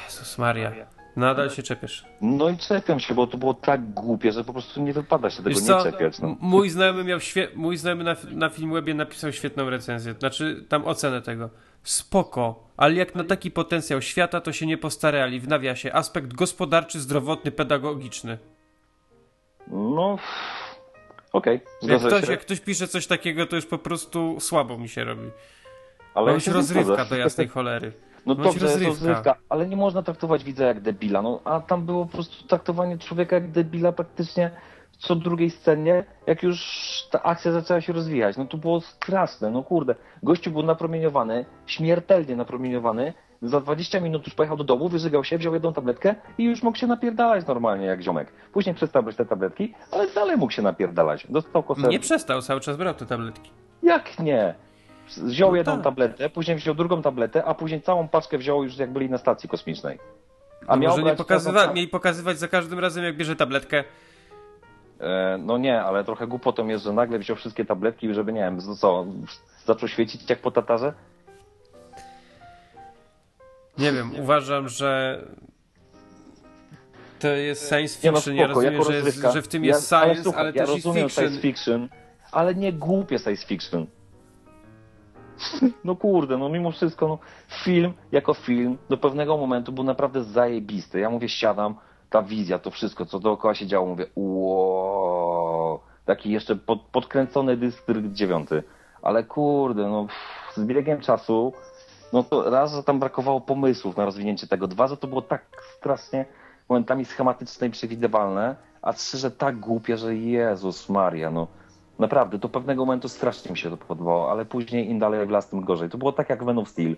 Jezus 0.05 0.37
Maria. 0.37 0.71
Nadal 1.15 1.49
się 1.49 1.63
czepiasz. 1.63 2.05
No 2.21 2.49
i 2.49 2.57
czepiam 2.57 2.99
się, 2.99 3.13
bo 3.13 3.27
to 3.27 3.37
było 3.37 3.53
tak 3.53 3.89
głupie, 3.93 4.31
że 4.31 4.43
po 4.43 4.53
prostu 4.53 4.81
nie 4.81 4.93
wypada 4.93 5.29
się 5.29 5.43
tego 5.43 5.59
nie 5.59 5.83
czepiać. 5.91 6.19
No. 6.19 6.35
mój 6.39 6.69
znajomy 6.69 7.03
miał 7.03 7.19
świe- 7.19 7.47
mój 7.55 7.77
znajomy 7.77 8.03
na, 8.03 8.15
na 8.31 8.49
Filmwebie 8.49 8.93
napisał 8.93 9.31
świetną 9.31 9.69
recenzję, 9.69 10.13
znaczy 10.19 10.65
tam 10.69 10.85
ocenę 10.85 11.21
tego. 11.21 11.49
Spoko, 11.83 12.67
ale 12.77 12.93
jak 12.93 13.15
na 13.15 13.23
taki 13.23 13.51
potencjał 13.51 14.01
świata 14.01 14.41
to 14.41 14.53
się 14.53 14.65
nie 14.65 14.77
postarali, 14.77 15.39
w 15.39 15.47
nawiasie 15.47 15.93
aspekt 15.93 16.33
gospodarczy, 16.33 16.99
zdrowotny, 16.99 17.51
pedagogiczny. 17.51 18.37
No, 19.67 20.17
okej, 21.33 21.61
Jak 21.81 21.99
zgodzę 21.99 22.07
ktoś, 22.07 22.25
się. 22.25 22.31
jak 22.31 22.41
ktoś 22.41 22.59
pisze 22.59 22.87
coś 22.87 23.07
takiego, 23.07 23.45
to 23.45 23.55
już 23.55 23.65
po 23.65 23.77
prostu 23.77 24.39
słabo 24.39 24.77
mi 24.77 24.89
się 24.89 25.03
robi. 25.03 25.29
Ale 26.15 26.41
się 26.41 26.51
rozrywka 26.51 27.05
do 27.05 27.15
jasnej 27.15 27.47
cholery. 27.47 27.93
No 28.25 28.35
dobrze, 28.35 28.65
jest 28.65 28.81
rozrywka, 28.81 29.35
ale 29.49 29.67
nie 29.67 29.75
można 29.75 30.03
traktować 30.03 30.43
widza 30.43 30.65
jak 30.65 30.79
debila. 30.81 31.21
No, 31.21 31.41
a 31.43 31.59
tam 31.59 31.85
było 31.85 32.05
po 32.05 32.11
prostu 32.11 32.47
traktowanie 32.47 32.97
człowieka 32.97 33.35
jak 33.35 33.51
debila 33.51 33.91
praktycznie 33.91 34.51
co 34.97 35.15
drugiej 35.15 35.49
scenie, 35.49 36.03
jak 36.27 36.43
już 36.43 36.61
ta 37.11 37.23
akcja 37.23 37.51
zaczęła 37.51 37.81
się 37.81 37.93
rozwijać. 37.93 38.37
No 38.37 38.45
to 38.45 38.57
było 38.57 38.81
straszne, 38.81 39.49
no 39.51 39.63
kurde. 39.63 39.95
Gościu 40.23 40.51
był 40.51 40.63
napromieniowany, 40.63 41.45
śmiertelnie 41.65 42.35
napromieniowany. 42.35 43.13
Za 43.41 43.61
20 43.61 43.99
minut 43.99 44.25
już 44.25 44.35
pojechał 44.35 44.57
do 44.57 44.63
domu, 44.63 44.89
wyżygał 44.89 45.23
się, 45.23 45.37
wziął 45.37 45.53
jedną 45.53 45.73
tabletkę 45.73 46.15
i 46.37 46.43
już 46.43 46.63
mógł 46.63 46.77
się 46.77 46.87
napierdalać 46.87 47.47
normalnie 47.47 47.85
jak 47.85 48.01
ziomek. 48.01 48.31
Później 48.53 48.75
przestał 48.75 49.03
brać 49.03 49.15
te 49.15 49.25
tabletki, 49.25 49.73
ale 49.91 50.07
dalej 50.07 50.37
mógł 50.37 50.51
się 50.51 50.61
napierdalać. 50.61 51.27
Dostał 51.29 51.63
kosę. 51.63 51.87
Nie 51.87 51.99
przestał, 51.99 52.41
cały 52.41 52.59
czas 52.61 52.77
brał 52.77 52.93
te 52.93 53.05
tabletki. 53.05 53.51
Jak 53.83 54.19
nie? 54.19 54.53
Wziął 55.17 55.49
No 55.51 55.55
jedną 55.57 55.73
tak. 55.73 55.83
tabletę, 55.83 56.29
później 56.29 56.57
wziął 56.57 56.75
drugą 56.75 57.01
tabletę, 57.01 57.45
a 57.45 57.53
później 57.53 57.81
całą 57.81 58.07
paczkę 58.07 58.37
wziął 58.37 58.63
już 58.63 58.77
jak 58.77 58.93
byli 58.93 59.09
na 59.09 59.17
stacji 59.17 59.49
kosmicznej. 59.49 59.99
A 60.67 60.75
miał 60.75 60.91
może 60.91 61.03
nie 61.03 61.15
pokazywa- 61.15 61.53
taką- 61.61 61.73
mieli 61.73 61.87
pokazywać 61.87 62.37
za 62.39 62.47
każdym 62.47 62.79
razem, 62.79 63.03
jak 63.03 63.17
bierze 63.17 63.35
tabletkę. 63.35 63.83
E, 64.99 65.37
no 65.39 65.57
nie, 65.57 65.81
ale 65.81 66.03
trochę 66.03 66.27
głupotą 66.27 66.67
jest, 66.67 66.83
że 66.83 66.93
nagle 66.93 67.19
wziął 67.19 67.37
wszystkie 67.37 67.65
tabletki, 67.65 68.13
żeby 68.13 68.33
nie 68.33 68.39
wiem, 68.41 68.61
co, 68.61 69.05
zaczął 69.65 69.87
świecić 69.89 70.29
jak 70.29 70.39
po 70.39 70.51
tatarze? 70.51 70.93
Nie 73.81 73.91
wiem, 73.91 74.11
uważam, 74.19 74.69
że 74.69 75.21
to 77.19 77.27
jest 77.27 77.69
science 77.69 77.99
Nie 78.03 78.11
no 78.11 78.17
fiction. 78.17 78.35
ja 78.35 78.45
spoko, 78.45 78.61
rozumiem, 78.61 78.73
jako 78.73 78.91
że, 78.91 78.95
jest, 78.97 79.33
że 79.33 79.41
w 79.41 79.47
tym 79.47 79.65
ja, 79.65 79.75
jest 79.75 79.89
science, 79.89 80.35
ale 80.35 80.51
ja 80.51 80.65
też 80.65 80.69
i 80.69 80.73
rozumiem 80.73 81.09
fiction. 81.09 81.25
science 81.25 81.41
fiction, 81.41 81.89
ale 82.31 82.55
nie 82.55 82.73
głupie 82.73 83.19
science 83.19 83.47
fiction. 83.47 83.87
No 85.83 85.95
kurde, 85.95 86.37
no 86.37 86.49
mimo 86.49 86.71
wszystko, 86.71 87.07
no, 87.07 87.19
film 87.63 87.93
jako 88.11 88.33
film 88.33 88.77
do 88.89 88.97
pewnego 88.97 89.37
momentu 89.37 89.71
był 89.71 89.83
naprawdę 89.83 90.23
zajebisty. 90.23 90.99
Ja 90.99 91.09
mówię, 91.09 91.29
siadam, 91.29 91.75
ta 92.09 92.23
wizja, 92.23 92.59
to 92.59 92.71
wszystko, 92.71 93.05
co 93.05 93.19
dookoła 93.19 93.55
się 93.55 93.67
działo, 93.67 93.87
mówię, 93.87 94.05
wow, 94.15 95.79
taki 96.05 96.31
jeszcze 96.31 96.55
pod, 96.55 96.81
podkręcony 96.81 97.57
Dystrykt 97.57 98.13
9. 98.13 98.49
Ale 99.01 99.23
kurde, 99.23 99.87
no 99.89 100.05
pff, 100.05 100.55
z 100.55 100.65
biegiem 100.65 101.01
czasu, 101.01 101.53
no 102.13 102.23
to 102.23 102.49
raz, 102.49 102.73
że 102.73 102.83
tam 102.83 102.99
brakowało 102.99 103.41
pomysłów 103.41 103.97
na 103.97 104.05
rozwinięcie 104.05 104.47
tego, 104.47 104.67
dwa, 104.67 104.87
że 104.87 104.97
to 104.97 105.07
było 105.07 105.21
tak 105.21 105.45
strasznie 105.77 106.25
momentami 106.69 107.05
schematyczne 107.05 107.67
i 107.67 107.69
przewidywalne, 107.69 108.55
a 108.81 108.93
trzy, 108.93 109.17
że 109.17 109.31
tak 109.31 109.59
głupie, 109.59 109.97
że 109.97 110.15
Jezus 110.15 110.89
Maria, 110.89 111.31
no 111.31 111.47
naprawdę, 111.99 112.37
do 112.37 112.49
pewnego 112.49 112.85
momentu 112.85 113.09
strasznie 113.09 113.51
mi 113.51 113.57
się 113.57 113.69
to 113.69 113.77
podobało, 113.77 114.31
ale 114.31 114.45
później 114.45 114.89
im 114.89 114.99
dalej 114.99 115.25
w 115.25 115.29
las, 115.29 115.49
tym 115.49 115.61
gorzej. 115.61 115.89
To 115.89 115.97
było 115.97 116.11
tak 116.11 116.29
jak 116.29 116.43
Venom 116.43 116.65
Steel. 116.65 116.95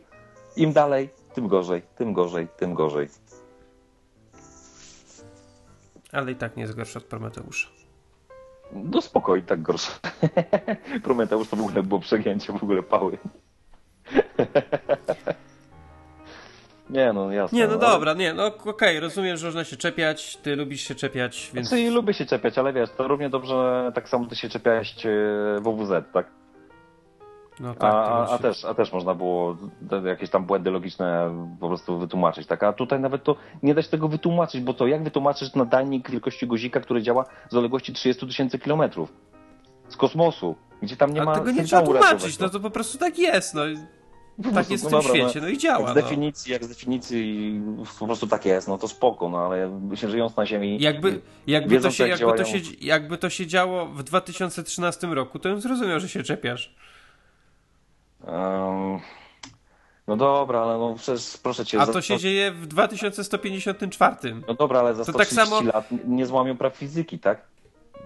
Im 0.56 0.74
dalej, 0.74 1.10
tym 1.34 1.48
gorzej, 1.48 1.82
tym 1.96 2.14
gorzej, 2.14 2.48
tym 2.58 2.74
gorzej. 2.74 3.08
Ale 6.12 6.32
i 6.32 6.36
tak 6.36 6.56
nie 6.58 6.62
jest 6.62 6.76
gorszy 6.76 6.98
od 6.98 7.04
Prometeusza. 7.04 7.70
No 8.74 9.02
spokojnie, 9.02 9.48
tak 9.48 9.62
gorsze. 9.62 9.92
Prometeusz 11.04 11.50
to 11.50 11.56
w 11.56 11.62
ogóle 11.62 11.84
było 11.84 12.00
przegięcie, 12.00 12.54
w 12.54 12.64
ogóle 12.64 12.84
pały. 12.84 13.18
nie 16.90 17.14
no, 17.14 17.32
jasne. 17.32 17.58
Nie, 17.58 17.68
no 17.68 17.72
ale- 17.74 17.82
dobra, 17.82 18.14
nie, 18.14 18.34
no 18.34 18.46
okej, 18.66 19.00
rozumiem, 19.00 19.38
że 19.38 19.48
można 19.48 19.64
się 19.64 19.78
czepiać, 19.78 20.38
ty 20.38 20.56
lubisz 20.56 20.82
się 20.82 20.96
czepiać, 20.96 21.52
więc... 21.54 21.68
Znaczy, 21.68 21.90
lubię 21.92 22.14
się 22.14 22.26
czepiać, 22.26 22.58
ale 22.58 22.74
wiesz, 22.74 22.90
to 22.98 23.08
równie 23.08 23.30
dobrze 23.30 23.92
tak 23.96 24.10
samo 24.10 24.26
ty 24.26 24.36
się 24.36 24.50
czepiałeś 24.50 25.06
e, 25.06 25.10
w 25.62 25.68
OWZ, 25.68 25.92
tak? 26.14 26.28
No 27.60 27.74
tak, 27.76 27.84
A, 27.84 27.92
to 27.92 28.16
a, 28.16 28.34
a, 28.34 28.38
się- 28.38 28.44
też, 28.44 28.66
a 28.66 28.74
też 28.74 28.94
można 28.94 29.16
było 29.16 29.58
jakieś 30.06 30.30
tam 30.30 30.46
błędy 30.46 30.72
logiczne 30.72 31.32
po 31.60 31.68
prostu 31.68 32.00
wytłumaczyć, 32.00 32.48
tak? 32.48 32.64
A 32.64 32.74
tutaj 32.74 33.00
nawet 33.00 33.24
to 33.24 33.36
nie 33.64 33.74
da 33.74 33.82
się 33.82 33.90
tego 33.90 34.08
wytłumaczyć, 34.08 34.62
bo 34.62 34.74
to 34.74 34.88
jak 34.88 35.04
wytłumaczyć 35.04 35.56
nadajnik 35.56 36.12
wielkości 36.12 36.48
guzika, 36.48 36.80
który 36.80 37.02
działa 37.02 37.26
z 37.50 37.56
odległości 37.56 37.94
30 37.94 38.28
tysięcy 38.28 38.60
kilometrów? 38.60 39.14
Z 39.90 39.98
kosmosu, 39.98 40.56
gdzie 40.82 40.98
tam 40.98 41.14
nie 41.14 41.22
A 41.22 41.26
ma 41.26 41.36
tego 41.36 41.52
nie 41.52 41.64
trzeba 41.64 41.82
tłumaczyć, 41.82 42.12
radiowego. 42.12 42.44
no 42.44 42.50
to 42.50 42.60
po 42.60 42.70
prostu 42.70 42.98
tak 42.98 43.20
jest, 43.20 43.54
no. 43.54 43.62
Po 44.38 44.44
Tak 44.44 44.54
prostu, 44.54 44.72
jest 44.74 44.84
w 44.88 44.92
no 44.92 45.00
tym 45.00 45.08
dobra, 45.08 45.24
świecie, 45.30 45.42
no 45.42 45.48
i 45.48 45.52
Jak 45.52 45.60
działa, 45.62 45.86
z 45.94 45.96
no. 45.96 46.02
definicji, 46.02 46.52
jak 46.52 46.64
z 46.64 46.68
definicji 46.68 47.62
po 48.00 48.06
prostu 48.06 48.28
tak 48.28 48.46
jest, 48.46 48.68
no 48.68 48.78
to 48.78 48.88
spoko, 48.88 49.30
no 49.30 49.38
ale 49.46 49.80
się 49.96 50.10
żyjąc 50.10 50.36
na 50.36 50.46
Ziemi... 50.46 50.78
Jakby, 50.82 51.22
jakby, 51.48 51.70
to 51.70 51.74
wiedząc, 51.76 51.96
się, 51.96 52.08
jak 52.08 52.20
jakby, 52.20 52.38
to 52.38 52.46
się, 52.46 52.58
jakby 52.82 53.18
to 53.18 53.30
się 53.30 53.48
działo 53.48 53.86
w 53.86 54.04
2013 54.04 55.08
roku, 55.08 55.40
to 55.40 55.50
bym 55.50 55.62
zrozumiał, 55.62 56.00
że 56.00 56.10
się 56.10 56.24
czepiasz. 56.24 56.76
em, 58.28 59.00
no 60.08 60.18
dobra, 60.18 60.60
ale 60.62 60.78
no 60.78 60.96
przecież 60.98 61.38
proszę 61.44 61.66
cię... 61.66 61.82
A 61.82 61.88
to 61.88 62.02
się 62.02 62.18
dzieje 62.18 62.52
w 62.52 62.68
2154. 62.68 64.36
No 64.48 64.54
dobra, 64.54 64.80
ale 64.80 64.96
za 64.96 65.06
To 65.06 65.14
tak 65.14 65.28
130 65.28 65.56
samo- 65.56 65.72
lat 65.74 65.88
nie 66.08 66.26
złamią 66.26 66.58
praw 66.58 66.76
fizyki, 66.76 67.20
tak? 67.20 67.53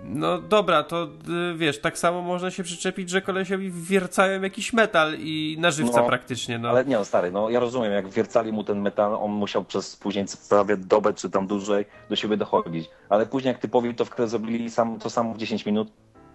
No 0.04 0.42
dobra, 0.42 0.84
to 0.84 1.08
y, 1.54 1.58
wiesz, 1.58 1.82
tak 1.82 1.98
samo 1.98 2.22
można 2.22 2.52
się 2.52 2.64
przyczepić, 2.64 3.10
że 3.10 3.22
kolesiowi 3.22 3.72
wiercają 3.72 4.42
jakiś 4.42 4.74
metal 4.74 5.14
i 5.20 5.58
na 5.60 5.72
żywca 5.72 6.02
No, 6.02 6.08
praktycznie, 6.08 6.60
no. 6.60 6.70
Ale 6.70 6.86
nie, 6.86 6.96
no 6.96 7.06
stary, 7.06 7.32
no 7.32 7.50
ja 7.50 7.60
rozumiem, 7.60 7.92
jak 7.92 8.10
wiercali 8.10 8.52
mu 8.52 8.64
ten 8.64 8.82
metal, 8.82 9.16
on 9.16 9.32
musiał 9.32 9.64
przez 9.64 9.96
później 9.96 10.26
prawie 10.50 10.78
dobę 10.78 11.14
czy 11.14 11.30
tam 11.30 11.48
dłużej 11.48 11.86
do 12.10 12.16
siebie 12.16 12.38
dochodzić. 12.38 12.90
Ale 13.10 13.26
później 13.26 13.52
jak 13.52 13.62
typowi 13.62 13.96
to 13.96 14.06
w 14.06 14.16
zrobili 14.26 14.70
sam, 14.72 15.00
to 15.00 15.10
samo 15.10 15.34
w 15.34 15.38
10 15.38 15.66
minut. 15.66 15.92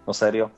No 0.07 0.15
serio? 0.15 0.51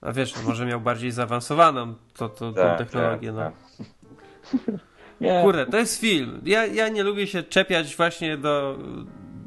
A 0.00 0.12
wiesz, 0.12 0.36
no 0.36 0.42
może 0.42 0.66
miał 0.66 0.80
bardziej 0.80 1.10
zaawansowaną 1.10 1.94
to, 2.16 2.28
to, 2.28 2.52
tą 2.52 2.62
Tak, 2.62 2.78
technologię, 2.78 3.32
tak, 3.32 3.36
no. 3.36 3.42
tak. 3.42 4.80
Nie, 5.20 5.40
Kurde, 5.42 5.66
to 5.66 5.76
jest 5.78 6.00
film. 6.00 6.40
Ja, 6.44 6.66
ja 6.66 6.88
nie 6.88 7.02
lubię 7.02 7.26
się 7.26 7.42
czepiać 7.42 7.96
właśnie 7.96 8.36
do, 8.36 8.78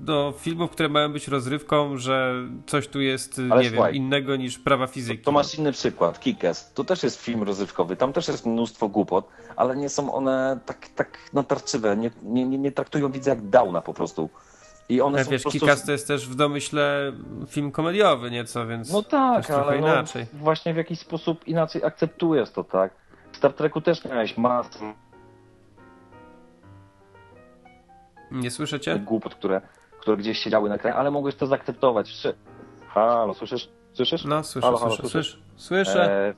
do 0.08 0.34
filmów, 0.38 0.72
które 0.72 0.90
mają 0.90 1.12
być 1.12 1.28
rozrywką, 1.28 1.98
że 1.98 2.34
coś 2.66 2.88
tu 2.88 3.02
jest, 3.02 3.42
Ale 3.52 3.64
nie 3.64 3.70
wiem, 3.70 3.74
słuchaj, 3.74 3.96
innego 3.96 4.36
niż 4.36 4.60
prawa 4.60 4.88
fizyki. 4.88 5.24
to 5.24 5.32
masz 5.32 5.56
inny 5.56 5.72
przykład, 5.72 6.20
Kikes. 6.20 6.74
To 6.74 6.84
też 6.84 7.04
jest 7.04 7.22
film 7.22 7.44
rozrywkowy, 7.44 7.96
tam 7.96 8.14
też 8.14 8.28
jest 8.28 8.46
mnóstwo 8.46 8.90
głupot, 8.90 9.28
ale 9.56 9.76
nie 9.78 9.90
są 9.90 10.14
one 10.14 10.60
tak, 10.66 10.88
tak 10.90 11.18
natarczywe, 11.34 11.98
nie, 11.98 12.12
nie, 12.24 12.46
nie, 12.46 12.58
nie 12.58 12.72
traktują 12.72 13.12
widza 13.12 13.30
jak 13.32 13.42
downa 13.50 13.82
po 13.82 13.94
prostu. 13.94 14.30
I 14.90 15.02
one 15.02 15.18
Ale 15.18 15.26
są 15.26 15.32
wiesz, 15.32 15.42
prostu... 15.42 15.60
Kikas 15.60 15.86
to 15.86 15.92
jest 15.92 16.08
też 16.08 16.28
w 16.30 16.36
domyśle 16.36 17.12
film 17.48 17.72
komediowy 17.72 18.32
nieco, 18.32 18.68
więc 18.68 18.92
No 18.94 19.04
to 19.04 19.10
tak, 19.10 19.52
ale 19.52 19.80
no, 19.82 19.88
inaczej. 19.88 20.26
właśnie 20.34 20.74
w 20.74 20.78
jakiś 20.78 21.00
sposób 21.00 21.48
inaczej 21.48 21.84
akceptujesz 21.84 22.52
to, 22.52 22.64
tak? 22.64 22.92
W 23.32 23.38
Star 23.38 23.54
Treku 23.54 23.82
też 23.82 24.06
miałeś 24.06 24.38
masę 24.38 24.94
Nie 28.32 28.52
słyszę 28.52 28.80
cię? 28.80 29.00
głupot, 29.00 29.36
które, 29.36 29.62
które 30.08 30.18
gdzieś 30.18 30.40
siedziały 30.40 30.70
na 30.70 30.76
ekranie, 30.76 30.96
ale 30.96 31.12
mogłeś 31.12 31.36
to 31.36 31.48
zaakceptować. 31.48 32.08
Wszy- 32.10 32.34
Halo, 32.88 33.34
słyszysz? 33.34 33.70
Słyszysz? 33.94 34.26
No, 34.26 34.44
słyszę, 34.44 34.68
Halo, 34.68 34.78
halo, 34.78 34.92
słyszę, 34.96 35.10
słyszysz? 35.10 35.40
słyszę. 35.56 36.12
E, 36.28 36.34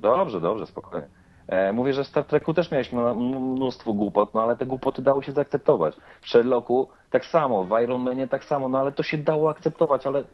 dobrze, 0.00 0.40
dobrze, 0.40 0.66
spokojnie. 0.66 1.06
E, 1.48 1.72
mówię, 1.72 1.92
że 1.92 2.04
w 2.04 2.06
Star 2.06 2.24
Treku 2.24 2.54
też 2.54 2.70
miałeś 2.70 2.92
mnóstwo 2.92 3.92
głupot, 3.92 4.34
no 4.34 4.42
ale 4.42 4.56
te 4.56 4.66
głupoty 4.66 5.02
dało 5.02 5.22
się 5.22 5.32
zaakceptować. 5.32 5.96
W 6.20 6.28
Sherlocku 6.28 6.88
tak 7.10 7.24
samo, 7.26 7.64
w 7.64 7.80
Iron 7.82 8.02
Manie 8.02 8.28
tak 8.28 8.44
samo, 8.44 8.68
no 8.68 8.78
ale 8.78 8.92
to 8.92 9.02
się 9.02 9.18
dało 9.18 9.50
akceptować, 9.50 10.06
ale 10.06 10.24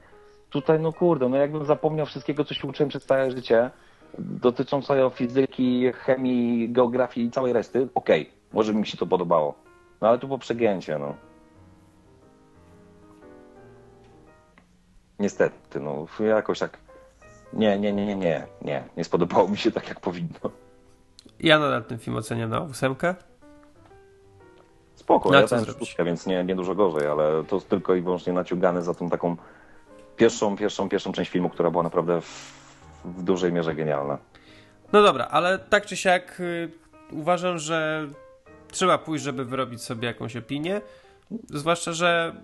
tutaj 0.50 0.80
no 0.80 0.92
kurde, 0.92 1.28
no 1.28 1.36
jakbym 1.36 1.64
zapomniał 1.64 2.06
wszystkiego, 2.06 2.44
co 2.44 2.54
się 2.54 2.68
uczyłem 2.68 2.88
przez 2.88 3.04
całe 3.06 3.30
życie, 3.30 3.70
dotyczącego 4.18 5.10
fizyki, 5.10 5.92
chemii, 5.92 6.68
geografii 6.72 7.26
i 7.26 7.30
całej 7.30 7.52
reszty, 7.52 7.88
okej, 7.94 8.30
może 8.52 8.72
by 8.72 8.78
mi 8.78 8.86
się 8.86 8.96
to 8.96 9.06
podobało. 9.06 9.54
No 10.00 10.08
ale 10.08 10.18
tu 10.18 10.28
po 10.28 10.38
przegięcie, 10.38 10.98
no. 10.98 11.14
Niestety, 15.18 15.80
no 15.80 16.06
jakoś 16.20 16.58
tak. 16.58 16.78
Nie, 17.52 17.78
nie, 17.78 17.92
nie, 17.92 18.06
nie, 18.06 18.16
nie, 18.16 18.46
nie. 18.62 18.84
Nie 18.96 19.04
spodobało 19.04 19.48
mi 19.48 19.56
się 19.56 19.70
tak, 19.70 19.88
jak 19.88 20.00
powinno. 20.00 20.50
Ja 21.40 21.58
nadal 21.58 21.84
ten 21.84 21.98
film 21.98 22.16
oceniam 22.16 22.50
na 22.50 22.60
ósemkę. 22.60 23.14
Spoko, 24.94 25.30
No, 25.30 25.40
ja 25.40 25.46
ten 25.46 25.64
szóstkę, 25.64 26.04
więc 26.04 26.26
nie, 26.26 26.44
nie 26.44 26.54
dużo 26.54 26.74
gorzej, 26.74 27.06
ale 27.06 27.44
to 27.44 27.60
tylko 27.60 27.94
i 27.94 28.02
wyłącznie 28.02 28.32
naciągane 28.32 28.82
za 28.82 28.94
tą 28.94 29.10
taką 29.10 29.36
pierwszą, 30.16 30.56
pierwszą, 30.56 30.88
pierwszą 30.88 31.12
część 31.12 31.30
filmu, 31.30 31.50
która 31.50 31.70
była 31.70 31.82
naprawdę 31.82 32.20
w, 32.20 32.52
w 33.04 33.22
dużej 33.22 33.52
mierze 33.52 33.74
genialna. 33.74 34.18
No 34.92 35.02
dobra, 35.02 35.28
ale 35.30 35.58
tak 35.58 35.86
czy 35.86 35.96
siak 35.96 36.40
y, 36.40 36.70
uważam, 37.12 37.58
że 37.58 38.08
trzeba 38.70 38.98
pójść, 38.98 39.24
żeby 39.24 39.44
wyrobić 39.44 39.82
sobie 39.82 40.08
jakąś 40.08 40.36
opinię. 40.36 40.80
Zwłaszcza, 41.48 41.92
że 41.92 42.34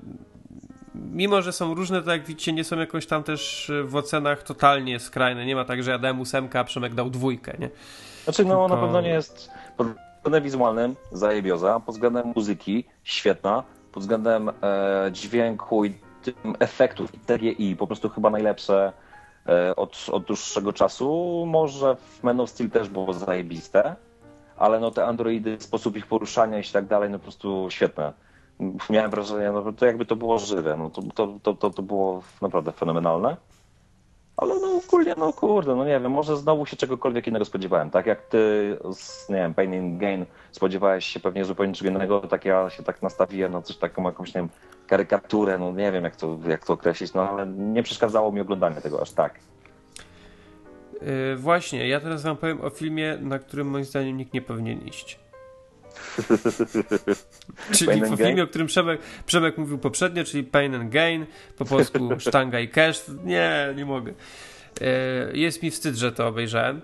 mimo, 0.94 1.42
że 1.42 1.52
są 1.52 1.74
różne, 1.74 2.02
to 2.02 2.10
jak 2.10 2.24
widzicie, 2.24 2.52
nie 2.52 2.64
są 2.64 2.78
jakoś 2.78 3.06
tam 3.06 3.22
też 3.22 3.70
y, 3.70 3.84
w 3.84 3.96
ocenach 3.96 4.42
totalnie 4.42 5.00
skrajne. 5.00 5.46
Nie 5.46 5.56
ma 5.56 5.64
tak, 5.64 5.82
że 5.82 5.90
ja 5.90 5.98
dałem 5.98 6.20
ósemkę, 6.20 6.58
a 6.60 6.64
Przemek 6.64 6.94
dał 6.94 7.10
dwójkę, 7.10 7.56
nie? 7.58 7.70
Znaczy, 8.24 8.44
no 8.44 8.50
Tylko- 8.50 8.74
na 8.74 8.82
pewno 8.82 9.00
nie 9.00 9.08
jest 9.08 9.50
pod 9.76 9.86
względem 10.16 10.42
wizualnym 10.42 10.96
zajebioza, 11.12 11.80
pod 11.80 11.94
względem 11.94 12.32
muzyki 12.36 12.84
świetna, 13.04 13.62
pod 13.92 14.02
względem 14.02 14.48
e, 14.48 14.52
dźwięku 15.12 15.84
i 15.84 15.94
tym 16.22 16.54
efektów 16.58 17.14
i 17.14 17.18
TGI 17.18 17.76
po 17.76 17.86
prostu 17.86 18.08
chyba 18.08 18.30
najlepsze 18.30 18.92
e, 19.48 19.76
od, 19.76 20.06
od 20.12 20.24
dłuższego 20.24 20.72
czasu. 20.72 21.44
Może 21.46 21.96
w 21.96 22.22
Men 22.22 22.40
of 22.40 22.50
Steel 22.50 22.70
też 22.70 22.88
było 22.88 23.12
zajebiste, 23.12 23.96
ale 24.56 24.80
no 24.80 24.90
te 24.90 25.06
androidy, 25.06 25.56
sposób 25.60 25.96
ich 25.96 26.06
poruszania 26.06 26.58
i 26.58 26.64
tak 26.64 26.86
dalej, 26.86 27.10
no 27.10 27.18
po 27.18 27.22
prostu 27.22 27.66
świetne. 27.70 28.12
Miałem 28.90 29.10
wrażenie, 29.10 29.50
no 29.50 29.72
to 29.72 29.86
jakby 29.86 30.06
to 30.06 30.16
było 30.16 30.38
żywe, 30.38 30.76
no 30.76 30.90
to, 30.90 31.02
to, 31.42 31.54
to, 31.54 31.70
to, 31.70 31.82
było 31.82 32.22
naprawdę 32.42 32.72
fenomenalne. 32.72 33.36
Ale 34.36 34.54
no 34.54 34.80
ogólnie, 34.86 35.14
no 35.18 35.32
kurde, 35.32 35.74
no 35.74 35.84
nie 35.84 36.00
wiem, 36.00 36.12
może 36.12 36.36
znowu 36.36 36.66
się 36.66 36.76
czegokolwiek 36.76 37.26
innego 37.26 37.44
spodziewałem. 37.44 37.90
Tak 37.90 38.06
jak 38.06 38.22
ty 38.22 38.76
z, 38.92 39.28
nie 39.28 39.36
wiem, 39.36 39.54
Pain 39.54 39.74
and 39.74 39.98
Gain 39.98 40.26
spodziewałeś 40.52 41.04
się 41.04 41.20
pewnie 41.20 41.44
zupełnie 41.44 41.74
czego 41.74 41.90
innego, 41.90 42.20
tak 42.20 42.44
ja 42.44 42.70
się 42.70 42.82
tak 42.82 43.02
nastawiłem 43.02 43.52
na 43.52 43.62
coś 43.62 43.76
taką 43.76 44.04
jakąś, 44.04 44.34
nie 44.34 44.40
wiem, 44.40 44.50
karykaturę, 44.86 45.58
no 45.58 45.72
nie 45.72 45.92
wiem 45.92 46.04
jak 46.04 46.16
to, 46.16 46.38
jak 46.48 46.66
to 46.66 46.72
określić, 46.72 47.14
no 47.14 47.28
ale 47.30 47.46
nie 47.46 47.82
przeszkadzało 47.82 48.32
mi 48.32 48.40
oglądanie 48.40 48.80
tego 48.80 49.02
aż 49.02 49.10
tak. 49.10 49.40
Yy, 51.02 51.36
właśnie, 51.36 51.88
ja 51.88 52.00
teraz 52.00 52.22
wam 52.22 52.36
powiem 52.36 52.60
o 52.60 52.70
filmie, 52.70 53.18
na 53.20 53.38
którym 53.38 53.66
moim 53.70 53.84
zdaniem 53.84 54.16
nikt 54.16 54.34
nie 54.34 54.42
powinien 54.42 54.80
iść. 54.86 55.23
Czyli 57.72 57.86
Pain 57.86 58.04
o 58.04 58.06
and 58.06 58.18
filmie, 58.18 58.42
o 58.42 58.46
którym 58.46 58.66
Przemek, 58.66 59.00
Przemek 59.26 59.58
mówił 59.58 59.78
poprzednio, 59.78 60.24
czyli 60.24 60.44
Pain 60.44 60.74
and 60.74 60.90
Gain, 60.90 61.26
po 61.58 61.64
polsku 61.64 62.10
Sztanga 62.18 62.60
i 62.60 62.68
Cash. 62.68 63.02
Nie, 63.24 63.74
nie 63.76 63.84
mogę. 63.84 64.12
Yy, 64.80 64.86
jest 65.38 65.62
mi 65.62 65.70
wstyd, 65.70 65.96
że 65.96 66.12
to 66.12 66.26
obejrzałem. 66.26 66.80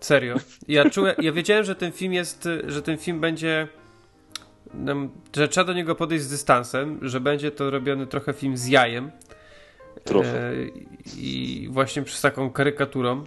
Serio. 0.00 0.36
Ja 0.68 0.90
czułem, 0.90 1.14
ja 1.18 1.32
wiedziałem, 1.32 1.64
że 1.64 1.74
ten 1.74 1.92
film 1.92 2.12
jest, 2.12 2.48
że 2.66 2.82
ten 2.82 2.98
film 2.98 3.20
będzie 3.20 3.68
nam- 4.74 5.10
że 5.36 5.48
trzeba 5.48 5.64
do 5.64 5.72
niego 5.72 5.94
podejść 5.94 6.24
z 6.24 6.30
dystansem, 6.30 6.98
że 7.02 7.20
będzie 7.20 7.50
to 7.50 7.70
robiony 7.70 8.06
trochę 8.06 8.32
film 8.32 8.56
z 8.56 8.66
jajem. 8.66 9.10
Trochę. 10.04 10.50
E, 10.50 10.54
I 11.16 11.68
właśnie 11.70 12.02
przez 12.02 12.20
taką 12.20 12.50
karykaturą. 12.50 13.24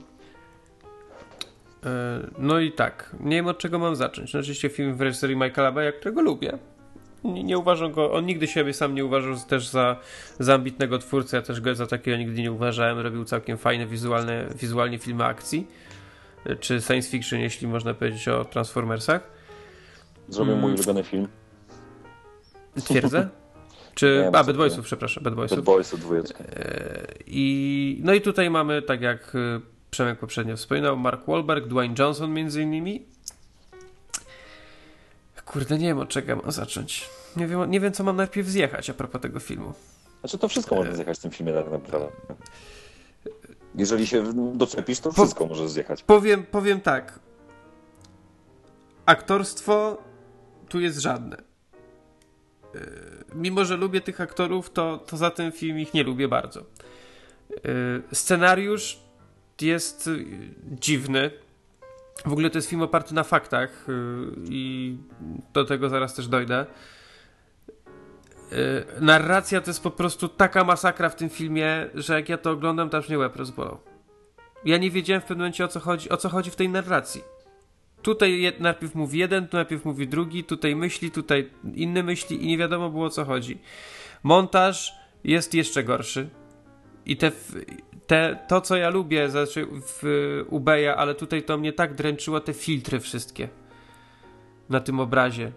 E, 1.86 1.90
No 2.38 2.60
i 2.60 2.72
tak, 2.72 3.16
nie 3.20 3.36
wiem 3.36 3.48
od 3.48 3.58
czego 3.58 3.80
mam 3.80 3.96
zacząć. 3.96 4.34
No, 4.34 4.40
oczywiście 4.40 4.70
film 4.70 4.96
w 4.96 5.02
reżyserii 5.02 5.36
Michaela 5.36 5.72
Baya, 5.72 5.92
którego 6.00 6.22
lubię. 6.22 6.58
nie, 7.24 7.44
nie 7.44 7.58
uważam 7.58 7.92
go, 7.92 8.14
on 8.14 8.26
nigdy 8.26 8.48
siebie 8.48 8.74
sam 8.74 8.96
nie 8.96 9.06
uważał 9.06 9.36
też 9.48 9.68
za, 9.68 10.00
za 10.40 10.54
ambitnego 10.54 10.98
twórcę, 11.00 11.38
ja 11.38 11.44
też 11.44 11.62
go 11.62 11.76
za 11.76 11.88
takiego 11.88 12.18
nigdy 12.18 12.42
nie 12.42 12.52
uważałem, 12.52 13.00
robił 13.00 13.26
całkiem 13.26 13.58
fajne 13.58 13.86
wizualne, 13.88 14.48
wizualnie 14.60 15.00
filmy 15.00 15.24
akcji, 15.24 15.68
czy 16.60 16.82
science 16.82 17.10
fiction, 17.10 17.40
jeśli 17.40 17.68
można 17.68 17.94
powiedzieć 17.94 18.28
o 18.28 18.46
Transformersach. 18.46 19.22
Zrobił 20.30 20.54
Mm. 20.54 20.62
mój 20.62 20.74
ulubiony 20.74 21.04
film. 21.04 21.28
Twierdzę? 22.86 23.30
Czy, 23.96 24.06
Nie, 24.22 24.28
a, 24.28 24.32
może 24.32 24.44
Bad. 24.44 24.58
Boysów, 24.58 24.86
przepraszam, 24.86 25.24
Bad 25.24 25.36
Boysów. 25.36 25.58
Bad 25.58 25.66
Boysy 25.66 25.98
dwójeczka. 25.98 26.44
I, 27.28 28.00
no 28.04 28.14
i 28.14 28.22
tutaj 28.22 28.50
mamy, 28.50 28.82
tak 28.82 29.02
jak 29.02 29.36
y, 29.36 29.62
Przemek 29.96 30.20
poprzednio 30.20 30.58
wspominał, 30.58 30.98
Mark 30.98 31.26
Wahlberg, 31.28 31.68
Dwayne 31.68 31.96
Johnson 32.00 32.34
między 32.34 32.62
innymi. 32.62 33.06
Kurde, 35.46 35.78
nie 35.78 35.88
wiem 35.88 36.00
od 36.00 36.10
czego 36.10 36.36
mam 36.36 36.52
zacząć. 36.52 37.10
Nie 37.36 37.48
wiem, 37.48 37.72
nie 37.72 37.80
wiem 37.80 37.94
co 37.94 38.04
mam 38.04 38.16
najpierw 38.16 38.48
zjechać 38.48 38.90
a 38.90 38.94
propos 38.94 39.22
tego 39.22 39.40
filmu. 39.40 39.74
Znaczy 40.20 40.38
to 40.38 40.48
wszystko 40.48 40.76
E. 40.76 40.78
można 40.78 40.96
zjechać 40.96 41.18
w 41.18 41.22
tym 41.22 41.32
filmie 41.32 41.54
tak 41.54 41.72
naprawdę. 41.72 42.08
Jeżeli 43.76 44.08
się 44.08 44.24
doczepisz, 44.56 45.00
to 45.00 45.12
wszystko 45.12 45.46
możesz 45.46 45.70
zjechać. 45.70 46.04
Powiem, 46.04 46.44
powiem 46.44 46.82
tak. 46.82 47.20
Aktorstwo 49.06 49.98
tu 50.70 50.80
jest 50.80 51.00
żadne. 51.00 51.38
Yy, 52.74 52.82
Mimo, 53.36 53.66
że 53.66 53.78
lubię 53.78 54.02
tych 54.02 54.22
aktorów, 54.22 54.70
to, 54.70 54.98
to 54.98 55.18
za 55.18 55.32
ten 55.32 55.52
film 55.52 55.80
ich 55.80 55.94
nie 55.94 56.04
lubię 56.04 56.28
bardzo. 56.28 56.60
Yy, 57.50 57.60
Scenariusz 58.12 59.05
jest 59.62 60.08
yy, 60.08 60.26
dziwny. 60.64 61.32
W 62.26 62.32
ogóle 62.32 62.50
to 62.50 62.58
jest 62.58 62.70
film 62.70 62.82
oparty 62.82 63.14
na 63.14 63.24
faktach 63.24 63.86
yy, 63.88 64.34
i 64.50 64.98
do 65.54 65.66
tego 65.66 65.90
zaraz 65.90 66.14
też 66.16 66.28
dojdę. 66.28 66.66
Yy, 68.52 68.58
Narracja 69.02 69.62
to 69.62 69.70
jest 69.70 69.84
po 69.84 69.92
prostu 69.92 70.28
taka 70.28 70.64
masakra 70.64 71.10
w 71.10 71.16
tym 71.16 71.30
filmie, 71.30 71.90
że 71.94 72.14
jak 72.14 72.30
ja 72.30 72.38
to 72.38 72.52
oglądam, 72.52 72.90
to 72.90 72.98
aż 72.98 73.10
mnie 73.10 73.18
łeb 73.18 73.36
rozbolał. 73.36 73.78
Ja 74.66 74.78
nie 74.78 74.92
wiedziałem 74.92 75.22
w 75.22 75.26
pewnym 75.26 75.40
momencie 75.40 75.66
o 75.66 75.68
co 75.68 75.80
chodzi, 75.80 76.10
o 76.10 76.18
co 76.18 76.30
chodzi 76.30 76.52
w 76.52 76.56
tej 76.56 76.70
narracji. 76.70 77.22
Tutaj 78.02 78.54
najpierw 78.60 78.96
mówi 78.96 79.20
jeden, 79.20 79.48
tu 79.48 79.58
najpierw 79.58 79.86
mówi 79.86 80.08
drugi, 80.08 80.44
tutaj 80.44 80.76
myśli, 80.76 81.12
tutaj 81.12 81.50
inny 81.76 82.04
myśli 82.04 82.44
i 82.44 82.48
nie 82.48 82.58
wiadomo 82.58 82.90
było 82.90 83.06
o 83.06 83.10
co 83.10 83.26
chodzi. 83.26 83.60
Montaż 84.24 84.96
jest 85.24 85.54
jeszcze 85.54 85.84
gorszy. 85.84 86.30
I 87.06 87.18
te, 87.18 87.32
te, 88.08 88.40
to, 88.48 88.62
co 88.62 88.76
ja 88.76 88.90
lubię 88.90 89.30
znaczy 89.30 89.68
w 89.72 90.04
Ubeja, 90.50 90.96
ale 90.96 91.16
tutaj 91.16 91.44
to 91.44 91.58
mnie 91.58 91.74
tak 91.74 91.94
dręczyło, 91.94 92.40
te 92.40 92.54
filtry 92.54 93.00
wszystkie 93.00 93.50
na 94.70 94.80
tym 94.80 95.00
obrazie. 95.00 95.52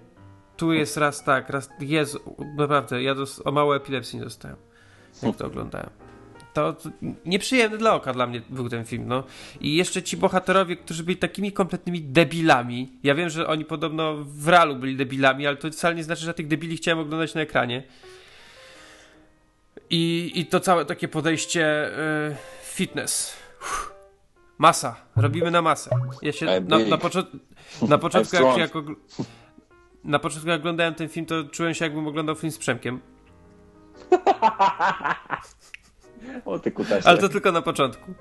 Tu 0.57 0.73
jest 0.73 0.97
raz 0.97 1.25
tak, 1.25 1.51
raz. 1.51 1.71
Jezu, 1.81 2.37
naprawdę, 2.57 3.03
ja 3.03 3.15
dos- 3.15 3.43
o 3.45 3.53
mało 3.53 3.77
epilepsji 3.77 4.19
nie 4.19 4.25
dostałem, 4.25 4.57
jak 5.23 5.37
to 5.37 5.47
oglądałem. 5.47 5.91
To, 6.55 6.73
to 6.73 6.91
nieprzyjemny 7.27 7.79
dla 7.79 7.95
oka 7.95 8.13
dla 8.13 8.27
mnie 8.27 8.43
był 8.51 8.69
ten 8.69 8.85
film, 8.85 9.05
no. 9.07 9.25
I 9.61 9.77
jeszcze 9.77 10.03
ci 10.03 10.17
bohaterowie, 10.17 10.77
którzy 10.77 11.05
byli 11.05 11.17
takimi 11.17 11.53
kompletnymi 11.53 12.03
debilami. 12.03 12.93
Ja 13.03 13.15
wiem, 13.15 13.29
że 13.31 13.47
oni 13.47 13.65
podobno 13.65 14.17
w 14.25 14.49
realu 14.49 14.77
byli 14.77 14.97
debilami, 14.97 15.47
ale 15.47 15.57
to 15.57 15.71
wcale 15.71 15.95
nie 15.95 16.05
znaczy, 16.05 16.25
że 16.25 16.35
tych 16.35 16.47
debili 16.49 16.77
chciałem 16.77 16.99
oglądać 16.99 17.35
na 17.35 17.41
ekranie. 17.41 17.83
I, 19.91 20.33
i 20.35 20.47
to 20.47 20.61
całe 20.61 20.85
takie 20.85 21.09
podejście 21.09 21.91
y, 22.31 22.37
fitness. 22.63 23.37
Uff. 23.61 23.93
Masa. 24.59 24.97
Robimy 25.17 25.51
na 25.51 25.63
masę. 25.63 25.91
Ja 26.23 26.33
się 26.33 26.47
na, 26.47 26.79
na, 26.79 26.99
począ- 26.99 27.39
na 27.89 27.99
początku 27.99 28.37
jak, 28.37 28.71
na 30.05 30.19
początku 30.19 30.49
jak 30.49 30.61
oglądałem 30.61 30.95
ten 30.95 31.09
film, 31.09 31.27
to 31.27 31.45
czułem 31.45 31.75
się 31.75 31.85
jakbym 31.85 32.07
oglądał 32.07 32.35
film 32.35 32.53
z 32.53 32.59
Przemkiem. 32.59 33.01
O 36.45 36.59
ty 36.59 36.71
kutasie. 36.71 37.09
Ale 37.09 37.19
to 37.19 37.29
tylko 37.29 37.53
na 37.53 37.63
początku. 37.63 38.15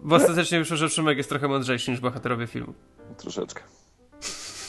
Bo 0.00 0.16
ostatecznie 0.16 0.58
wyszło, 0.58 0.76
że 0.76 0.88
Szymek 0.88 1.16
jest 1.16 1.28
trochę 1.28 1.48
mądrzejszy 1.48 1.90
niż 1.90 2.00
bohaterowie 2.00 2.46
filmu. 2.46 2.74
Troszeczkę. 3.16 3.62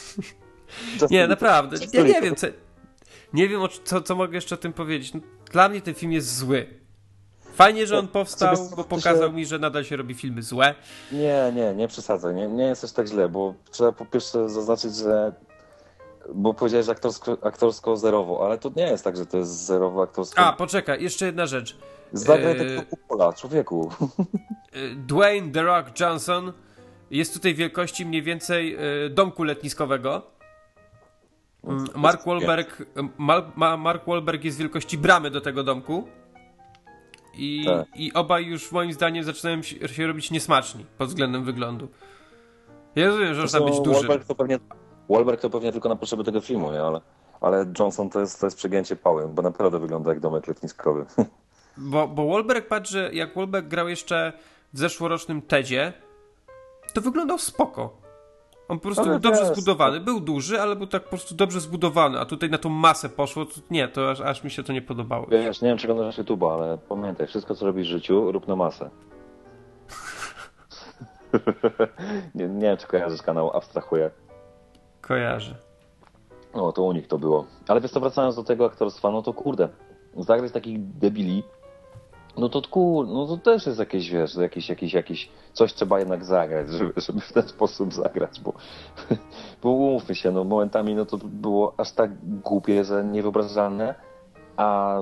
Nie, 1.12 1.28
naprawdę. 1.28 1.78
Ja 1.94 2.04
nie 2.04 2.22
wiem, 2.22 2.36
co, 2.36 2.48
nie 3.34 3.48
wiem 3.48 3.62
co, 3.84 4.02
co 4.02 4.16
mogę 4.16 4.36
jeszcze 4.36 4.56
o 4.56 4.58
tym 4.58 4.74
powiedzieć. 4.74 5.14
No, 5.14 5.20
Dla 5.52 5.70
mnie 5.70 5.82
ten 5.82 5.94
film 5.94 6.12
jest 6.12 6.38
zły. 6.38 6.68
Fajnie, 7.54 7.88
że 7.88 8.00
on 8.00 8.08
powstał, 8.08 8.56
bo 8.76 8.84
pokazał 8.84 9.34
mi, 9.34 9.46
że 9.46 9.60
nadal 9.60 9.84
się 9.84 9.96
robi 9.96 10.14
filmy 10.14 10.42
złe. 10.42 10.76
Nie, 11.12 11.52
nie, 11.56 11.74
nie 11.74 11.88
przesadzaj. 11.88 12.36
Nie, 12.36 12.48
nie 12.48 12.64
jest 12.64 12.84
aż 12.84 12.92
tak 12.92 13.08
źle, 13.08 13.30
bo 13.30 13.54
trzeba 13.72 13.92
po 13.92 14.06
pierwsze 14.06 14.50
zaznaczyć, 14.50 14.96
że 14.96 15.34
bo 16.36 16.54
powiedziałeś, 16.54 16.86
że 16.86 16.92
aktorsko, 16.92 17.38
aktorsko 17.42 17.98
zerowo, 17.98 18.46
ale 18.46 18.58
to 18.58 18.72
nie 18.76 18.84
jest 18.84 19.04
tak, 19.04 19.18
że 19.18 19.26
to 19.26 19.38
jest 19.38 19.66
zerowo 19.66 20.04
aktorsko. 20.04 20.42
A, 20.42 20.54
poczekaj, 20.54 21.04
jeszcze 21.04 21.26
jedna 21.26 21.46
rzecz. 21.46 21.78
Zagraj 22.14 22.58
yy, 22.58 22.66
tego 22.66 22.82
Kupola, 22.90 23.34
człowieku. 23.34 23.92
Y, 24.76 24.96
Dwayne 24.96 25.52
The 25.52 25.64
Rock 25.64 26.00
Johnson 26.00 26.54
jest 27.12 27.34
tutaj 27.34 27.56
wielkości 27.56 28.06
mniej 28.06 28.24
więcej 28.24 28.78
y, 29.06 29.10
domku 29.10 29.44
letniskowego. 29.44 30.37
Mm, 31.64 31.86
Mark 31.96 32.26
Wahlberg, 32.26 32.86
Mark 33.78 34.06
Wahlberg 34.08 34.44
jest 34.44 34.58
wielkości 34.58 34.98
bramy 34.98 35.32
do 35.32 35.42
tego 35.42 35.64
domku. 35.64 36.08
I, 37.34 37.66
Tak. 37.66 37.88
I 37.96 38.14
obaj 38.14 38.46
już 38.46 38.72
moim 38.72 38.94
zdaniem 38.94 39.24
zaczynają 39.24 39.62
się, 39.62 39.88
się 39.88 40.08
robić 40.08 40.32
niesmaczni 40.32 40.86
pod 40.98 41.08
względem 41.08 41.44
wyglądu. 41.44 41.88
Ja 42.96 43.08
rozumiem, 43.08 43.34
że 43.36 43.42
można 43.42 43.62
być 43.62 43.80
duży. 43.80 43.94
Wahlberg 44.00 44.26
to 44.26 44.36
pewnie, 44.36 44.60
Wahlberg 45.10 45.42
to 45.42 45.50
pewnie 45.50 45.72
tylko 45.72 45.90
na 45.90 45.96
potrzeby 45.96 46.24
tego 46.24 46.42
filmu, 46.42 46.72
nie? 46.72 46.82
Ale, 46.82 47.02
ale 47.42 47.66
Johnson 47.80 48.10
to 48.10 48.20
jest, 48.20 48.40
to 48.40 48.48
jest 48.48 48.58
przegięcie 48.58 48.96
pały, 48.96 49.28
bo 49.28 49.42
naprawdę 49.42 49.80
wygląda 49.80 50.10
jak 50.10 50.20
domek 50.20 50.48
letniskowy. 50.48 51.06
Bo, 51.80 52.08
bo 52.08 52.28
Wahlberg 52.28 52.68
patrzy, 52.68 52.92
że 52.92 53.14
jak 53.14 53.36
Wahlberg 53.36 53.68
grał 53.68 53.88
jeszcze 53.88 54.34
w 54.74 54.80
zeszłorocznym 54.80 55.42
Tedzie, 55.42 55.94
to 56.94 57.02
wyglądał 57.02 57.38
spoko. 57.38 57.98
On 58.70 58.80
po 58.80 58.84
prostu 58.84 59.06
był 59.06 59.20
dobrze 59.20 59.42
wiesz, 59.42 59.58
zbudowany. 59.58 60.00
Był 60.00 60.20
duży, 60.20 60.62
ale 60.62 60.76
był 60.76 60.88
tak 60.88 61.04
po 61.04 61.10
prostu 61.10 61.36
dobrze 61.36 61.60
zbudowany. 61.60 62.20
A 62.20 62.26
tutaj 62.26 62.50
na 62.50 62.58
tą 62.58 62.70
masę 62.70 63.10
poszło, 63.10 63.46
to 63.46 63.54
nie, 63.72 63.88
to 63.88 64.12
aż, 64.12 64.22
aż 64.22 64.44
mi 64.44 64.52
się 64.52 64.64
to 64.64 64.74
nie 64.74 64.82
podobało. 64.82 65.28
Wiesz, 65.28 65.62
nie 65.62 65.70
wiem, 65.70 65.78
czy 65.78 65.92
oglądasz 65.92 66.18
YouTube'a, 66.18 66.54
ale 66.54 66.78
pamiętaj, 66.78 67.28
wszystko 67.28 67.56
co 67.56 67.66
robisz 67.66 67.88
w 67.88 67.92
życiu, 67.92 68.32
rób 68.32 68.48
na 68.48 68.56
masę. 68.56 68.90
nie, 72.36 72.48
nie 72.48 72.62
wiem, 72.62 72.78
czy 72.78 72.88
kojarzysz 72.88 73.22
kanał 73.22 73.58
Abstrahuję. 73.58 74.12
Kojarzę. 75.02 75.56
No, 76.56 76.72
to 76.72 76.84
u 76.84 76.92
nich 76.92 77.08
to 77.08 77.18
było. 77.18 77.46
Ale 77.68 77.82
wiesz 77.82 77.92
co, 77.92 78.00
wracając 78.00 78.36
do 78.36 78.44
tego 78.44 78.66
aktorstwa, 78.66 79.12
no 79.12 79.22
to 79.22 79.34
kurde, 79.34 79.70
zagrać 80.18 80.52
takich 80.52 80.98
debili, 80.98 81.44
no 82.38 82.50
to 82.50 82.62
kur, 82.62 83.08
no 83.08 83.28
to 83.28 83.38
też 83.38 83.66
jest 83.66 83.80
jakieś, 83.80 84.10
wiesz, 84.10 84.36
jakieś, 84.36 84.70
jakieś, 84.70 84.94
jakieś, 84.94 85.30
coś 85.54 85.74
trzeba 85.74 86.00
jednak 86.00 86.26
zagrać, 86.26 86.70
żeby, 86.70 86.94
żeby 86.98 87.20
w 87.20 87.34
ten 87.34 87.48
sposób 87.48 87.94
zagrać, 87.94 88.42
bo, 88.42 88.54
bo 89.64 89.70
umówmy 89.70 90.16
się, 90.16 90.32
no 90.32 90.44
momentami 90.44 90.96
no 90.96 91.06
to 91.06 91.18
było 91.18 91.74
aż 91.78 91.92
tak 91.92 92.12
głupie, 92.42 92.84
że 92.84 93.04
niewyobrażalne, 93.04 93.96
a 94.58 94.98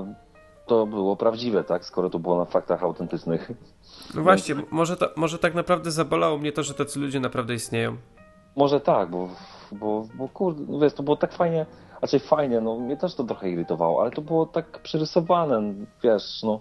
to 0.66 0.86
było 0.86 1.16
prawdziwe, 1.16 1.64
tak, 1.64 1.86
skoro 1.86 2.10
to 2.10 2.20
było 2.20 2.38
na 2.38 2.46
faktach 2.46 2.84
autentycznych. 2.84 3.52
No 4.16 4.22
właśnie, 4.24 4.56
może, 4.72 4.98
to, 4.98 5.10
może 5.16 5.40
tak 5.40 5.56
naprawdę 5.56 5.92
zabolało 5.92 6.38
mnie 6.38 6.52
to, 6.52 6.64
że 6.64 6.74
tacy 6.74 7.00
ludzie 7.00 7.20
naprawdę 7.20 7.54
istnieją. 7.54 7.98
Może 8.56 8.80
tak, 8.80 9.10
bo, 9.10 9.30
bo, 9.72 10.08
bo 10.18 10.30
kurde, 10.30 10.64
no 10.68 10.80
wiesz, 10.80 10.94
to 10.94 11.04
było 11.04 11.16
tak 11.16 11.34
fajnie, 11.34 11.66
raczej 12.02 12.20
fajnie, 12.20 12.62
no 12.62 12.80
mnie 12.80 12.98
też 12.98 13.16
to 13.16 13.24
trochę 13.24 13.50
irytowało, 13.50 14.02
ale 14.02 14.12
to 14.12 14.22
było 14.22 14.46
tak 14.46 14.80
przerysowane, 14.82 15.74
wiesz, 16.04 16.44
no. 16.44 16.60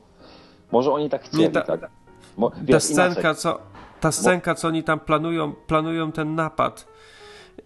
Może 0.73 0.93
oni 0.93 1.11
tak 1.11 1.25
chcieli, 1.25 1.43
Nie, 1.43 1.51
ta- 1.51 1.61
tak. 1.63 1.91
Mo, 2.37 2.51
Ta 2.51 2.57
wiesz, 2.63 2.83
scenka, 2.83 3.21
inaczej. 3.21 3.35
co, 3.43 3.59
ta 4.01 4.13
scenka, 4.13 4.55
co 4.55 4.69
oni 4.69 4.83
tam 4.85 5.01
planują, 5.01 5.53
planują 5.53 6.13
ten 6.13 6.35
napad. 6.35 6.87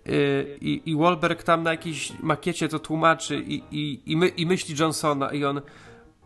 Yy, 0.06 0.58
I, 0.60 0.82
I 0.90 0.96
Wahlberg 0.96 1.42
tam 1.42 1.62
na 1.62 1.70
jakiejś 1.70 2.12
makiecie 2.20 2.68
to 2.68 2.78
tłumaczy 2.78 3.36
i, 3.36 3.62
i, 3.70 4.12
i, 4.12 4.16
my, 4.16 4.28
i 4.28 4.46
myśli 4.46 4.74
Johnsona 4.78 5.32
i 5.32 5.44
on 5.44 5.60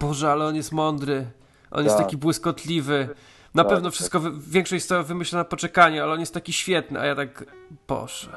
Boże, 0.01 0.33
ale 0.33 0.45
on 0.47 0.57
jest 0.57 0.73
mądry. 0.73 1.27
On 1.70 1.85
jest 1.85 1.97
Tak. 1.97 2.07
taki 2.07 2.16
błyskotliwy. 2.16 3.09
Na 3.55 3.62
Tak, 3.64 3.73
pewno 3.73 3.89
tak. 3.89 3.95
wszystko, 3.95 4.20
wy- 4.20 4.33
większość 4.51 4.83
została 4.83 5.03
wymyślona 5.03 5.41
na 5.41 5.45
poczekanie, 5.49 6.03
ale 6.03 6.12
on 6.12 6.20
jest 6.20 6.35
taki 6.35 6.53
świetny, 6.53 7.01
a 7.01 7.07
ja 7.07 7.14
tak, 7.14 7.45
Boże. 7.89 8.29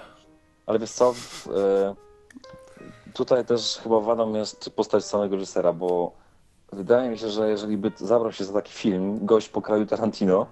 Ale 0.66 0.80
wiesz 0.80 0.92
co, 0.92 1.14
e, 1.58 1.96
tutaj 3.14 3.46
też 3.46 3.80
chyba 3.84 4.00
wadą 4.00 4.34
jest 4.34 4.70
postać 4.70 5.06
samego 5.06 5.36
reżysera, 5.36 5.74
bo 5.74 6.12
wydaje 6.74 7.10
mi 7.10 7.18
się, 7.18 7.30
że 7.30 7.50
jeżeli 7.50 7.78
by 7.78 7.92
zabrał 7.96 8.32
się 8.32 8.44
za 8.44 8.54
taki 8.54 8.74
film 8.74 9.26
gość 9.26 9.50
po 9.50 9.62
kraju 9.62 9.86
Tarantino, 9.86 10.48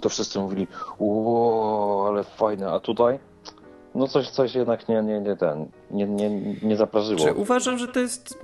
to 0.00 0.08
wszyscy 0.08 0.38
mówili, 0.38 0.66
ło, 0.98 2.04
ale 2.08 2.24
fajne, 2.24 2.72
a 2.72 2.80
tutaj 2.80 3.18
no 3.94 4.08
coś, 4.08 4.30
coś 4.30 4.54
jednak 4.54 4.88
nie, 4.88 5.02
nie, 5.02 5.20
nie 5.20 5.36
ten, 5.36 5.66
nie, 5.90 6.06
nie, 6.06 6.30
nie 6.62 6.76
zaprażyło. 6.76 7.20
Czy 7.20 7.34
uważam, 7.34 7.78
że 7.78 7.88
to 7.88 8.00
jest, 8.00 8.38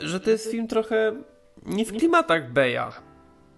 że 0.00 0.20
to 0.20 0.30
jest 0.30 0.50
film 0.50 0.68
trochę 0.68 1.12
nie 1.66 1.84
w 1.84 1.92
klimatach 1.92 2.52
Beja. 2.52 2.92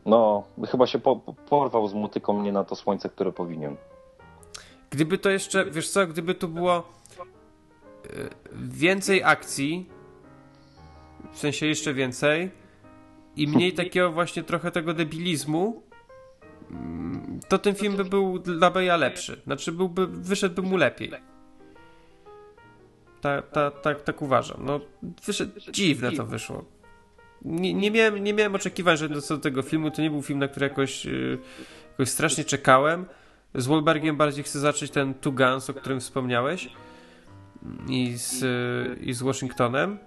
No, 0.07 0.45
chyba 0.71 0.87
się 0.87 0.99
po, 0.99 1.17
porwał 1.49 1.89
z 1.89 1.95
motyką 1.95 2.43
nie 2.43 2.53
na 2.53 2.65
to 2.65 2.77
słońce, 2.77 3.09
które 3.09 3.33
powinien. 3.33 3.77
Gdyby 4.91 5.19
to 5.19 5.31
jeszcze, 5.31 5.65
wiesz 5.65 5.91
co, 5.91 6.07
gdyby 6.07 6.35
to 6.35 6.49
było 6.49 6.83
więcej 8.53 9.23
akcji, 9.25 9.91
w 11.33 11.39
sensie 11.39 11.67
jeszcze 11.67 11.95
więcej, 11.95 12.51
i 13.37 13.49
mniej 13.49 13.73
takiego 13.73 14.13
właśnie 14.13 14.43
trochę 14.43 14.71
tego 14.71 14.95
debilizmu, 14.95 15.83
mm, 16.71 17.41
to 17.49 17.59
ten 17.59 17.75
film 17.75 17.97
by 17.97 18.05
był 18.05 18.39
dla 18.39 18.71
Beja 18.71 18.97
lepszy. 18.97 19.41
Znaczy 19.45 19.73
byłby, 19.73 20.07
wyszedłby 20.07 20.63
mu 20.63 20.77
lepiej. 20.77 21.11
Tak, 23.21 23.51
ta, 23.51 23.71
ta, 23.71 23.95
tak 23.95 24.23
uważam. 24.23 24.57
No, 24.65 24.81
wyszedł, 25.27 25.61
dziwne 25.73 26.13
to 26.13 26.27
wyszło. 26.27 26.65
Nie, 27.45 27.75
nie, 27.75 27.91
miałem, 27.91 28.25
nie 28.25 28.35
miałem 28.35 28.55
oczekiwań, 28.55 28.97
że 28.97 29.09
do 29.09 29.39
tego 29.39 29.63
filmu 29.63 29.91
to 29.91 30.03
nie 30.03 30.11
był 30.11 30.23
film, 30.23 30.39
na 30.39 30.49
który 30.49 30.67
jakoś, 30.67 31.05
yy, 31.05 31.39
jakoś 31.91 32.09
strasznie 32.09 32.45
czekałem. 32.45 33.07
Z 33.55 33.67
Wahlbergiem 33.67 34.17
bardziej 34.17 34.45
chcę 34.45 34.59
zacząć 34.61 34.91
ten 34.91 35.15
Two 35.15 35.33
Guns, 35.33 35.71
o 35.71 35.75
którym 35.75 36.01
wspomniałeś 36.01 36.69
i 37.89 38.13
z, 38.17 38.41
yy, 38.41 38.97
i 39.01 39.13
z 39.13 39.23
Washingtonem. 39.23 39.99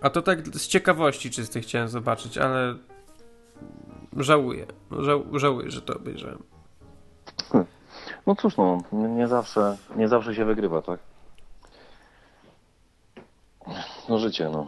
A 0.00 0.10
to 0.10 0.22
tak 0.22 0.48
z 0.48 0.68
ciekawości 0.68 1.30
czystej 1.30 1.62
chciałem 1.62 1.88
zobaczyć, 1.88 2.38
ale 2.38 2.74
żałuję. 4.16 4.66
Żał, 4.98 5.38
żałuję, 5.38 5.70
że 5.70 5.82
to 5.82 5.96
obejrzałem. 5.96 6.42
No 8.26 8.36
cóż, 8.36 8.56
no, 8.56 8.78
nie 8.92 9.28
zawsze, 9.28 9.76
nie 9.96 10.08
zawsze 10.08 10.34
się 10.34 10.44
wygrywa, 10.44 10.82
tak? 10.82 11.00
No 14.08 14.18
życie, 14.18 14.50
no. 14.52 14.66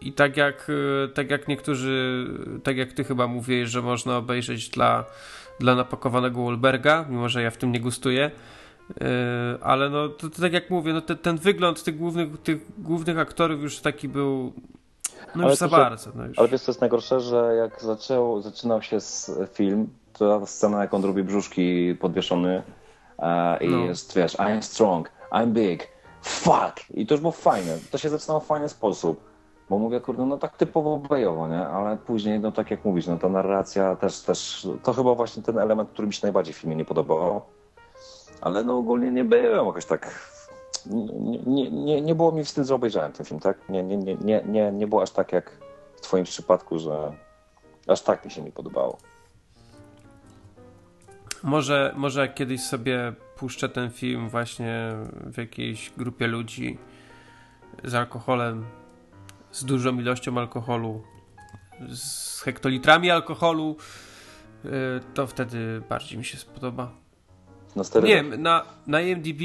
I 0.00 0.12
tak 0.12 0.36
jak, 0.36 0.70
tak 1.14 1.30
jak 1.30 1.48
niektórzy, 1.48 2.26
tak 2.64 2.76
jak 2.76 2.92
ty 2.92 3.04
chyba 3.04 3.26
mówiłeś, 3.26 3.70
że 3.70 3.82
można 3.82 4.16
obejrzeć 4.16 4.68
dla, 4.68 5.04
dla 5.60 5.74
napakowanego 5.74 6.42
Wolberga, 6.42 7.04
mimo 7.08 7.28
że 7.28 7.42
ja 7.42 7.50
w 7.50 7.56
tym 7.56 7.72
nie 7.72 7.80
gustuję, 7.80 8.30
ale 9.62 9.90
no 9.90 10.08
to, 10.08 10.30
to 10.30 10.40
tak 10.42 10.52
jak 10.52 10.70
mówię, 10.70 10.92
no 10.92 11.00
te, 11.00 11.16
ten 11.16 11.36
wygląd 11.36 11.84
tych 11.84 11.96
głównych, 11.96 12.42
tych 12.42 12.82
głównych 12.82 13.18
aktorów 13.18 13.62
już 13.62 13.80
taki 13.80 14.08
był 14.08 14.52
no 15.34 15.42
Ale 15.42 15.50
już 15.50 15.58
za 15.58 15.68
bardzo. 15.68 16.10
No 16.14 16.26
już. 16.26 16.38
Ale 16.38 16.48
wiesz 16.48 16.62
co 16.62 16.72
jest 16.72 16.80
najgorsze, 16.80 17.20
że 17.20 17.54
jak 17.58 17.82
zaczął, 17.82 18.42
zaczynał 18.42 18.82
się 18.82 19.00
z 19.00 19.30
film, 19.52 19.88
to 20.12 20.40
ta 20.40 20.46
scena 20.46 20.80
jak 20.80 20.94
on 20.94 21.04
robi 21.04 21.22
brzuszki 21.22 21.96
podwieszony 22.00 22.62
e, 23.18 23.64
i 23.64 23.68
No. 23.68 23.78
jest, 23.78 24.16
wiesz, 24.16 24.36
I'm 24.36 24.62
strong, 24.62 25.10
I'm 25.32 25.46
big, 25.46 25.88
fuck! 26.22 26.90
I 26.90 27.06
to 27.06 27.14
już 27.14 27.20
było 27.20 27.32
fajne. 27.32 27.78
To 27.90 27.98
się 27.98 28.08
zaczynało 28.08 28.40
w 28.40 28.46
fajny 28.46 28.68
sposób. 28.68 29.20
Bo 29.70 29.78
mówię, 29.78 30.00
kurde, 30.00 30.26
no 30.26 30.38
tak 30.38 30.56
typowo 30.56 30.96
bejowo, 30.96 31.48
nie? 31.48 31.66
Ale 31.66 31.96
później, 31.96 32.40
no 32.40 32.52
tak 32.52 32.70
jak 32.70 32.84
mówisz, 32.84 33.06
no 33.06 33.16
ta 33.18 33.28
narracja 33.28 33.96
też, 33.96 34.20
też, 34.20 34.68
to 34.82 34.92
chyba 34.92 35.14
właśnie 35.14 35.42
ten 35.42 35.58
element, 35.58 35.90
który 35.90 36.06
mi 36.06 36.14
się 36.14 36.20
najbardziej 36.22 36.54
w 36.54 36.56
filmie 36.56 36.76
nie 36.76 36.84
podobał. 36.84 37.42
Ale 38.44 38.64
no 38.64 38.78
ogólnie 38.78 39.10
nie 39.10 39.24
byłem 39.24 39.66
jakoś 39.66 39.84
tak... 39.84 40.30
Nie, 41.46 41.70
nie, 41.70 42.00
nie, 42.02 42.14
było 42.14 42.32
mi 42.32 42.44
wstyd, 42.44 42.66
że 42.66 42.74
obejrzałem 42.74 43.12
ten 43.12 43.26
film, 43.26 43.40
tak? 43.40 43.68
Nie, 43.68 43.82
nie, 43.82 43.96
nie, 43.96 44.14
nie, 44.14 44.42
nie, 44.46 44.72
nie 44.72 44.86
było 44.86 45.02
aż 45.02 45.10
tak 45.10 45.32
jak 45.32 45.50
w 45.96 46.00
twoim 46.00 46.24
przypadku, 46.24 46.78
że 46.78 47.12
aż 47.86 48.02
tak 48.02 48.24
mi 48.24 48.30
się 48.30 48.42
nie 48.42 48.52
podobało. 48.52 48.98
Może, 51.42 51.94
może 51.96 52.28
kiedyś 52.28 52.62
sobie 52.62 53.12
puszczę 53.36 53.68
ten 53.68 53.90
film 53.90 54.28
właśnie 54.28 54.92
w 55.26 55.38
jakiejś 55.38 55.92
grupie 55.96 56.26
ludzi 56.26 56.78
z 57.84 57.94
alkoholem, 57.94 58.66
z 59.52 59.64
dużą 59.64 59.98
ilością 59.98 60.38
alkoholu, 60.38 61.02
z 61.94 62.40
hektolitrami 62.40 63.10
alkoholu, 63.10 63.76
yy, 64.64 64.70
to 65.14 65.26
wtedy 65.26 65.82
bardziej 65.88 66.18
mi 66.18 66.24
się 66.24 66.38
spodoba. 66.38 67.03
Na. 67.76 67.82
Nie 68.00 68.14
wiem, 68.14 68.42
na, 68.42 68.64
na 68.86 69.00
IMDb 69.00 69.40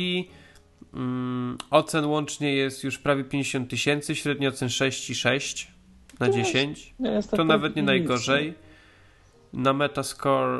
mm, 0.94 1.58
ocen 1.72 2.06
łącznie 2.06 2.56
jest 2.56 2.84
już 2.84 2.98
prawie 2.98 3.24
50 3.24 3.70
tysięcy, 3.70 4.16
średnio 4.16 4.50
ocen 4.50 4.68
6,6 4.68 5.68
na 6.20 6.30
10. 6.30 6.94
nie 7.00 7.12
jest 7.12 7.32
To 7.32 7.38
tak 7.38 7.46
nawet 7.46 7.76
nie 7.76 7.82
nic. 7.82 7.88
najgorzej. 7.88 8.54
Na 9.54 9.74
Metascore 9.74 10.60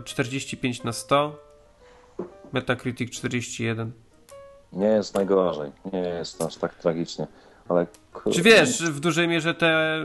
y, 0.00 0.04
45 0.04 0.82
na 0.82 0.92
100. 0.92 1.38
Metacritic 2.52 3.10
41. 3.10 3.92
Nie 4.72 4.86
jest 4.86 5.14
najgorzej. 5.14 5.70
Nie 5.92 5.98
jest 5.98 6.42
aż 6.42 6.56
tak 6.56 6.74
tragicznie. 6.74 7.26
Ale 7.68 7.86
Czy 8.32 8.42
wiesz, 8.42 8.82
w 8.82 9.00
dużej 9.00 9.28
mierze 9.28 9.54
te, 9.54 9.98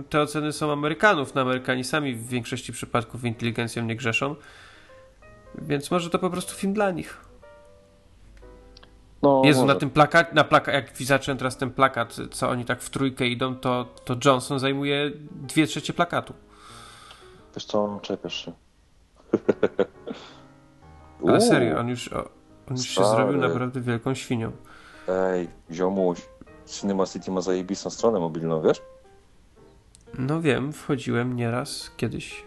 y, 0.00 0.02
te 0.10 0.20
oceny 0.20 0.52
są 0.52 0.72
Amerykanów. 0.72 1.34
No, 1.34 1.40
Amerykanie 1.40 1.84
sami 1.84 2.14
w 2.14 2.28
większości 2.28 2.72
przypadków 2.72 3.24
inteligencją 3.24 3.84
nie 3.84 3.96
grzeszą. 3.96 4.36
Więc 5.62 5.90
może 5.90 6.10
to 6.10 6.18
po 6.18 6.30
prostu 6.30 6.54
film 6.54 6.72
dla 6.72 6.90
nich. 6.90 7.20
no, 9.22 9.42
Jezu, 9.44 9.60
może. 9.60 9.74
na 9.74 9.80
tym 9.80 9.90
plakat, 9.90 10.34
na 10.34 10.44
plaka, 10.44 10.72
jak 10.72 10.96
zacząłem 10.96 11.38
teraz 11.38 11.56
ten 11.56 11.70
plakat, 11.70 12.16
co 12.30 12.48
oni 12.48 12.64
tak 12.64 12.82
w 12.82 12.90
trójkę 12.90 13.26
idą, 13.26 13.56
to, 13.56 13.86
to 14.04 14.16
Johnson 14.24 14.58
zajmuje 14.58 15.10
dwie 15.30 15.66
trzecie 15.66 15.92
plakatu. 15.92 16.34
Wiesz 17.54 17.64
co, 17.64 17.98
czepiasz 18.02 18.44
się. 18.44 18.52
Ale 21.28 21.40
serio, 21.40 21.78
on 21.78 21.88
już, 21.88 22.12
on 22.70 22.76
już 22.76 22.88
się 22.88 23.04
zrobił 23.04 23.40
naprawdę 23.40 23.80
wielką 23.80 24.14
świnią. 24.14 24.52
Ej, 25.08 25.48
ziomuś, 25.70 26.18
Cinema 26.66 27.06
City 27.06 27.30
ma 27.30 27.40
zajebistą 27.40 27.90
stronę 27.90 28.20
mobilną, 28.20 28.62
wiesz? 28.62 28.82
No 30.18 30.40
wiem, 30.40 30.72
wchodziłem 30.72 31.36
nieraz 31.36 31.90
kiedyś. 31.96 32.44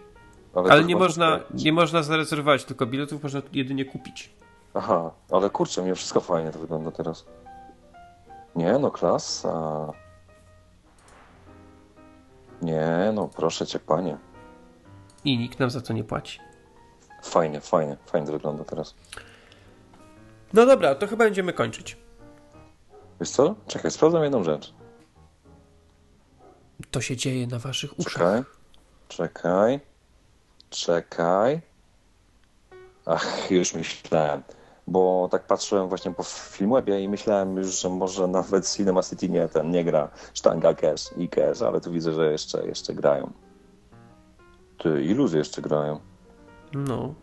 To 0.54 0.72
Ale 0.72 0.84
nie 0.84 0.96
można, 0.96 1.40
nie 1.54 1.74
można 1.74 2.04
zarezerwować, 2.04 2.66
tylko 2.66 2.86
biletów 2.86 3.24
można 3.24 3.42
jedynie 3.54 3.86
kupić. 3.86 4.34
Aha, 4.74 5.12
ale 5.32 5.50
kurczę, 5.50 5.82
mnie 5.82 5.96
wszystko 5.96 6.22
fajnie 6.22 6.52
to 6.52 6.60
wygląda 6.60 6.92
teraz. 6.92 7.26
Nie, 8.56 8.80
no 8.80 8.92
klasa. 8.92 9.88
Nie, 12.62 13.12
no 13.14 13.28
proszę 13.28 13.68
cię, 13.68 13.80
panie. 13.80 14.18
I 15.26 15.38
nikt 15.38 15.60
nam 15.60 15.70
za 15.70 15.82
to 15.82 15.94
nie 15.94 16.04
płaci. 16.04 16.40
Fajnie, 17.24 17.62
fajnie, 17.62 17.98
fajnie 18.06 18.28
to 18.28 18.34
wygląda 18.34 18.64
teraz. 18.64 18.96
No 20.54 20.66
dobra, 20.66 20.96
to 20.96 21.08
chyba 21.08 21.26
będziemy 21.26 21.54
kończyć. 21.54 21.98
Wiesz 23.20 23.30
co? 23.30 23.56
Czekaj, 23.68 23.92
sprawdzam 23.92 24.24
jedną 24.24 24.44
rzecz. 24.44 24.74
To 26.92 27.02
się 27.02 27.18
dzieje 27.18 27.48
na 27.48 27.60
waszych 27.60 28.00
uszach. 28.00 28.14
Czekaj, 28.14 28.44
czekaj, 29.08 29.80
czekaj. 30.70 31.62
Ach, 33.06 33.52
już 33.52 33.74
myślałem. 33.74 34.44
Bo 34.88 35.30
tak 35.32 35.44
patrzyłem 35.44 35.88
właśnie 35.88 36.12
po 36.12 36.24
Filmwebie 36.24 37.02
i 37.02 37.10
myślałem 37.10 37.58
już, 37.58 37.82
że 37.82 37.90
może 37.90 38.28
nawet 38.28 38.70
Cinema 38.76 39.04
City 39.04 39.30
nie, 39.30 39.48
ten 39.48 39.72
nie 39.72 39.84
gra 39.84 40.10
sztanga 40.34 40.74
cash 40.74 41.10
i 41.18 41.30
cash, 41.30 41.62
ale 41.62 41.82
tu 41.82 41.92
widzę, 41.92 42.14
że 42.14 42.32
jeszcze, 42.32 42.68
jeszcze 42.68 42.94
grają. 42.94 43.32
Ty, 44.78 45.04
iluzje 45.04 45.40
jeszcze 45.40 45.62
grają. 45.62 46.00
No. 46.74 47.14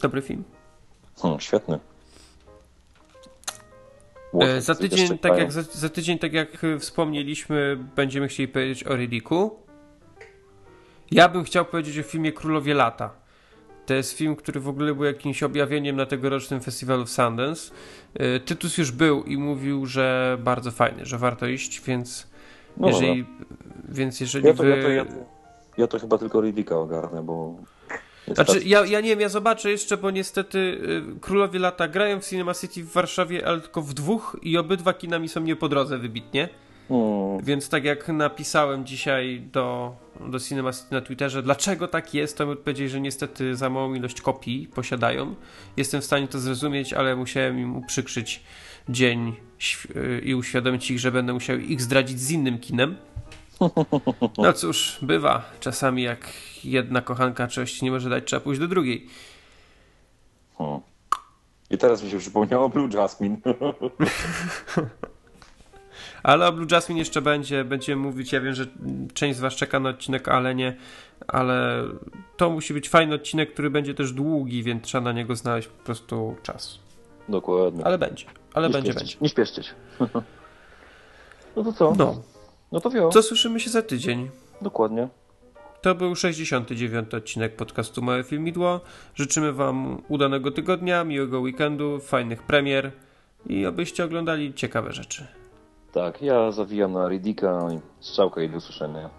Dobry 0.00 0.22
film. 0.22 0.44
Hmm, 1.16 1.40
świetny. 1.40 1.78
E, 4.40 4.60
za 4.60 4.74
tydzień, 4.74 5.18
tak 5.18 5.38
jak, 5.38 5.52
za, 5.52 5.62
za 5.62 5.88
tydzień, 5.88 6.18
tak 6.18 6.32
jak 6.32 6.64
y, 6.64 6.78
wspomnieliśmy, 6.78 7.78
będziemy 7.96 8.28
chcieli 8.28 8.48
powiedzieć 8.48 8.84
o 8.84 8.96
Riddicku. 8.96 9.63
Ja 11.14 11.28
bym 11.28 11.44
chciał 11.44 11.64
powiedzieć 11.64 11.98
o 11.98 12.02
filmie 12.02 12.32
Królowie 12.32 12.74
Lata. 12.74 13.10
To 13.86 13.94
jest 13.94 14.12
film, 14.12 14.36
który 14.36 14.60
w 14.60 14.68
ogóle 14.68 14.94
był 14.94 15.04
jakimś 15.04 15.42
objawieniem 15.42 15.96
na 15.96 16.06
tegorocznym 16.06 16.60
festiwalu 16.60 17.06
Sundance. 17.06 17.72
Y, 18.36 18.40
Tytus 18.40 18.78
już 18.78 18.90
był 18.90 19.22
i 19.22 19.36
mówił, 19.36 19.86
że 19.86 20.38
bardzo 20.40 20.70
fajny, 20.70 21.06
że 21.06 21.18
warto 21.18 21.46
iść, 21.46 21.80
więc 21.80 22.26
No 22.76 22.88
jeżeli, 22.88 23.26
więc 23.88 24.20
jeżeli 24.20 24.46
Ja 24.46 24.54
to, 24.54 24.62
wy... 24.62 24.68
ja, 24.68 24.82
to, 24.82 24.88
ja, 24.88 25.04
ja 25.78 25.86
to 25.86 25.98
chyba 25.98 26.18
tylko 26.18 26.40
Riddicka 26.40 26.78
ogarnę, 26.78 27.22
bo... 27.22 27.54
Znaczy, 28.28 28.60
ja, 28.64 28.84
ja 28.86 29.00
nie 29.00 29.08
wiem, 29.08 29.20
ja 29.20 29.28
zobaczę 29.28 29.70
jeszcze, 29.70 29.96
bo 29.96 30.10
niestety 30.10 30.58
y, 30.58 31.20
Królowie 31.20 31.58
Lata 31.58 31.88
grają 31.88 32.20
w 32.20 32.24
Cinema 32.24 32.54
City 32.54 32.84
w 32.84 32.92
Warszawie, 32.92 33.46
ale 33.46 33.60
tylko 33.60 33.82
w 33.82 33.94
dwóch 33.94 34.36
i 34.42 34.58
obydwa 34.58 34.94
kinami 34.94 35.28
są 35.28 35.40
nie 35.40 35.56
po 35.56 35.68
drodze 35.68 35.98
wybitnie. 35.98 36.48
Więc 37.42 37.68
tak 37.68 37.84
jak 37.84 38.08
napisałem 38.08 38.86
dzisiaj 38.86 39.40
do, 39.52 39.96
do 40.20 40.40
Cinema 40.40 40.70
na 40.90 41.00
Twitterze, 41.00 41.42
dlaczego 41.42 41.88
tak 41.88 42.14
jest, 42.14 42.38
to 42.38 42.46
mi 42.46 42.52
odpowiedzieli, 42.52 42.88
że 42.88 43.00
niestety 43.00 43.56
za 43.56 43.70
małą 43.70 43.94
ilość 43.94 44.20
kopii 44.20 44.68
posiadają. 44.74 45.34
Jestem 45.76 46.00
w 46.00 46.04
stanie 46.04 46.28
to 46.28 46.38
zrozumieć, 46.38 46.92
ale 46.92 47.16
musiałem 47.16 47.58
im 47.58 47.76
uprzykrzyć 47.76 48.42
dzień 48.88 49.36
i 50.22 50.34
uświadomić 50.34 50.90
ich, 50.90 50.98
że 50.98 51.12
będę 51.12 51.32
musiał 51.32 51.56
ich 51.56 51.82
zdradzić 51.82 52.20
z 52.20 52.30
innym 52.30 52.58
kinem. 52.58 52.96
No 54.38 54.52
cóż, 54.52 54.98
bywa. 55.02 55.50
Czasami 55.60 56.02
jak 56.02 56.32
jedna 56.64 57.00
kochanka 57.00 57.48
czegoś 57.48 57.82
nie 57.82 57.90
może 57.90 58.10
dać, 58.10 58.24
trzeba 58.24 58.40
pójść 58.40 58.60
do 58.60 58.68
drugiej. 58.68 59.06
hmm. 60.58 60.80
I 61.70 61.78
teraz 61.78 62.02
mi 62.02 62.10
się 62.10 62.18
przypomniało 62.18 62.68
Blue 62.68 62.88
Jasmine. 62.92 63.36
Ale 66.24 66.48
o 66.48 66.52
Blue 66.52 66.66
Jasmine 66.70 66.98
jeszcze 66.98 67.22
będzie, 67.22 67.64
będziemy 67.64 68.02
mówić. 68.02 68.32
Ja 68.32 68.40
wiem, 68.40 68.54
że 68.54 68.66
część 69.14 69.38
z 69.38 69.40
Was 69.40 69.54
czeka 69.54 69.80
na 69.80 69.88
odcinek, 69.88 70.28
ale 70.28 70.54
nie. 70.54 70.76
Ale 71.28 71.84
to 72.36 72.50
musi 72.50 72.74
być 72.74 72.88
fajny 72.88 73.14
odcinek, 73.14 73.52
który 73.52 73.70
będzie 73.70 73.94
też 73.94 74.12
długi, 74.12 74.62
więc 74.62 74.84
trzeba 74.84 75.04
na 75.04 75.12
niego 75.12 75.36
znaleźć 75.36 75.68
po 75.68 75.84
prostu 75.84 76.36
czas. 76.42 76.78
Dokładnie. 77.28 77.84
Ale 77.86 77.98
będzie, 77.98 78.26
ale 78.54 78.68
nie 78.68 78.72
będzie, 78.72 78.94
będzie. 78.94 79.16
Nie 79.20 79.28
śpieszcie 79.28 79.62
się. 79.62 79.72
No 81.56 81.64
to 81.64 81.72
co? 81.72 81.94
No, 81.98 82.22
No 82.72 82.80
to 82.80 82.90
wio. 82.90 83.08
co 83.08 83.22
słyszymy 83.22 83.60
się 83.60 83.70
za 83.70 83.82
tydzień? 83.82 84.30
Dokładnie. 84.62 85.08
To 85.82 85.94
był 85.94 86.14
69. 86.16 87.14
odcinek 87.14 87.56
podcastu 87.56 88.02
Małe 88.02 88.24
Filmidło. 88.24 88.80
Życzymy 89.14 89.52
Wam 89.52 90.02
udanego 90.08 90.50
tygodnia, 90.50 91.04
miłego 91.04 91.40
weekendu, 91.40 92.00
fajnych 92.00 92.42
premier 92.42 92.92
i 93.46 93.66
abyście 93.66 94.04
oglądali 94.04 94.54
ciekawe 94.54 94.92
rzeczy. 94.92 95.26
Tak, 95.94 96.22
ja 96.22 96.52
zawijam 96.52 96.92
na 96.92 97.08
Ridika 97.08 97.68
i 97.72 97.80
strzałka 98.00 98.42
i 98.42 98.48
do 98.48 98.56
usłyszenia. 98.56 99.10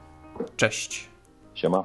Cześć! 0.55 1.09
Siema. 1.53 1.83